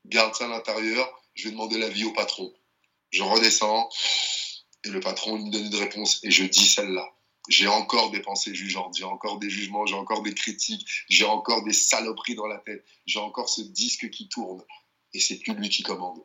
garde 0.06 0.34
ça 0.34 0.46
à 0.46 0.48
l'intérieur, 0.48 1.06
je 1.34 1.44
vais 1.44 1.50
demander 1.50 1.76
l'avis 1.76 2.06
au 2.06 2.12
patron. 2.14 2.54
Je 3.10 3.22
redescends 3.22 3.90
et 4.84 4.88
le 4.88 5.00
patron 5.00 5.38
me 5.38 5.50
donne 5.50 5.66
une 5.66 5.74
réponse 5.74 6.24
et 6.24 6.30
je 6.30 6.44
dis 6.44 6.66
celle-là. 6.66 7.06
J'ai 7.50 7.66
encore 7.66 8.10
des 8.10 8.22
pensées 8.22 8.54
jugeantes, 8.54 8.96
j'ai 8.96 9.04
encore 9.04 9.38
des 9.38 9.50
jugements, 9.50 9.84
j'ai 9.84 9.96
encore 9.96 10.22
des 10.22 10.32
critiques, 10.32 10.88
j'ai 11.10 11.26
encore 11.26 11.64
des 11.64 11.74
saloperies 11.74 12.34
dans 12.34 12.46
la 12.46 12.58
tête, 12.60 12.82
j'ai 13.04 13.18
encore 13.18 13.50
ce 13.50 13.60
disque 13.60 14.08
qui 14.08 14.30
tourne 14.30 14.64
et 15.12 15.20
c'est 15.20 15.38
plus 15.38 15.52
lui 15.52 15.68
qui 15.68 15.82
commande. 15.82 16.24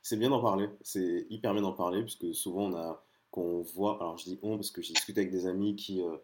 C'est 0.00 0.16
bien 0.16 0.30
d'en 0.30 0.40
parler, 0.40 0.68
c'est 0.82 1.26
hyper 1.28 1.54
bien 1.54 1.62
d'en 1.62 1.72
parler 1.72 2.02
puisque 2.02 2.32
souvent 2.36 2.66
on 2.66 2.76
a 2.76 3.04
qu'on 3.32 3.62
voit, 3.62 3.96
alors 3.96 4.18
je 4.18 4.24
dis 4.24 4.38
on 4.42 4.56
parce 4.56 4.70
que 4.70 4.82
j'ai 4.82 4.92
discuté 4.92 5.22
avec 5.22 5.32
des 5.32 5.46
amis 5.46 5.74
qui, 5.74 6.00
euh, 6.02 6.16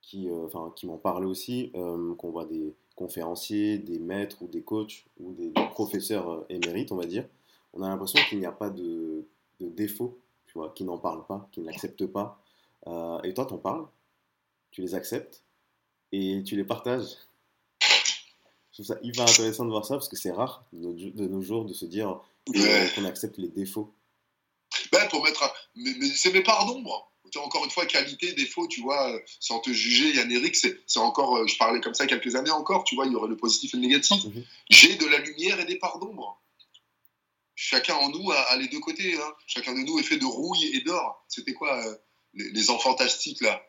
qui, 0.00 0.28
euh, 0.28 0.46
enfin, 0.46 0.72
qui 0.74 0.86
m'en 0.86 0.96
parlaient 0.96 1.26
aussi, 1.26 1.70
euh, 1.76 2.14
qu'on 2.16 2.30
voit 2.30 2.46
des 2.46 2.74
conférenciers, 2.96 3.78
des 3.78 4.00
maîtres 4.00 4.42
ou 4.42 4.48
des 4.48 4.62
coachs 4.62 5.04
ou 5.20 5.34
des, 5.34 5.52
professeurs 5.70 6.44
émérites, 6.48 6.90
on 6.90 6.96
va 6.96 7.04
dire, 7.04 7.28
on 7.74 7.82
a 7.82 7.88
l'impression 7.88 8.18
qu'il 8.28 8.40
n'y 8.40 8.46
a 8.46 8.52
pas 8.52 8.70
de, 8.70 9.26
de 9.60 9.68
défaut, 9.68 10.18
tu 10.46 10.54
vois, 10.54 10.70
qui 10.70 10.84
n'en 10.84 10.98
parlent 10.98 11.26
pas, 11.26 11.48
qui 11.52 11.60
ne 11.60 11.66
l'acceptent 11.66 12.06
pas. 12.06 12.42
et 13.22 13.34
toi, 13.34 13.44
t'en 13.44 13.58
parles, 13.58 13.86
tu 14.70 14.80
les 14.80 14.94
acceptes 14.94 15.44
et 16.10 16.42
tu 16.42 16.56
les 16.56 16.64
partages. 16.64 17.16
Je 18.72 18.82
trouve 18.82 18.86
ça 18.86 18.98
hyper 19.02 19.24
intéressant 19.24 19.64
de 19.66 19.70
voir 19.70 19.84
ça 19.84 19.94
parce 19.94 20.08
que 20.08 20.16
c'est 20.16 20.30
rare 20.30 20.64
de 20.72 21.26
nos, 21.26 21.42
jours 21.42 21.64
de 21.64 21.74
se 21.74 21.84
dire 21.84 22.20
qu'on 22.46 23.04
accepte 23.04 23.36
les 23.38 23.48
défauts. 23.48 23.92
Ben, 24.92 25.06
pour 25.08 25.22
mettre 25.22 25.42
mais, 25.76 25.94
c'est 26.14 26.32
mes 26.32 26.42
parts 26.42 26.66
d'ombre 26.66 27.08
encore 27.36 27.64
une 27.64 27.70
fois, 27.70 27.86
qualité, 27.86 28.32
défaut, 28.32 28.66
tu 28.66 28.80
vois, 28.80 29.12
euh, 29.12 29.20
sans 29.40 29.60
te 29.60 29.70
juger, 29.70 30.14
Yann 30.14 30.30
Eric, 30.30 30.56
c'est 30.56 30.78
encore, 30.96 31.36
euh, 31.36 31.46
je 31.46 31.56
parlais 31.56 31.80
comme 31.80 31.94
ça 31.94 32.06
quelques 32.06 32.34
années 32.34 32.50
encore, 32.50 32.84
tu 32.84 32.94
vois, 32.94 33.06
il 33.06 33.12
y 33.12 33.16
aurait 33.16 33.28
le 33.28 33.36
positif 33.36 33.74
et 33.74 33.76
le 33.76 33.82
négatif. 33.82 34.24
Mhm. 34.24 34.44
J'ai 34.70 34.96
de 34.96 35.06
la 35.06 35.18
lumière 35.18 35.60
et 35.60 35.64
des 35.64 35.76
parts 35.76 35.98
d'ombre. 35.98 36.40
Chacun 37.54 37.94
en 37.96 38.10
nous 38.10 38.30
a, 38.30 38.56
les 38.56 38.68
deux 38.68 38.78
côtés. 38.78 39.16
Hein. 39.16 39.32
Chacun 39.46 39.74
de 39.74 39.80
nous 39.80 39.98
est 39.98 40.04
fait 40.04 40.18
de 40.18 40.24
rouille 40.24 40.64
et 40.74 40.80
d'or. 40.82 41.24
C'était 41.28 41.54
quoi 41.54 41.84
euh, 41.84 41.96
les, 42.34 42.70
enfants 42.70 42.90
fantastiques 42.90 43.40
là? 43.40 43.60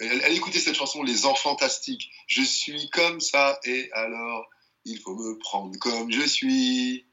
Allez 0.00 0.36
écouter 0.36 0.60
cette 0.60 0.76
chanson, 0.76 1.02
Les 1.02 1.26
enfants 1.26 1.50
fantastiques. 1.50 2.10
Je 2.28 2.42
suis 2.42 2.88
comme 2.90 3.20
ça 3.20 3.58
et 3.64 3.90
alors 3.92 4.48
il 4.84 4.98
faut 5.00 5.14
me 5.16 5.36
prendre 5.38 5.76
comme 5.80 6.10
je 6.12 6.26
suis. 6.26 7.04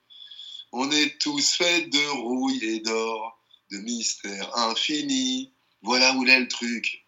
On 0.72 0.90
est 0.92 1.20
tous 1.20 1.56
faits 1.56 1.90
de 1.90 2.08
rouille 2.22 2.64
et 2.64 2.80
d'or 2.82 3.39
de 3.72 3.78
mystère 3.80 4.56
infini. 4.58 5.54
Voilà 5.82 6.14
où 6.16 6.26
est 6.26 6.40
le 6.40 6.48
truc. 6.48 7.06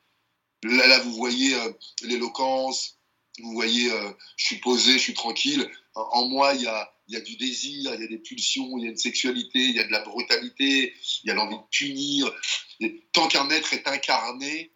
Là, 0.63 0.87
là 0.87 0.99
vous 0.99 1.13
voyez 1.13 1.55
euh, 1.55 1.71
l'éloquence, 2.03 2.99
vous 3.39 3.51
voyez, 3.53 3.91
euh, 3.91 4.11
je 4.37 4.45
suis 4.45 4.59
posé, 4.59 4.93
je 4.93 4.97
suis 4.97 5.13
tranquille. 5.13 5.69
En, 5.95 6.27
moi, 6.27 6.53
il 6.53 6.61
y 6.61 6.67
a, 6.67 6.93
y 7.07 7.15
a 7.15 7.21
du 7.21 7.35
désir, 7.35 7.93
il 7.93 8.01
y 8.01 8.03
a 8.03 8.07
des 8.07 8.17
pulsions, 8.19 8.77
il 8.77 8.83
y 8.83 8.87
a 8.87 8.91
une 8.91 8.97
sexualité, 8.97 9.59
il 9.59 9.75
y 9.75 9.79
a 9.79 9.83
de 9.83 9.91
la 9.91 10.01
brutalité, 10.01 10.93
il 11.23 11.27
y 11.27 11.31
a 11.31 11.33
l'envie 11.33 11.57
de 11.57 11.69
punir. 11.69 12.31
Et 12.79 13.03
tant 13.11 13.27
qu'un 13.27 13.49
être 13.49 13.73
est 13.73 13.87
incarné, 13.87 14.71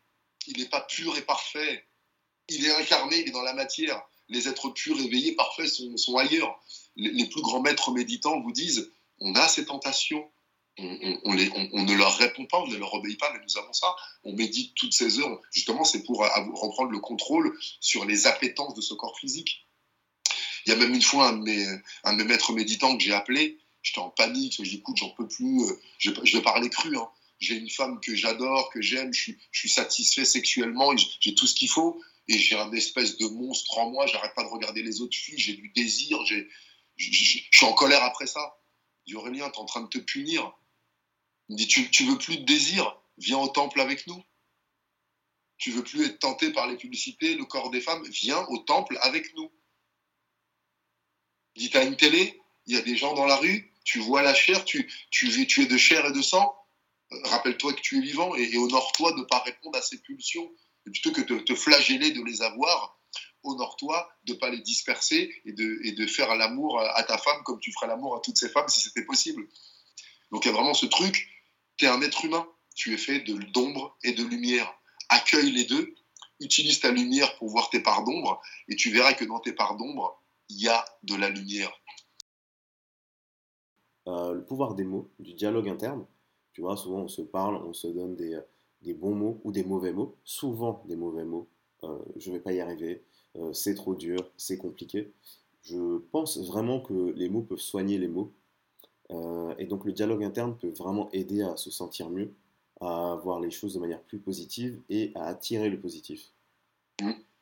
il 0.48 0.58
n'est 0.58 0.70
pas 0.70 0.82
pur 0.82 1.18
et 1.18 1.22
parfait. 1.22 1.86
Il 2.50 2.66
est 2.66 2.76
incarné, 2.76 3.20
il 3.20 3.30
est 3.30 3.32
dans 3.32 3.42
la 3.42 3.54
matière. 3.54 4.02
Les 4.30 4.48
êtres 4.48 4.70
purs, 4.70 5.00
éveillés, 5.00 5.34
parfaits 5.34 5.68
sont, 5.68 6.18
ailleurs. 6.18 6.60
Les, 6.96 7.12
les, 7.12 7.26
plus 7.28 7.42
grands 7.42 7.62
maîtres 7.62 7.92
méditants 7.92 8.42
vous 8.42 8.52
disent 8.52 8.92
on 9.20 9.36
a 9.36 9.48
ces 9.48 9.66
tentations, 9.66 10.30
on, 10.78 11.34
ne 11.34 11.94
leur 11.94 12.18
répond 12.18 12.46
pas, 12.46 12.60
on 12.60 12.68
ne 12.68 12.76
leur 12.76 12.94
obéit 12.94 13.20
pas, 13.20 13.32
mais 13.34 13.40
nous 13.44 13.58
avons 13.58 13.74
ça. 13.74 13.96
On 14.24 14.34
médite 14.34 14.76
toutes 14.76 14.94
ces 14.94 15.20
heures. 15.20 15.40
Justement, 15.52 15.84
c'est 15.84 16.04
pour 16.04 16.20
reprendre 16.20 16.92
le 16.92 17.00
contrôle 17.00 17.58
sur 17.80 18.06
les 18.06 18.28
appétences 18.28 18.74
de 18.74 18.82
ce 18.82 18.94
corps 18.94 19.18
physique. 19.18 19.66
Il 20.66 20.72
y 20.72 20.74
a 20.74 20.78
même 20.78 20.94
une 20.94 21.02
fois 21.02 21.30
un 21.30 21.34
de 21.34 21.44
mes, 21.44 22.24
maîtres 22.24 22.54
méditants 22.54 22.98
que 22.98 23.04
j'ai 23.04 23.14
appelé. 23.14 23.60
J'étais 23.84 24.00
en 24.00 24.10
panique. 24.10 24.56
J'ai 24.58 24.64
dit, 24.64 24.78
écoute, 24.78 24.98
j'en 24.98 25.12
peux 25.12 25.28
plus. 25.28 25.62
Euh, 25.62 25.80
je, 26.00 26.12
vais 26.36 26.42
parler 26.42 26.70
cru. 26.70 26.98
Hein. 26.98 27.08
J'ai 27.40 27.56
une 27.56 27.70
femme 27.70 28.00
que 28.02 28.16
j'adore, 28.16 28.70
que 28.72 28.82
j'aime. 28.82 29.14
Je 29.14 29.32
je 29.52 29.60
suis 29.60 29.70
satisfait 29.70 30.26
sexuellement. 30.26 30.92
J'ai 31.20 31.36
tout 31.36 31.48
ce 31.48 31.54
qu'il 31.54 31.70
faut. 31.70 32.02
Et 32.28 32.40
j'ai 32.40 32.58
un 32.58 32.72
espèce 32.72 33.18
de 33.18 33.28
monstre 33.28 33.78
en 33.78 33.92
moi. 33.92 34.08
J'arrête 34.08 34.34
pas 34.34 34.44
de 34.44 34.50
regarder 34.50 34.82
les 34.82 35.02
autres 35.02 35.16
filles. 35.16 35.38
J'ai 35.38 35.54
du 35.54 35.70
désir. 35.70 36.18
Je 36.26 36.44
suis 36.98 37.66
en 37.66 37.74
colère 37.74 38.04
après 38.04 38.26
ça. 38.26 38.58
Aurélien, 39.14 39.50
tu 39.52 39.58
es 39.58 39.62
en 39.62 39.66
train 39.66 39.82
de 39.82 39.88
te 39.88 40.00
punir. 40.00 40.52
Il 41.50 41.54
me 41.54 41.58
dit, 41.58 41.68
tu, 41.68 41.90
tu 41.92 42.06
veux 42.06 42.18
plus 42.18 42.38
de 42.38 42.46
désir? 42.46 43.00
Viens 43.18 43.38
au 43.38 43.48
temple 43.48 43.80
avec 43.80 44.08
nous. 44.08 44.22
Tu 45.58 45.72
veux 45.72 45.84
plus 45.84 46.06
être 46.06 46.20
tenté 46.20 46.52
par 46.52 46.68
les 46.68 46.76
publicités, 46.76 47.36
le 47.36 47.46
corps 47.46 47.70
des 47.70 47.82
femmes? 47.82 48.04
Viens 48.10 48.46
au 48.50 48.58
temple 48.60 48.98
avec 49.02 49.34
nous. 49.36 49.52
Il 51.56 51.64
dit, 51.64 51.70
tu 51.70 51.78
as 51.78 51.84
une 51.84 51.96
télé? 51.96 52.42
Il 52.66 52.76
y 52.76 52.78
a 52.78 52.82
des 52.82 52.96
gens 52.96 53.14
dans 53.14 53.26
la 53.26 53.36
rue 53.36 53.72
Tu 53.84 54.00
vois 54.00 54.22
la 54.22 54.34
chair 54.34 54.66
Tu, 54.66 54.92
tu, 55.12 55.48
tu 55.48 55.62
es 55.62 55.66
de 55.68 55.78
chair 55.78 56.06
et 56.06 56.12
de 56.12 56.22
sang 56.22 56.56
Rappelle-toi 57.26 57.74
que 57.74 57.82
tu 57.82 58.00
es 58.00 58.02
vivant 58.02 58.36
et, 58.36 58.58
honore-toi 58.58 59.12
de 59.14 59.20
ne 59.20 59.24
pas 59.24 59.40
répondre 59.40 59.78
à 59.78 59.82
ces 59.82 60.02
pulsions. 60.02 60.52
plutôt 60.86 61.12
que 61.12 61.22
de 61.22 61.40
te 61.40 61.54
flageller 61.54 62.12
de 62.12 62.24
les 62.24 62.42
avoir, 62.42 63.00
honore-toi 63.44 64.12
de 64.24 64.34
ne 64.34 64.40
pas 64.40 64.50
les 64.50 64.60
disperser 64.60 65.32
et 65.46 65.54
de, 65.54 65.80
et 65.84 65.92
de 65.92 66.08
faire 66.08 66.36
l'amour 66.36 66.82
à 66.82 67.04
ta 67.04 67.20
femme 67.20 67.44
comme 67.44 67.60
tu 67.60 67.72
ferais 67.72 67.88
l'amour 67.88 68.16
à 68.16 68.20
toutes 68.22 68.38
ces 68.38 68.50
femmes 68.50 68.68
si 68.68 68.82
c'était 68.82 69.06
possible. 69.06 69.48
Donc 70.32 70.44
il 70.44 70.48
y 70.48 70.52
a 70.52 70.54
vraiment 70.54 70.74
ce 70.74 70.88
truc 70.88 71.30
tu 71.78 71.86
es 71.86 71.88
un 71.88 72.02
être 72.02 72.26
humain, 72.26 72.48
tu 72.76 72.94
es 72.94 72.98
fait 72.98 73.20
d'ombre 73.54 73.98
et 74.04 74.14
de 74.14 74.24
lumière. 74.24 74.72
Accueille 75.10 75.52
les 75.52 75.66
deux, 75.66 75.94
utilise 76.40 76.80
ta 76.80 76.92
lumière 76.92 77.38
pour 77.38 77.50
voir 77.50 77.70
tes 77.70 77.82
parts 77.82 78.04
d'ombre, 78.04 78.42
et 78.68 78.76
tu 78.76 78.92
verras 78.92 79.14
que 79.14 79.26
dans 79.26 79.40
tes 79.40 79.54
parts 79.54 79.78
d'ombre, 79.78 80.22
il 80.50 80.62
y 80.62 80.68
a 80.68 80.84
de 81.04 81.16
la 81.16 81.30
lumière. 81.30 81.72
Euh, 84.08 84.34
le 84.34 84.46
pouvoir 84.46 84.76
des 84.76 84.84
mots, 84.84 85.10
du 85.20 85.34
dialogue 85.34 85.68
interne. 85.68 86.06
Tu 86.54 86.62
vois, 86.62 86.78
souvent 86.78 87.02
on 87.02 87.08
se 87.08 87.22
parle, 87.22 87.56
on 87.56 87.74
se 87.74 87.88
donne 87.88 88.16
des, 88.16 88.40
des 88.82 88.94
bons 88.94 89.16
mots 89.16 89.42
ou 89.44 89.52
des 89.52 89.64
mauvais 89.64 89.92
mots, 89.92 90.16
souvent 90.24 90.84
des 90.86 90.96
mauvais 90.96 91.26
mots. 91.26 91.50
Euh, 91.84 91.98
je 92.16 92.30
ne 92.30 92.36
vais 92.36 92.42
pas 92.42 92.54
y 92.54 92.62
arriver, 92.62 93.04
euh, 93.36 93.52
c'est 93.52 93.76
trop 93.76 93.96
dur, 93.96 94.32
c'est 94.38 94.58
compliqué. 94.58 95.12
Je 95.64 95.98
pense 96.12 96.38
vraiment 96.38 96.80
que 96.80 96.94
les 96.94 97.28
mots 97.28 97.42
peuvent 97.42 97.58
soigner 97.58 97.98
les 97.98 98.08
mots 98.08 98.32
euh, 98.32 98.45
et 99.10 99.66
donc 99.66 99.86
le 99.86 99.92
dialogue 99.92 100.24
interne 100.24 100.58
peut 100.58 100.70
vraiment 100.70 101.10
aider 101.12 101.42
à 101.42 101.58
se 101.58 101.70
sentir 101.72 102.10
mieux, 102.10 102.34
à 102.82 103.20
voir 103.24 103.40
les 103.40 103.52
choses 103.52 103.74
de 103.74 103.80
manière 103.80 104.02
plus 104.02 104.20
positive 104.20 104.82
et 104.90 105.12
à 105.16 105.26
attirer 105.26 105.70
le 105.70 105.80
positif. 105.80 106.32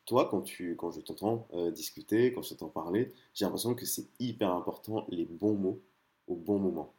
Toi, 0.05 0.27
quand, 0.29 0.41
tu, 0.41 0.75
quand 0.75 0.91
je 0.91 0.99
t'entends 0.99 1.47
euh, 1.53 1.71
discuter, 1.71 2.33
quand 2.33 2.41
je 2.41 2.49
t'entends 2.49 2.69
parler, 2.69 3.13
j'ai 3.33 3.45
l'impression 3.45 3.73
que 3.73 3.85
c'est 3.85 4.07
hyper 4.19 4.51
important 4.51 5.05
les 5.09 5.23
bons 5.25 5.55
mots 5.55 5.81
au 6.27 6.35
bon 6.35 6.59
moment. 6.59 6.93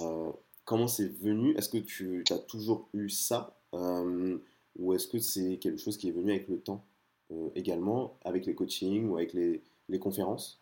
Euh, 0.00 0.32
comment 0.64 0.88
c'est 0.88 1.06
venu? 1.06 1.54
Est-ce 1.56 1.68
que 1.68 1.78
tu 1.78 2.24
as 2.30 2.38
toujours 2.38 2.88
eu 2.92 3.08
ça 3.08 3.56
Ou 3.72 4.92
est-ce 4.92 5.06
que 5.06 5.18
c'est 5.18 5.58
quelque 5.58 5.78
chose 5.78 5.96
qui 5.96 6.08
est 6.08 6.12
venu 6.12 6.30
avec 6.30 6.48
le 6.48 6.58
temps 6.58 6.84
également, 7.54 8.18
avec 8.24 8.46
les 8.46 8.54
coachings 8.54 9.08
ou 9.08 9.16
avec 9.16 9.32
les, 9.32 9.62
les 9.88 9.98
conférences? 9.98 10.60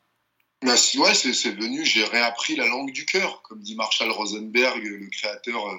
Bah, 0.64 0.74
ouais, 0.96 1.14
c'est 1.14 1.50
venu, 1.50 1.84
j'ai 1.84 2.04
réappris 2.04 2.56
la 2.56 2.66
langue 2.66 2.90
du 2.90 3.04
cœur, 3.04 3.42
comme 3.42 3.60
dit 3.60 3.74
Marshall 3.74 4.10
Rosenberg, 4.10 4.82
le 4.82 5.08
créateur 5.10 5.66
euh, 5.68 5.76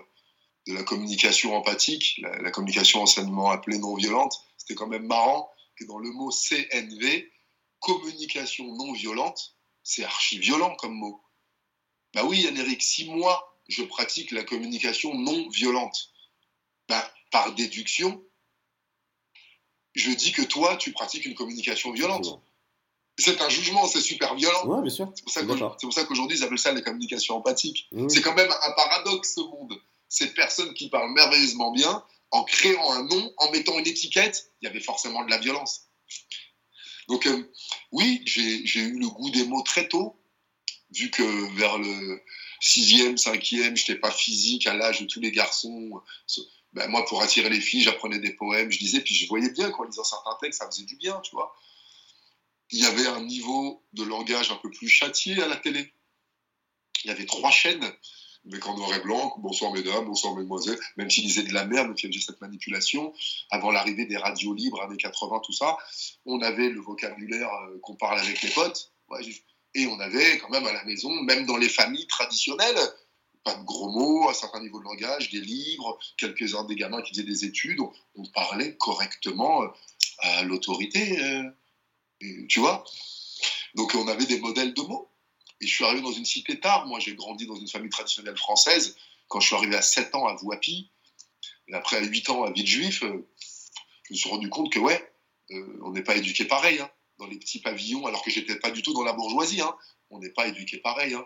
de 0.67 0.73
la 0.73 0.83
communication 0.83 1.55
empathique, 1.55 2.21
la, 2.21 2.51
communication 2.51 3.01
anciennement 3.01 3.49
appelée 3.49 3.79
non 3.79 3.95
violente, 3.95 4.45
c'était 4.57 4.75
quand 4.75 4.87
même 4.87 5.07
marrant 5.07 5.49
que 5.75 5.85
dans 5.85 5.97
le 5.97 6.11
mot 6.11 6.29
CNV, 6.29 7.31
communication 7.79 8.75
non 8.75 8.93
violente, 8.93 9.55
c'est 9.83 10.03
archi 10.03 10.37
violent 10.37 10.75
comme 10.75 10.93
mot. 10.93 11.21
Bah 12.13 12.23
oui, 12.23 12.41
Yann-Éric, 12.41 12.81
si 12.81 13.09
moi, 13.09 13.59
je 13.67 13.83
pratique 13.83 14.31
la 14.31 14.43
communication 14.43 15.15
non 15.15 15.49
violente, 15.49 16.11
bah, 16.87 17.11
par 17.31 17.53
déduction, 17.55 18.23
je 19.95 20.11
dis 20.11 20.31
que 20.31 20.43
toi, 20.43 20.77
tu 20.77 20.91
pratiques 20.91 21.25
une 21.25 21.35
communication 21.35 21.91
violente. 21.91 22.39
C'est 23.17 23.41
un 23.41 23.49
jugement, 23.49 23.87
c'est 23.87 24.01
super 24.01 24.35
violent. 24.35 24.65
Ouais, 24.65 24.81
bien 24.81 24.91
sûr. 24.91 25.11
C'est 25.15 25.45
pour 25.85 25.93
ça 25.93 26.03
qu'aujourd'hui, 26.03 26.37
ils 26.37 26.43
appellent 26.43 26.59
ça 26.59 26.73
la 26.73 26.81
communication 26.81 27.37
empathique. 27.37 27.87
C'est 28.09 28.21
quand 28.21 28.35
même 28.35 28.51
un 28.51 28.71
paradoxe, 28.71 29.35
ce 29.35 29.41
monde. 29.41 29.73
Ces 30.09 30.33
personnes 30.33 30.73
qui 30.73 30.89
parlent 30.89 31.11
merveilleusement 31.13 31.71
bien, 31.71 32.03
en 32.31 32.43
créant 32.43 32.91
un 32.91 33.03
nom, 33.03 33.33
en 33.37 33.51
mettant 33.51 33.77
une 33.79 33.87
étiquette, 33.87 34.51
il 34.61 34.65
y 34.65 34.67
avait 34.67 34.81
forcément 34.81 35.23
de 35.23 35.29
la 35.29 35.37
violence. 35.37 35.83
Donc, 37.07 37.25
euh, 37.27 37.51
oui, 37.91 38.21
j'ai 38.25 38.79
eu 38.79 38.99
le 38.99 39.07
goût 39.07 39.29
des 39.29 39.45
mots 39.45 39.61
très 39.61 39.87
tôt, 39.87 40.19
vu 40.91 41.09
que 41.11 41.55
vers 41.55 41.77
le 41.77 42.21
sixième, 42.59 43.17
cinquième, 43.17 43.75
je 43.75 43.83
n'étais 43.83 43.99
pas 43.99 44.11
physique 44.11 44.67
à 44.67 44.73
l'âge 44.73 45.01
de 45.01 45.05
tous 45.05 45.19
les 45.19 45.31
garçons. 45.31 46.01
Ben, 46.73 46.89
moi, 46.89 47.05
pour 47.05 47.21
attirer 47.21 47.49
les 47.49 47.61
filles, 47.61 47.83
j'apprenais 47.83 48.19
des 48.19 48.33
poèmes, 48.33 48.71
je 48.71 48.79
disais, 48.79 49.01
puis 49.01 49.15
je 49.15 49.27
voyais 49.27 49.49
bien 49.51 49.71
qu'en 49.71 49.83
lisant 49.83 50.03
certains 50.03 50.35
textes, 50.41 50.59
ça 50.59 50.69
faisait 50.69 50.83
du 50.83 50.97
bien, 50.97 51.19
tu 51.21 51.31
vois. 51.31 51.55
Il 52.71 52.79
y 52.79 52.85
avait 52.85 53.07
un 53.07 53.21
niveau 53.21 53.83
de 53.93 54.03
langage 54.03 54.51
un 54.51 54.55
peu 54.55 54.71
plus 54.71 54.87
châtié 54.87 55.41
à 55.41 55.47
la 55.47 55.55
télé. 55.55 55.93
Il 57.03 57.09
y 57.09 57.11
avait 57.11 57.25
trois 57.25 57.51
chaînes, 57.51 57.85
mais 58.45 58.63
en 58.63 58.77
noir 58.77 58.93
et 58.93 58.99
blanc, 58.99 59.35
bonsoir 59.37 59.71
mesdames, 59.71 60.05
bonsoir 60.05 60.35
mesdemoiselles, 60.35 60.79
même 60.97 61.09
s'ils 61.09 61.25
disaient 61.25 61.43
de 61.43 61.53
la 61.53 61.65
merde, 61.65 61.87
même 61.87 61.97
s'il 61.97 62.11
y 62.11 62.13
avait 62.13 62.23
cette 62.23 62.41
manipulation, 62.41 63.13
avant 63.49 63.71
l'arrivée 63.71 64.05
des 64.05 64.17
radios 64.17 64.53
libres, 64.53 64.81
années 64.81 64.97
80, 64.97 65.41
tout 65.43 65.51
ça, 65.51 65.77
on 66.25 66.41
avait 66.41 66.69
le 66.69 66.79
vocabulaire 66.79 67.49
euh, 67.53 67.79
qu'on 67.81 67.95
parle 67.95 68.19
avec 68.19 68.41
les 68.41 68.49
potes, 68.49 68.91
et 69.73 69.87
on 69.87 69.99
avait 69.99 70.37
quand 70.39 70.49
même 70.49 70.65
à 70.65 70.73
la 70.73 70.83
maison, 70.85 71.11
même 71.23 71.45
dans 71.45 71.57
les 71.57 71.69
familles 71.69 72.07
traditionnelles, 72.07 72.79
pas 73.43 73.55
de 73.55 73.63
gros 73.63 73.89
mots, 73.89 74.29
un 74.29 74.33
certain 74.33 74.59
niveau 74.59 74.79
de 74.79 74.85
langage, 74.85 75.29
des 75.29 75.41
livres, 75.41 75.99
quelques-uns 76.17 76.63
des 76.65 76.75
gamins 76.75 77.01
qui 77.01 77.13
faisaient 77.13 77.23
des 77.23 77.45
études, 77.45 77.79
on, 78.15 78.25
parlait 78.33 78.75
correctement 78.77 79.63
euh, 79.63 79.67
à 80.19 80.43
l'autorité, 80.43 81.19
euh, 81.21 81.43
tu 82.19 82.59
vois? 82.59 82.83
Donc 83.75 83.93
on 83.95 84.07
avait 84.07 84.25
des 84.25 84.39
modèles 84.39 84.73
de 84.73 84.81
mots. 84.81 85.11
Et 85.61 85.67
je 85.67 85.73
suis 85.73 85.85
arrivé 85.85 86.01
dans 86.01 86.11
une 86.11 86.25
cité 86.25 86.59
tard. 86.59 86.85
Moi, 86.85 86.99
j'ai 86.99 87.15
grandi 87.15 87.45
dans 87.45 87.55
une 87.55 87.67
famille 87.67 87.89
traditionnelle 87.89 88.37
française. 88.37 88.97
Quand 89.29 89.39
je 89.39 89.47
suis 89.47 89.55
arrivé 89.55 89.75
à 89.75 89.81
7 89.81 90.13
ans 90.13 90.27
à 90.27 90.35
Voipy, 90.35 90.91
et 91.69 91.73
après 91.73 91.97
à 91.97 92.01
8 92.01 92.29
ans 92.29 92.43
à 92.43 92.51
Villejuif, 92.51 93.03
euh, 93.03 93.25
je 94.03 94.13
me 94.13 94.17
suis 94.17 94.29
rendu 94.29 94.49
compte 94.49 94.71
que, 94.71 94.79
ouais, 94.79 95.13
on 95.81 95.91
n'est 95.91 96.03
pas 96.03 96.17
éduqué 96.17 96.43
pareil, 96.45 96.79
hein, 96.81 96.91
dans 97.19 97.25
les 97.25 97.37
petits 97.39 97.59
pavillons, 97.59 98.05
alors 98.05 98.21
que 98.21 98.31
j'étais 98.31 98.57
pas 98.57 98.69
du 98.69 98.81
tout 98.81 98.93
dans 98.93 99.03
la 99.03 99.13
bourgeoisie. 99.13 99.61
Hein. 99.61 99.73
On 100.09 100.19
n'est 100.19 100.29
pas 100.29 100.47
éduqué 100.47 100.77
pareil. 100.77 101.13
Hein 101.13 101.25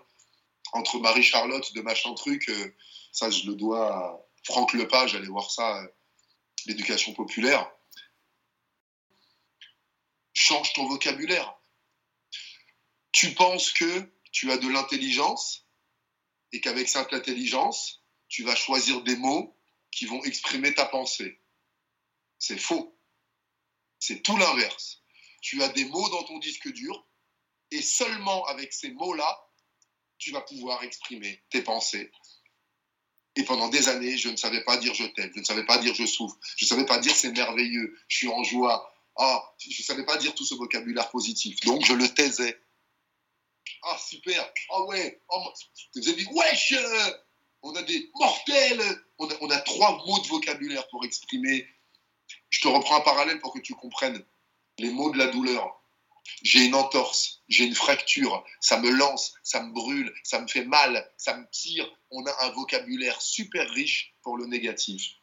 entre 0.74 1.00
Marie-Charlotte 1.00 1.74
de 1.74 1.82
machin 1.82 2.14
truc, 2.14 2.50
euh, 2.50 2.76
ça 3.12 3.30
je 3.30 3.46
le 3.48 3.56
dois 3.56 3.94
à 3.94 4.20
Franck 4.44 4.74
Lepage, 4.74 5.16
allez 5.16 5.28
voir 5.28 5.50
ça, 5.50 5.82
euh, 5.82 5.88
l'éducation 6.66 7.14
populaire. 7.14 7.70
Change 10.42 10.72
ton 10.72 10.88
vocabulaire. 10.88 11.54
Tu 13.12 13.34
penses 13.34 13.74
que 13.74 14.10
tu 14.32 14.50
as 14.54 14.58
de 14.58 14.70
l'intelligence 14.70 15.68
et 16.54 16.62
qu'avec 16.62 16.88
cette 16.88 17.12
intelligence, 17.12 18.02
tu 18.30 18.44
vas 18.44 18.56
choisir 18.56 19.02
des 19.02 19.18
mots 19.18 19.60
qui 19.92 20.06
vont 20.06 20.24
exprimer 20.24 20.74
ta 20.74 20.86
pensée. 20.86 21.42
C'est 22.38 22.58
faux. 22.58 22.98
C'est 24.00 24.22
tout 24.22 24.38
l'inverse. 24.38 25.02
Tu 25.42 25.62
as 25.62 25.68
des 25.68 25.84
mots 25.84 26.08
dans 26.08 26.24
ton 26.24 26.40
disque 26.40 26.72
dur 26.72 27.06
et 27.72 27.82
seulement 27.82 28.46
avec 28.46 28.72
ces 28.72 28.92
mots-là, 28.92 29.46
tu 30.20 30.32
vas 30.32 30.42
pouvoir 30.42 30.82
exprimer 30.84 31.44
tes 31.50 31.64
pensées. 31.64 32.14
Et 33.36 33.44
pendant 33.44 33.68
des 33.68 33.90
années, 33.90 34.18
je 34.18 34.30
ne 34.30 34.38
savais 34.38 34.64
pas 34.64 34.78
dire 34.78 34.94
je 34.94 35.04
t'aime, 35.04 35.34
je 35.36 35.40
ne 35.42 35.46
savais 35.46 35.66
pas 35.66 35.80
dire 35.80 35.94
je 35.94 36.06
souffre, 36.06 36.38
je 36.56 36.64
ne 36.64 36.70
savais 36.70 36.86
pas 36.86 37.00
dire 37.00 37.14
c'est 37.14 37.34
merveilleux, 37.34 38.00
je 38.08 38.18
suis 38.20 38.30
en 38.30 38.42
joie. 38.46 38.90
Ah, 39.20 39.53
je 39.57 39.67
ne 39.67 39.86
savais 39.86 40.05
pas 40.05 40.17
dire 40.17 40.34
tout 40.34 40.45
ce 40.45 40.55
vocabulaire 40.55 41.09
positif. 41.11 41.59
Donc 41.61 41.86
je 41.86 41.93
le 41.93 42.07
taisais. 42.07 42.59
Ah, 43.84 43.97
super. 43.97 44.51
Ah 44.72 44.84
ouais. 44.84 45.22
Oh, 45.30 45.53
vous 45.95 46.07
avez 46.07 46.24
dit, 46.24 46.28
wesh 46.32 46.74
On 47.61 47.76
a 47.76 47.84
des 47.84 48.09
mortels. 48.15 48.82
On 49.17 49.30
a, 49.30 49.34
on 49.41 49.49
a 49.49 49.59
trois 49.59 50.03
mots 50.05 50.20
de 50.20 50.28
vocabulaire 50.28 50.88
pour 50.89 51.03
exprimer. 51.05 51.67
Je 52.49 52.61
te 52.61 52.67
reprends 52.67 52.97
un 52.97 53.01
parallèle 53.01 53.39
pour 53.39 53.53
que 53.53 53.59
tu 53.59 53.74
comprennes 53.76 54.26
les 54.78 54.89
mots 54.89 55.11
de 55.11 55.17
la 55.17 55.28
douleur 55.28 55.80
j'ai 56.43 56.65
une 56.65 56.76
entorse, 56.76 57.41
j'ai 57.47 57.65
une 57.65 57.76
fracture, 57.76 58.43
ça 58.59 58.80
me 58.80 58.89
lance, 58.89 59.34
ça 59.43 59.61
me 59.63 59.74
brûle, 59.74 60.13
ça 60.24 60.39
me 60.41 60.47
fait 60.47 60.65
mal, 60.65 61.09
ça 61.17 61.36
me 61.36 61.45
tire. 61.51 61.89
On 62.11 62.26
a 62.26 62.45
un 62.45 62.51
vocabulaire 62.51 63.22
super 63.22 63.70
riche 63.72 64.15
pour 64.22 64.38
le 64.38 64.45
négatif. 64.45 65.15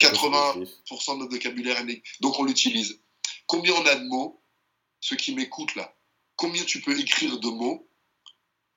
80% 0.00 0.64
de 1.14 1.18
notre 1.18 1.32
vocabulaire 1.32 1.78
est 1.78 1.84
négatif. 1.84 2.20
Donc 2.20 2.38
on 2.38 2.44
l'utilise. 2.44 3.01
Combien 3.52 3.74
on 3.74 3.84
a 3.84 3.96
de 3.96 4.04
mots 4.04 4.42
Ceux 5.00 5.16
qui 5.16 5.34
m'écoutent 5.34 5.74
là, 5.74 5.94
combien 6.36 6.64
tu 6.64 6.80
peux 6.80 6.98
écrire 6.98 7.38
de 7.38 7.48
mots 7.48 7.86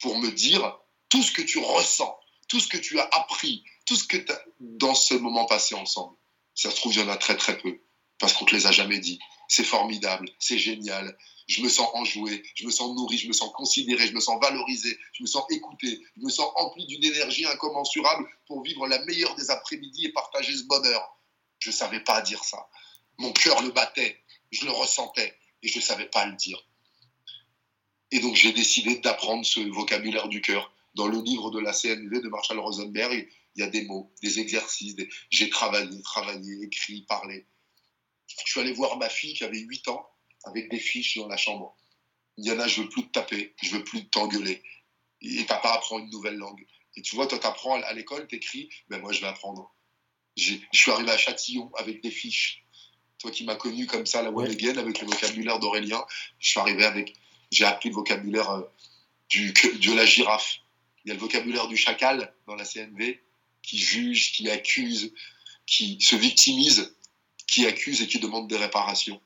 pour 0.02 0.20
me 0.20 0.30
dire 0.32 0.78
tout 1.08 1.24
ce 1.24 1.32
que 1.32 1.42
tu 1.42 1.60
ressens, 1.60 2.14
tout 2.50 2.60
ce 2.60 2.68
que 2.68 2.76
tu 2.76 3.00
as 3.00 3.10
appris, 3.14 3.64
tout 3.86 3.96
ce 3.96 4.04
que 4.04 4.18
tu 4.18 4.30
as 4.30 4.46
dans 4.60 4.94
ce 4.94 5.14
moment 5.14 5.46
passé 5.46 5.76
ensemble? 5.76 6.18
Ça 6.56 6.72
se 6.72 6.76
trouve, 6.76 6.92
il 6.92 7.00
y 7.00 7.04
en 7.04 7.08
a 7.08 7.16
très 7.16 7.38
très 7.38 7.58
peu, 7.58 7.80
parce 8.20 8.34
qu'on 8.34 8.44
ne 8.44 8.50
te 8.50 8.56
les 8.56 8.68
a 8.68 8.74
jamais 8.74 9.00
dit. 9.00 9.18
C'est 9.48 9.64
formidable, 9.64 10.30
c'est 10.40 10.60
génial, 10.60 11.18
je 11.48 11.62
me 11.62 11.70
sens 11.70 11.88
enjoué, 11.94 12.44
je 12.56 12.66
me 12.66 12.72
sens 12.72 12.94
nourri, 12.98 13.18
je 13.18 13.30
me 13.30 13.34
sens 13.34 13.54
considéré, 13.54 14.06
je 14.06 14.14
me 14.14 14.20
sens 14.20 14.38
valorisé, 14.42 15.00
je 15.14 15.24
me 15.24 15.28
sens 15.28 15.46
écouté, 15.52 16.02
je 16.18 16.22
me 16.22 16.30
sens 16.30 16.52
empli 16.58 16.86
d'une 16.86 17.06
énergie 17.06 17.46
incommensurable 17.46 18.28
pour 18.46 18.62
vivre 18.62 18.90
la 18.90 19.02
meilleure 19.06 19.36
des 19.36 19.52
après-midi 19.52 20.08
et 20.08 20.12
partager 20.12 20.54
ce 20.54 20.64
bonheur. 20.64 21.18
Je 21.60 21.70
ne 21.70 21.74
savais 21.76 22.02
pas 22.02 22.22
dire 22.22 22.44
ça. 22.44 22.68
Mon 23.18 23.32
cœur 23.32 23.62
le 23.62 23.72
battait, 23.72 24.25
je 24.52 24.66
le 24.66 24.72
ressentais 24.72 25.38
et 25.64 25.68
je 25.68 25.78
ne 25.78 25.84
savais 25.84 26.08
pas 26.08 26.26
le 26.26 26.36
dire. 26.36 26.66
Et 28.12 28.20
donc 28.20 28.36
j'ai 28.36 28.54
décidé 28.54 28.98
d'apprendre 28.98 29.46
ce 29.46 29.60
vocabulaire 29.60 30.28
du 30.28 30.42
cœur. 30.42 30.72
Dans 30.94 31.08
le 31.08 31.22
livre 31.22 31.52
de 31.52 31.60
la 31.60 31.74
CNV 31.74 32.22
de 32.22 32.30
Marshall 32.30 32.60
Rosenberg, 32.60 33.30
il 33.56 33.60
y 33.60 33.64
a 33.64 33.68
des 33.68 33.84
mots, 33.84 34.14
des 34.22 34.40
exercices. 34.40 34.96
J'ai 35.30 35.50
travaillé, 35.50 36.02
travaillé, 36.02 36.64
écrit, 36.64 37.02
parlé. 37.04 37.46
Je 38.28 38.52
suis 38.52 38.60
allé 38.60 38.74
voir 38.74 38.98
ma 38.98 39.10
fille 39.10 39.34
qui 39.34 39.44
avait 39.44 39.60
8 39.60 39.88
ans 39.90 40.08
avec 40.44 40.70
des 40.70 40.80
fiches 40.80 41.18
dans 41.18 41.28
la 41.28 41.38
chambre. 41.38 41.76
Il 42.38 42.46
y 42.46 42.52
en 42.52 42.60
a, 42.60 42.68
je 42.68 42.82
veux 42.82 42.90
plus 42.90 43.08
te 43.08 43.12
taper, 43.12 43.56
je 43.62 43.72
veux 43.72 43.84
plus 43.84 44.08
t'engueuler. 44.10 44.62
Et 45.22 45.44
papa 45.46 45.70
apprend 45.70 46.00
une 46.00 46.10
nouvelle 46.10 46.36
langue. 46.36 46.66
Et 46.96 47.02
tu 47.02 47.16
vois, 47.16 47.28
toi, 47.28 47.40
tu 47.40 47.48
apprends 47.48 47.82
à 47.82 47.94
l'école, 47.94 48.28
tu 48.28 48.36
écris, 48.36 48.70
ben 48.90 49.02
moi, 49.02 49.12
je 49.12 49.22
vais 49.22 49.28
apprendre. 49.28 49.74
Je 50.36 50.56
suis 50.74 50.92
arrivé 50.92 51.12
à 51.12 51.18
Châtillon 51.18 51.74
avec 51.76 52.02
des 52.02 52.12
fiches. 52.12 52.65
Toi 53.20 53.32
qui 53.32 53.46
m'as 53.46 53.56
connu 53.56 53.88
comme 53.88 54.06
ça, 54.06 54.22
la 54.22 54.32
ouais. 54.32 54.48
avec 54.78 55.02
le 55.02 55.08
vocabulaire 55.08 55.60
d'Aurélien, 55.60 56.04
je 56.40 56.50
suis 56.50 56.60
arrivé 56.60 56.86
avec. 56.86 57.14
J'ai 57.52 57.66
appris 57.66 57.90
le 57.90 57.96
vocabulaire 57.96 58.50
euh, 58.50 58.62
du, 59.30 59.52
de 59.52 59.94
la 59.94 60.06
girafe. 60.06 60.58
Il 61.04 61.10
y 61.10 61.12
a 61.12 61.14
le 61.14 61.20
vocabulaire 61.20 61.68
du 61.68 61.78
chacal 61.78 62.34
dans 62.48 62.56
la 62.56 62.66
CNV 62.66 63.20
qui 63.62 63.78
juge, 63.78 64.34
qui 64.34 64.50
accuse, 64.50 65.14
qui 65.66 66.00
se 66.02 66.16
victimise, 66.16 66.96
qui 67.48 67.66
accuse 67.66 68.02
et 68.02 68.08
qui 68.08 68.20
demande 68.20 68.48
des 68.48 68.58
réparations 68.58 69.22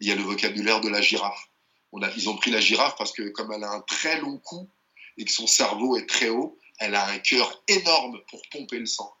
il 0.00 0.08
y 0.08 0.12
a 0.12 0.14
le 0.14 0.22
vocabulaire 0.22 0.80
de 0.80 0.88
la 0.88 1.00
girafe. 1.00 1.48
On 1.92 2.02
a, 2.02 2.10
ils 2.16 2.28
ont 2.28 2.36
pris 2.36 2.50
la 2.50 2.60
girafe 2.60 2.96
parce 2.96 3.12
que 3.12 3.28
comme 3.30 3.52
elle 3.52 3.64
a 3.64 3.70
un 3.70 3.80
très 3.80 4.20
long 4.20 4.38
cou 4.38 4.68
et 5.16 5.24
que 5.24 5.32
son 5.32 5.46
cerveau 5.46 5.96
est 5.96 6.06
très 6.06 6.28
haut, 6.28 6.58
elle 6.78 6.94
a 6.94 7.06
un 7.06 7.18
cœur 7.18 7.62
énorme 7.68 8.20
pour 8.28 8.42
pomper 8.50 8.78
le 8.78 8.86
sang. 8.86 9.14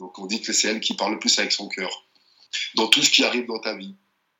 Donc 0.00 0.18
on 0.18 0.26
dit 0.26 0.40
que 0.40 0.52
c'est 0.52 0.68
elle 0.68 0.80
qui 0.80 0.94
parle 0.94 1.12
le 1.12 1.18
plus 1.18 1.38
avec 1.38 1.52
son 1.52 1.68
cœur. 1.68 2.06
Dans 2.74 2.88
tout 2.88 3.02
ce 3.02 3.10
qui 3.10 3.24
arrive 3.24 3.46
dans 3.46 3.58
ta 3.58 3.76
vie, 3.76 3.94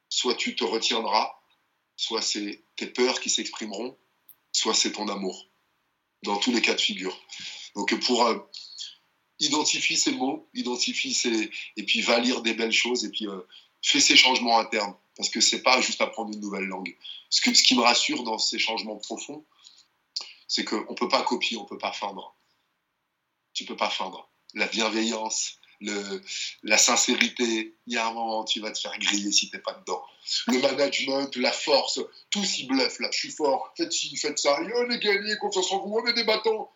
soit 0.09 0.35
tu 0.35 0.55
te 0.55 0.65
retiendras, 0.65 1.35
soit 1.97 2.23
c'est 2.23 2.65
tes 2.77 2.87
peurs 2.87 3.21
qui 3.21 3.31
s'exprimeront, 3.31 3.97
soit 4.53 4.75
c'est 4.75 4.93
ton 4.93 5.09
amour. 5.09 5.49
Dans 6.23 6.39
tous 6.39 6.53
les 6.53 6.63
cas 6.63 6.75
de 6.75 6.81
figure. 6.81 7.15
Donc 7.75 7.95
pour 8.01 8.25
euh, 8.25 8.39
identifier 9.39 9.97
ces 9.97 10.13
mots, 10.13 10.49
identifie 10.55 11.13
ces 11.13 11.51
et 11.77 11.83
puis 11.83 12.01
va 12.01 12.19
lire 12.19 12.41
des 12.41 12.55
belles 12.55 12.73
choses 12.73 13.05
et 13.05 13.11
puis 13.11 13.27
euh, 13.27 13.41
fais 13.83 14.01
ces 14.01 14.17
changements 14.17 14.59
internes 14.59 14.95
parce 15.17 15.29
que 15.29 15.41
c'est 15.41 15.63
pas 15.63 15.81
juste 15.81 16.01
apprendre 16.01 16.33
une 16.33 16.41
nouvelle 16.41 16.65
langue. 16.65 16.97
Ce, 17.31 17.41
que, 17.41 17.55
ce 17.55 17.63
qui 17.63 17.77
me 17.77 17.83
rassure 17.83 18.25
dans 18.25 18.39
ces 18.39 18.59
changements 18.59 18.97
profonds, 18.97 19.45
c'est 20.49 20.65
qu'on 20.65 20.91
ne 20.91 20.97
peut 20.97 21.09
pas 21.09 21.23
copier, 21.23 21.57
on 21.57 21.63
ne 21.63 21.69
peut 21.69 21.79
pas 21.79 21.93
feindre. 21.93 22.37
Tu 23.53 23.65
peux 23.65 23.77
pas 23.77 23.91
feindre. 23.91 24.29
La 24.55 24.67
bienveillance, 24.67 25.59
la 25.81 26.79
sincérité, 26.79 27.75
il 27.87 27.95
y 27.95 27.97
a 27.97 28.07
un 28.07 28.13
moment, 28.13 28.45
tu 28.45 28.61
vas 28.61 28.71
te 28.71 28.79
faire 28.79 28.97
griller 28.99 29.33
si 29.33 29.51
tu 29.51 29.57
n'es 29.57 29.63
pas 29.63 29.75
dedans. 29.75 30.03
Le 30.47 30.59
management, 30.61 31.37
la 31.37 31.53
force, 31.53 32.01
tout 32.31 32.45
s'y 32.45 32.67
bluffe, 32.67 32.99
là, 33.01 33.09
je 33.13 33.19
suis 33.19 33.31
fort, 33.31 33.73
faites 33.77 33.93
ci, 33.93 34.17
faites 34.17 34.39
ça, 34.39 34.59
on 34.61 34.91
est 34.91 34.99
gagné, 34.99 35.37
confiance 35.39 35.71
en 35.73 35.81
vous, 35.81 35.95
on 35.95 36.07
est 36.07 36.15
des 36.15 36.25
bâtons. 36.25 36.69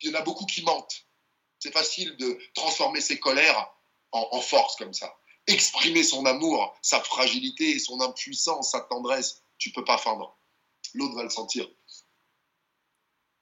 Il 0.00 0.10
y 0.10 0.16
en 0.16 0.18
a 0.18 0.22
beaucoup 0.22 0.46
qui 0.46 0.62
mentent. 0.62 1.06
C'est 1.58 1.72
facile 1.72 2.16
de 2.16 2.38
transformer 2.54 3.00
ses 3.00 3.18
colères 3.18 3.72
en, 4.12 4.40
force 4.40 4.76
comme 4.76 4.92
ça. 4.92 5.14
Exprimer 5.46 6.04
son 6.04 6.26
amour, 6.26 6.76
sa 6.82 7.00
fragilité, 7.00 7.78
son 7.78 8.00
impuissance, 8.00 8.72
sa 8.72 8.80
tendresse, 8.80 9.42
tu 9.58 9.70
peux 9.70 9.84
pas 9.84 9.98
feindre. 9.98 10.36
L'autre 10.94 11.14
va 11.14 11.22
le 11.22 11.30
sentir. 11.30 11.68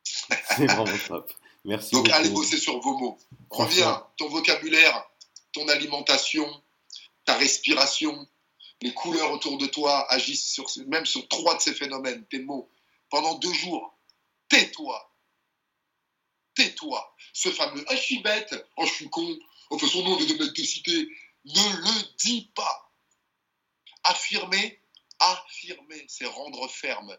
C'est 0.05 0.67
vraiment 0.67 0.85
top. 1.09 1.33
Merci. 1.65 1.93
Donc 1.93 2.09
allez 2.11 2.31
bosser 2.31 2.59
sur 2.59 2.81
vos 2.81 2.97
mots. 2.99 3.19
Reviens, 3.51 4.07
ton 4.17 4.29
vocabulaire, 4.29 5.07
ton 5.53 5.69
alimentation, 5.69 6.49
ta 7.25 7.35
respiration, 7.37 8.27
les 8.83 8.95
couleurs 8.95 9.31
autour 9.33 9.59
de 9.59 9.67
toi 9.67 10.11
agissent 10.11 10.53
sur, 10.53 10.67
même 10.87 11.07
sur 11.07 11.27
trois 11.29 11.57
de 11.57 11.61
ces 11.61 11.75
phénomènes, 11.75 12.25
tes 12.27 12.39
mots. 12.39 12.71
Pendant 13.11 13.35
deux 13.35 13.53
jours, 13.53 13.99
tais-toi. 14.49 15.15
Tais-toi. 16.55 17.15
Ce 17.33 17.51
fameux 17.51 17.85
Ah, 17.89 17.97
je 17.97 18.01
suis 18.01 18.23
bête, 18.23 18.55
oh, 18.77 18.87
je 18.87 18.93
suis 18.93 19.11
con, 19.11 19.39
oh, 19.71 19.77
de 19.77 19.87
son 19.87 20.03
nom, 20.03 20.13
on 20.13 20.19
est 20.19 20.27
de 20.27 20.63
citer. 20.65 21.09
Ne 21.45 21.77
le 21.77 22.17
dis 22.19 22.51
pas. 22.55 22.93
Affirmer, 24.05 24.83
affirmer, 25.19 26.05
c'est 26.09 26.27
rendre 26.27 26.69
ferme. 26.69 27.17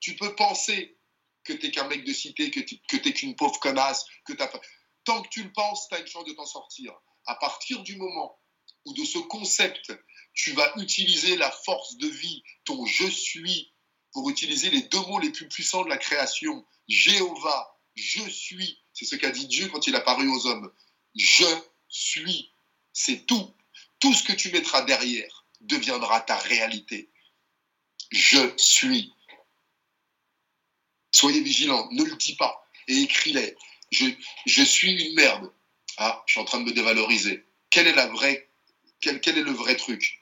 Tu 0.00 0.16
peux 0.16 0.34
penser 0.34 0.96
que 1.46 1.52
tu 1.52 1.66
n'es 1.66 1.72
qu'un 1.72 1.88
mec 1.88 2.04
de 2.04 2.12
cité, 2.12 2.50
que 2.50 2.60
tu 2.60 2.80
n'es 2.92 3.12
qu'une 3.12 3.36
pauvre 3.36 3.58
connasse, 3.60 4.04
que 4.24 4.32
t'as 4.32 4.50
Tant 5.04 5.22
que 5.22 5.28
tu 5.28 5.44
le 5.44 5.52
penses, 5.52 5.88
tu 5.88 5.94
as 5.94 6.00
une 6.00 6.06
chance 6.06 6.24
de 6.24 6.32
t'en 6.32 6.46
sortir. 6.46 6.92
À 7.26 7.36
partir 7.36 7.82
du 7.82 7.96
moment 7.96 8.40
où 8.84 8.92
de 8.92 9.04
ce 9.04 9.18
concept, 9.18 9.92
tu 10.34 10.52
vas 10.52 10.72
utiliser 10.76 11.36
la 11.36 11.50
force 11.50 11.96
de 11.96 12.08
vie, 12.08 12.42
ton 12.64 12.84
je 12.84 13.06
suis, 13.06 13.72
pour 14.12 14.28
utiliser 14.30 14.70
les 14.70 14.82
deux 14.82 15.00
mots 15.00 15.20
les 15.20 15.30
plus 15.30 15.48
puissants 15.48 15.84
de 15.84 15.88
la 15.88 15.96
création, 15.96 16.66
Jéhovah, 16.88 17.78
je 17.94 18.28
suis, 18.28 18.78
c'est 18.92 19.04
ce 19.04 19.16
qu'a 19.16 19.30
dit 19.30 19.46
Dieu 19.46 19.68
quand 19.68 19.86
il 19.86 19.94
a 19.94 20.00
paru 20.00 20.28
aux 20.28 20.46
hommes. 20.46 20.72
Je 21.14 21.46
suis, 21.88 22.52
c'est 22.92 23.26
tout. 23.26 23.54
Tout 24.00 24.12
ce 24.12 24.24
que 24.24 24.32
tu 24.32 24.50
mettras 24.50 24.82
derrière 24.82 25.46
deviendra 25.60 26.20
ta 26.20 26.36
réalité. 26.36 27.10
Je 28.10 28.52
suis. 28.56 29.12
Soyez 31.12 31.40
vigilants, 31.40 31.88
ne 31.92 32.04
le 32.04 32.16
dis 32.16 32.36
pas 32.36 32.66
et 32.88 33.02
écris-les. 33.02 33.56
Je, 33.90 34.62
suis 34.62 34.92
une 34.92 35.14
merde. 35.14 35.50
Ah, 35.96 36.22
je 36.26 36.32
suis 36.32 36.40
en 36.40 36.44
train 36.44 36.60
de 36.60 36.64
me 36.64 36.72
dévaloriser. 36.72 37.44
Quel, 37.70 37.86
est 37.86 37.92
le 37.92 39.52
vrai 39.52 39.76
truc? 39.76 40.20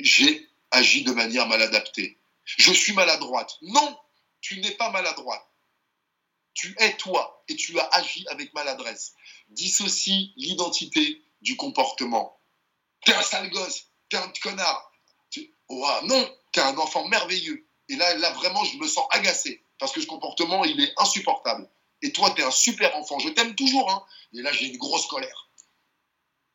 J'ai 0.00 0.48
agi 0.70 1.04
de 1.04 1.12
manière 1.12 1.46
mal 1.46 1.62
adaptée. 1.62 2.18
Je 2.44 2.72
suis 2.72 2.92
maladroite. 2.92 3.56
Non, 3.62 3.98
tu 4.40 4.60
n'es 4.60 4.72
pas 4.72 4.90
maladroite. 4.90 5.46
Tu 6.54 6.74
es 6.78 6.96
toi 6.96 7.44
et 7.48 7.56
tu 7.56 7.78
as 7.78 7.88
agi 7.92 8.26
avec 8.28 8.54
maladresse. 8.54 9.14
Dissocie 9.50 10.32
l'identité 10.36 11.22
du 11.42 11.56
comportement. 11.56 12.38
T'es 13.04 13.12
un 13.12 13.22
sale 13.22 13.50
gosse, 13.50 13.88
t'es 14.08 14.16
un 14.16 14.32
connard. 14.42 14.92
Tu... 15.30 15.52
Oh, 15.68 15.98
non, 16.04 16.34
t'es 16.52 16.62
un 16.62 16.76
enfant 16.78 17.06
merveilleux. 17.08 17.66
Et 17.88 17.96
là, 17.96 18.14
là, 18.14 18.30
vraiment, 18.32 18.64
je 18.64 18.78
me 18.78 18.88
sens 18.88 19.06
agacé 19.10 19.62
parce 19.78 19.92
que 19.92 20.00
ce 20.00 20.06
comportement, 20.06 20.64
il 20.64 20.80
est 20.80 20.92
insupportable. 20.96 21.68
Et 22.02 22.12
toi, 22.12 22.30
tu 22.30 22.42
es 22.42 22.44
un 22.44 22.50
super 22.50 22.94
enfant. 22.96 23.18
Je 23.18 23.28
t'aime 23.30 23.54
toujours, 23.54 23.90
hein. 23.90 24.04
Et 24.34 24.42
là, 24.42 24.52
j'ai 24.52 24.66
une 24.66 24.76
grosse 24.76 25.06
colère. 25.06 25.48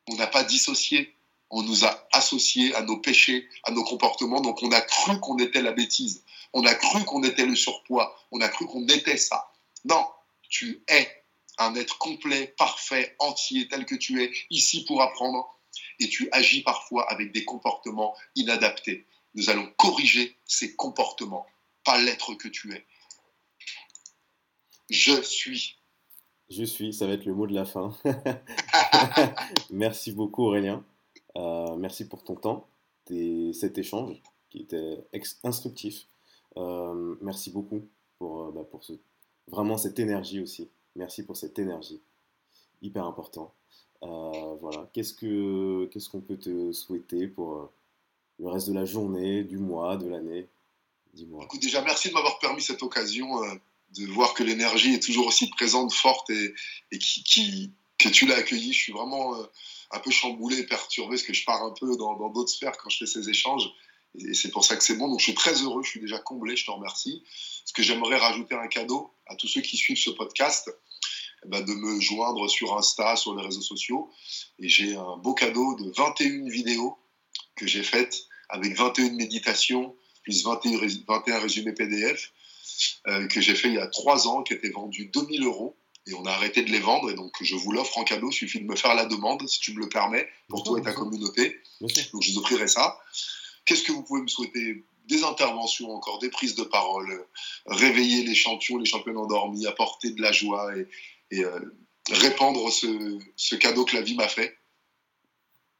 On 0.08 0.14
n'a 0.16 0.26
pas 0.26 0.44
dissocié. 0.44 1.14
On 1.50 1.62
nous 1.62 1.84
a 1.84 2.08
associés 2.12 2.74
à 2.74 2.82
nos 2.82 2.96
péchés, 2.98 3.46
à 3.64 3.72
nos 3.72 3.84
comportements. 3.84 4.40
Donc, 4.40 4.62
on 4.62 4.72
a 4.72 4.80
cru 4.80 5.20
qu'on 5.20 5.36
était 5.38 5.60
la 5.60 5.72
bêtise. 5.72 6.24
On 6.52 6.64
a 6.64 6.74
cru 6.74 7.04
qu'on 7.04 7.22
était 7.22 7.46
le 7.46 7.56
surpoids. 7.56 8.16
On 8.30 8.40
a 8.40 8.48
cru 8.48 8.66
qu'on 8.66 8.86
était 8.88 9.16
ça. 9.16 9.52
Non, 9.84 10.06
tu 10.48 10.82
es 10.88 11.24
un 11.58 11.74
être 11.74 11.98
complet, 11.98 12.54
parfait, 12.56 13.14
entier, 13.18 13.68
tel 13.68 13.84
que 13.84 13.94
tu 13.94 14.22
es, 14.22 14.32
ici 14.50 14.84
pour 14.84 15.02
apprendre. 15.02 15.58
Et 15.98 16.08
tu 16.08 16.28
agis 16.32 16.62
parfois 16.62 17.10
avec 17.10 17.32
des 17.32 17.44
comportements 17.44 18.14
inadaptés. 18.34 19.06
Nous 19.34 19.50
allons 19.50 19.70
corriger 19.76 20.36
ces 20.46 20.76
comportements, 20.76 21.46
pas 21.84 21.98
l'être 21.98 22.34
que 22.34 22.48
tu 22.48 22.72
es. 22.72 22.86
Je 24.92 25.22
suis. 25.22 25.78
Je 26.50 26.64
suis, 26.64 26.92
ça 26.92 27.06
va 27.06 27.14
être 27.14 27.24
le 27.24 27.34
mot 27.34 27.46
de 27.46 27.54
la 27.54 27.64
fin. 27.64 27.96
merci 29.70 30.12
beaucoup 30.12 30.44
Aurélien. 30.44 30.84
Euh, 31.34 31.76
merci 31.76 32.06
pour 32.06 32.24
ton 32.24 32.34
temps 32.34 32.68
et 33.08 33.54
cet 33.54 33.78
échange 33.78 34.22
qui 34.50 34.58
était 34.58 35.02
instructif. 35.44 36.06
Euh, 36.58 37.16
merci 37.22 37.50
beaucoup 37.50 37.88
pour, 38.18 38.42
euh, 38.42 38.52
bah, 38.52 38.64
pour 38.70 38.84
ce, 38.84 38.92
vraiment 39.48 39.78
cette 39.78 39.98
énergie 39.98 40.40
aussi. 40.40 40.68
Merci 40.94 41.24
pour 41.24 41.38
cette 41.38 41.58
énergie. 41.58 42.02
Hyper 42.82 43.06
important. 43.06 43.54
voilà. 44.02 44.90
Qu'est-ce 44.92 45.14
qu'on 46.10 46.20
peut 46.20 46.36
te 46.38 46.70
souhaiter 46.72 47.28
pour 47.28 47.70
le 48.38 48.48
reste 48.48 48.68
de 48.68 48.74
la 48.74 48.84
journée, 48.84 49.42
du 49.42 49.56
mois, 49.56 49.96
de 49.96 50.06
l'année? 50.06 50.48
Dis-moi. 51.14 51.48
Déjà, 51.62 51.80
merci 51.80 52.10
de 52.10 52.14
m'avoir 52.14 52.38
permis 52.38 52.60
cette 52.60 52.82
occasion 52.82 53.40
de 53.96 54.06
voir 54.06 54.34
que 54.34 54.42
l'énergie 54.42 54.94
est 54.94 55.02
toujours 55.02 55.26
aussi 55.26 55.48
présente, 55.50 55.92
forte 55.92 56.30
et, 56.30 56.54
que 56.90 58.08
tu 58.08 58.26
l'as 58.26 58.36
accueillie. 58.36 58.72
Je 58.72 58.78
suis 58.78 58.92
vraiment 58.92 59.36
euh, 59.36 59.44
un 59.90 59.98
peu 59.98 60.10
chamboulé, 60.10 60.64
perturbé, 60.64 61.16
parce 61.16 61.22
que 61.22 61.32
je 61.32 61.44
pars 61.44 61.62
un 61.62 61.74
peu 61.78 61.96
dans 61.96 62.14
d'autres 62.30 62.50
sphères 62.50 62.76
quand 62.76 62.90
je 62.90 62.98
fais 62.98 63.06
ces 63.06 63.28
échanges. 63.28 63.68
Et 64.18 64.34
c'est 64.34 64.50
pour 64.50 64.64
ça 64.64 64.76
que 64.76 64.82
c'est 64.82 64.96
bon. 64.96 65.08
Donc 65.08 65.20
je 65.20 65.24
suis 65.24 65.34
très 65.34 65.62
heureux, 65.62 65.82
je 65.82 65.90
suis 65.90 66.00
déjà 66.00 66.18
comblé, 66.18 66.56
je 66.56 66.66
te 66.66 66.70
remercie. 66.70 67.22
Ce 67.64 67.72
que 67.72 67.82
j'aimerais 67.82 68.18
rajouter 68.18 68.54
un 68.54 68.68
cadeau 68.68 69.14
à 69.26 69.36
tous 69.36 69.48
ceux 69.48 69.60
qui 69.60 69.76
suivent 69.76 69.98
ce 69.98 70.10
podcast, 70.10 70.70
eh 71.44 71.48
ben, 71.48 71.62
de 71.62 71.72
me 71.72 72.00
joindre 72.00 72.48
sur 72.48 72.76
Insta, 72.76 73.16
sur 73.16 73.34
les 73.34 73.44
réseaux 73.44 73.62
sociaux. 73.62 74.10
Et 74.58 74.68
j'ai 74.68 74.96
un 74.96 75.16
beau 75.16 75.34
cadeau 75.34 75.74
de 75.76 75.90
21 75.96 76.48
vidéos 76.48 76.98
que 77.56 77.66
j'ai 77.66 77.82
faites 77.82 78.26
avec 78.48 78.76
21 78.76 79.12
méditations, 79.12 79.96
plus 80.22 80.44
21, 80.44 80.78
21 81.08 81.38
résumés 81.38 81.72
PDF 81.72 82.32
euh, 83.06 83.26
que 83.26 83.40
j'ai 83.40 83.54
fait 83.54 83.68
il 83.68 83.74
y 83.74 83.78
a 83.78 83.86
trois 83.86 84.28
ans, 84.28 84.42
qui 84.42 84.52
était 84.54 84.70
vendu 84.70 85.06
2000 85.06 85.44
euros. 85.44 85.76
Et 86.08 86.14
on 86.14 86.24
a 86.24 86.32
arrêté 86.32 86.62
de 86.62 86.70
les 86.70 86.80
vendre. 86.80 87.10
Et 87.10 87.14
donc, 87.14 87.32
je 87.40 87.54
vous 87.54 87.72
l'offre 87.72 87.98
en 87.98 88.04
cadeau. 88.04 88.30
Il 88.30 88.34
suffit 88.34 88.60
de 88.60 88.66
me 88.66 88.74
faire 88.74 88.94
la 88.94 89.06
demande, 89.06 89.46
si 89.48 89.60
tu 89.60 89.72
me 89.72 89.80
le 89.80 89.88
permets, 89.88 90.28
pour 90.48 90.64
toi 90.64 90.78
et 90.78 90.82
ta 90.82 90.92
communauté. 90.92 91.60
Donc, 91.80 91.90
je 91.94 92.32
vous 92.32 92.38
offrirai 92.38 92.66
ça. 92.66 92.98
Qu'est-ce 93.64 93.82
que 93.84 93.92
vous 93.92 94.02
pouvez 94.02 94.22
me 94.22 94.28
souhaiter? 94.28 94.84
Des 95.06 95.24
interventions 95.24 95.90
encore, 95.90 96.18
des 96.18 96.30
prises 96.30 96.54
de 96.54 96.62
parole, 96.62 97.26
réveiller 97.66 98.24
les 98.24 98.34
champions, 98.34 98.78
les 98.78 98.84
champions 98.84 99.16
endormis, 99.16 99.66
apporter 99.66 100.10
de 100.10 100.22
la 100.22 100.30
joie 100.30 100.72
et, 101.30 101.44
euh, 101.44 101.60
répandre 102.10 102.70
ce, 102.70 103.54
cadeau 103.56 103.84
que 103.84 103.96
la 103.96 104.02
vie 104.02 104.14
m'a 104.14 104.28
fait. 104.28 104.56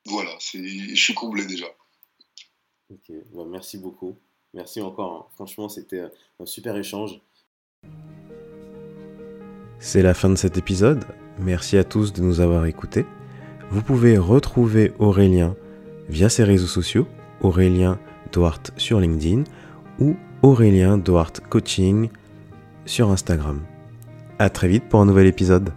Voilà, 0.07 0.37
je 0.41 0.95
suis 0.95 1.15
comblé 1.15 1.47
déjà. 1.47 1.67
Ok, 2.91 3.13
bah, 3.33 3.45
merci 3.47 3.79
beaucoup. 3.79 4.19
Merci 4.55 4.81
encore. 4.81 5.13
Hein. 5.13 5.33
Franchement, 5.35 5.69
c'était 5.69 6.01
euh, 6.01 6.09
un 6.41 6.47
super 6.47 6.77
échange. 6.77 7.21
C'est 9.79 10.03
la 10.03 10.15
fin 10.15 10.31
de 10.31 10.37
cet 10.37 10.59
épisode. 10.59 11.05
Merci 11.39 11.77
à 11.77 11.85
tous 11.85 12.13
de 12.13 12.23
nous 12.23 12.41
avoir 12.41 12.67
écoutés. 12.67 13.07
Vous 13.71 13.83
pouvez 13.83 14.19
retrouver 14.19 14.93
Aurélien 14.99 15.57
via 16.09 16.29
ses 16.29 16.45
réseaux 16.45 16.67
sociaux, 16.67 17.07
Aurélien 17.41 17.99
Duarte 18.33 18.73
sur 18.77 19.01
LinkedIn 19.01 19.45
ou 19.99 20.17
Aurélien 20.43 20.99
Duarte 20.99 21.41
Coaching 21.41 22.11
sur 22.85 23.11
Instagram. 23.11 23.63
À 24.39 24.51
très 24.51 24.69
vite 24.69 24.89
pour 24.89 25.01
un 25.01 25.07
nouvel 25.07 25.27
épisode. 25.27 25.73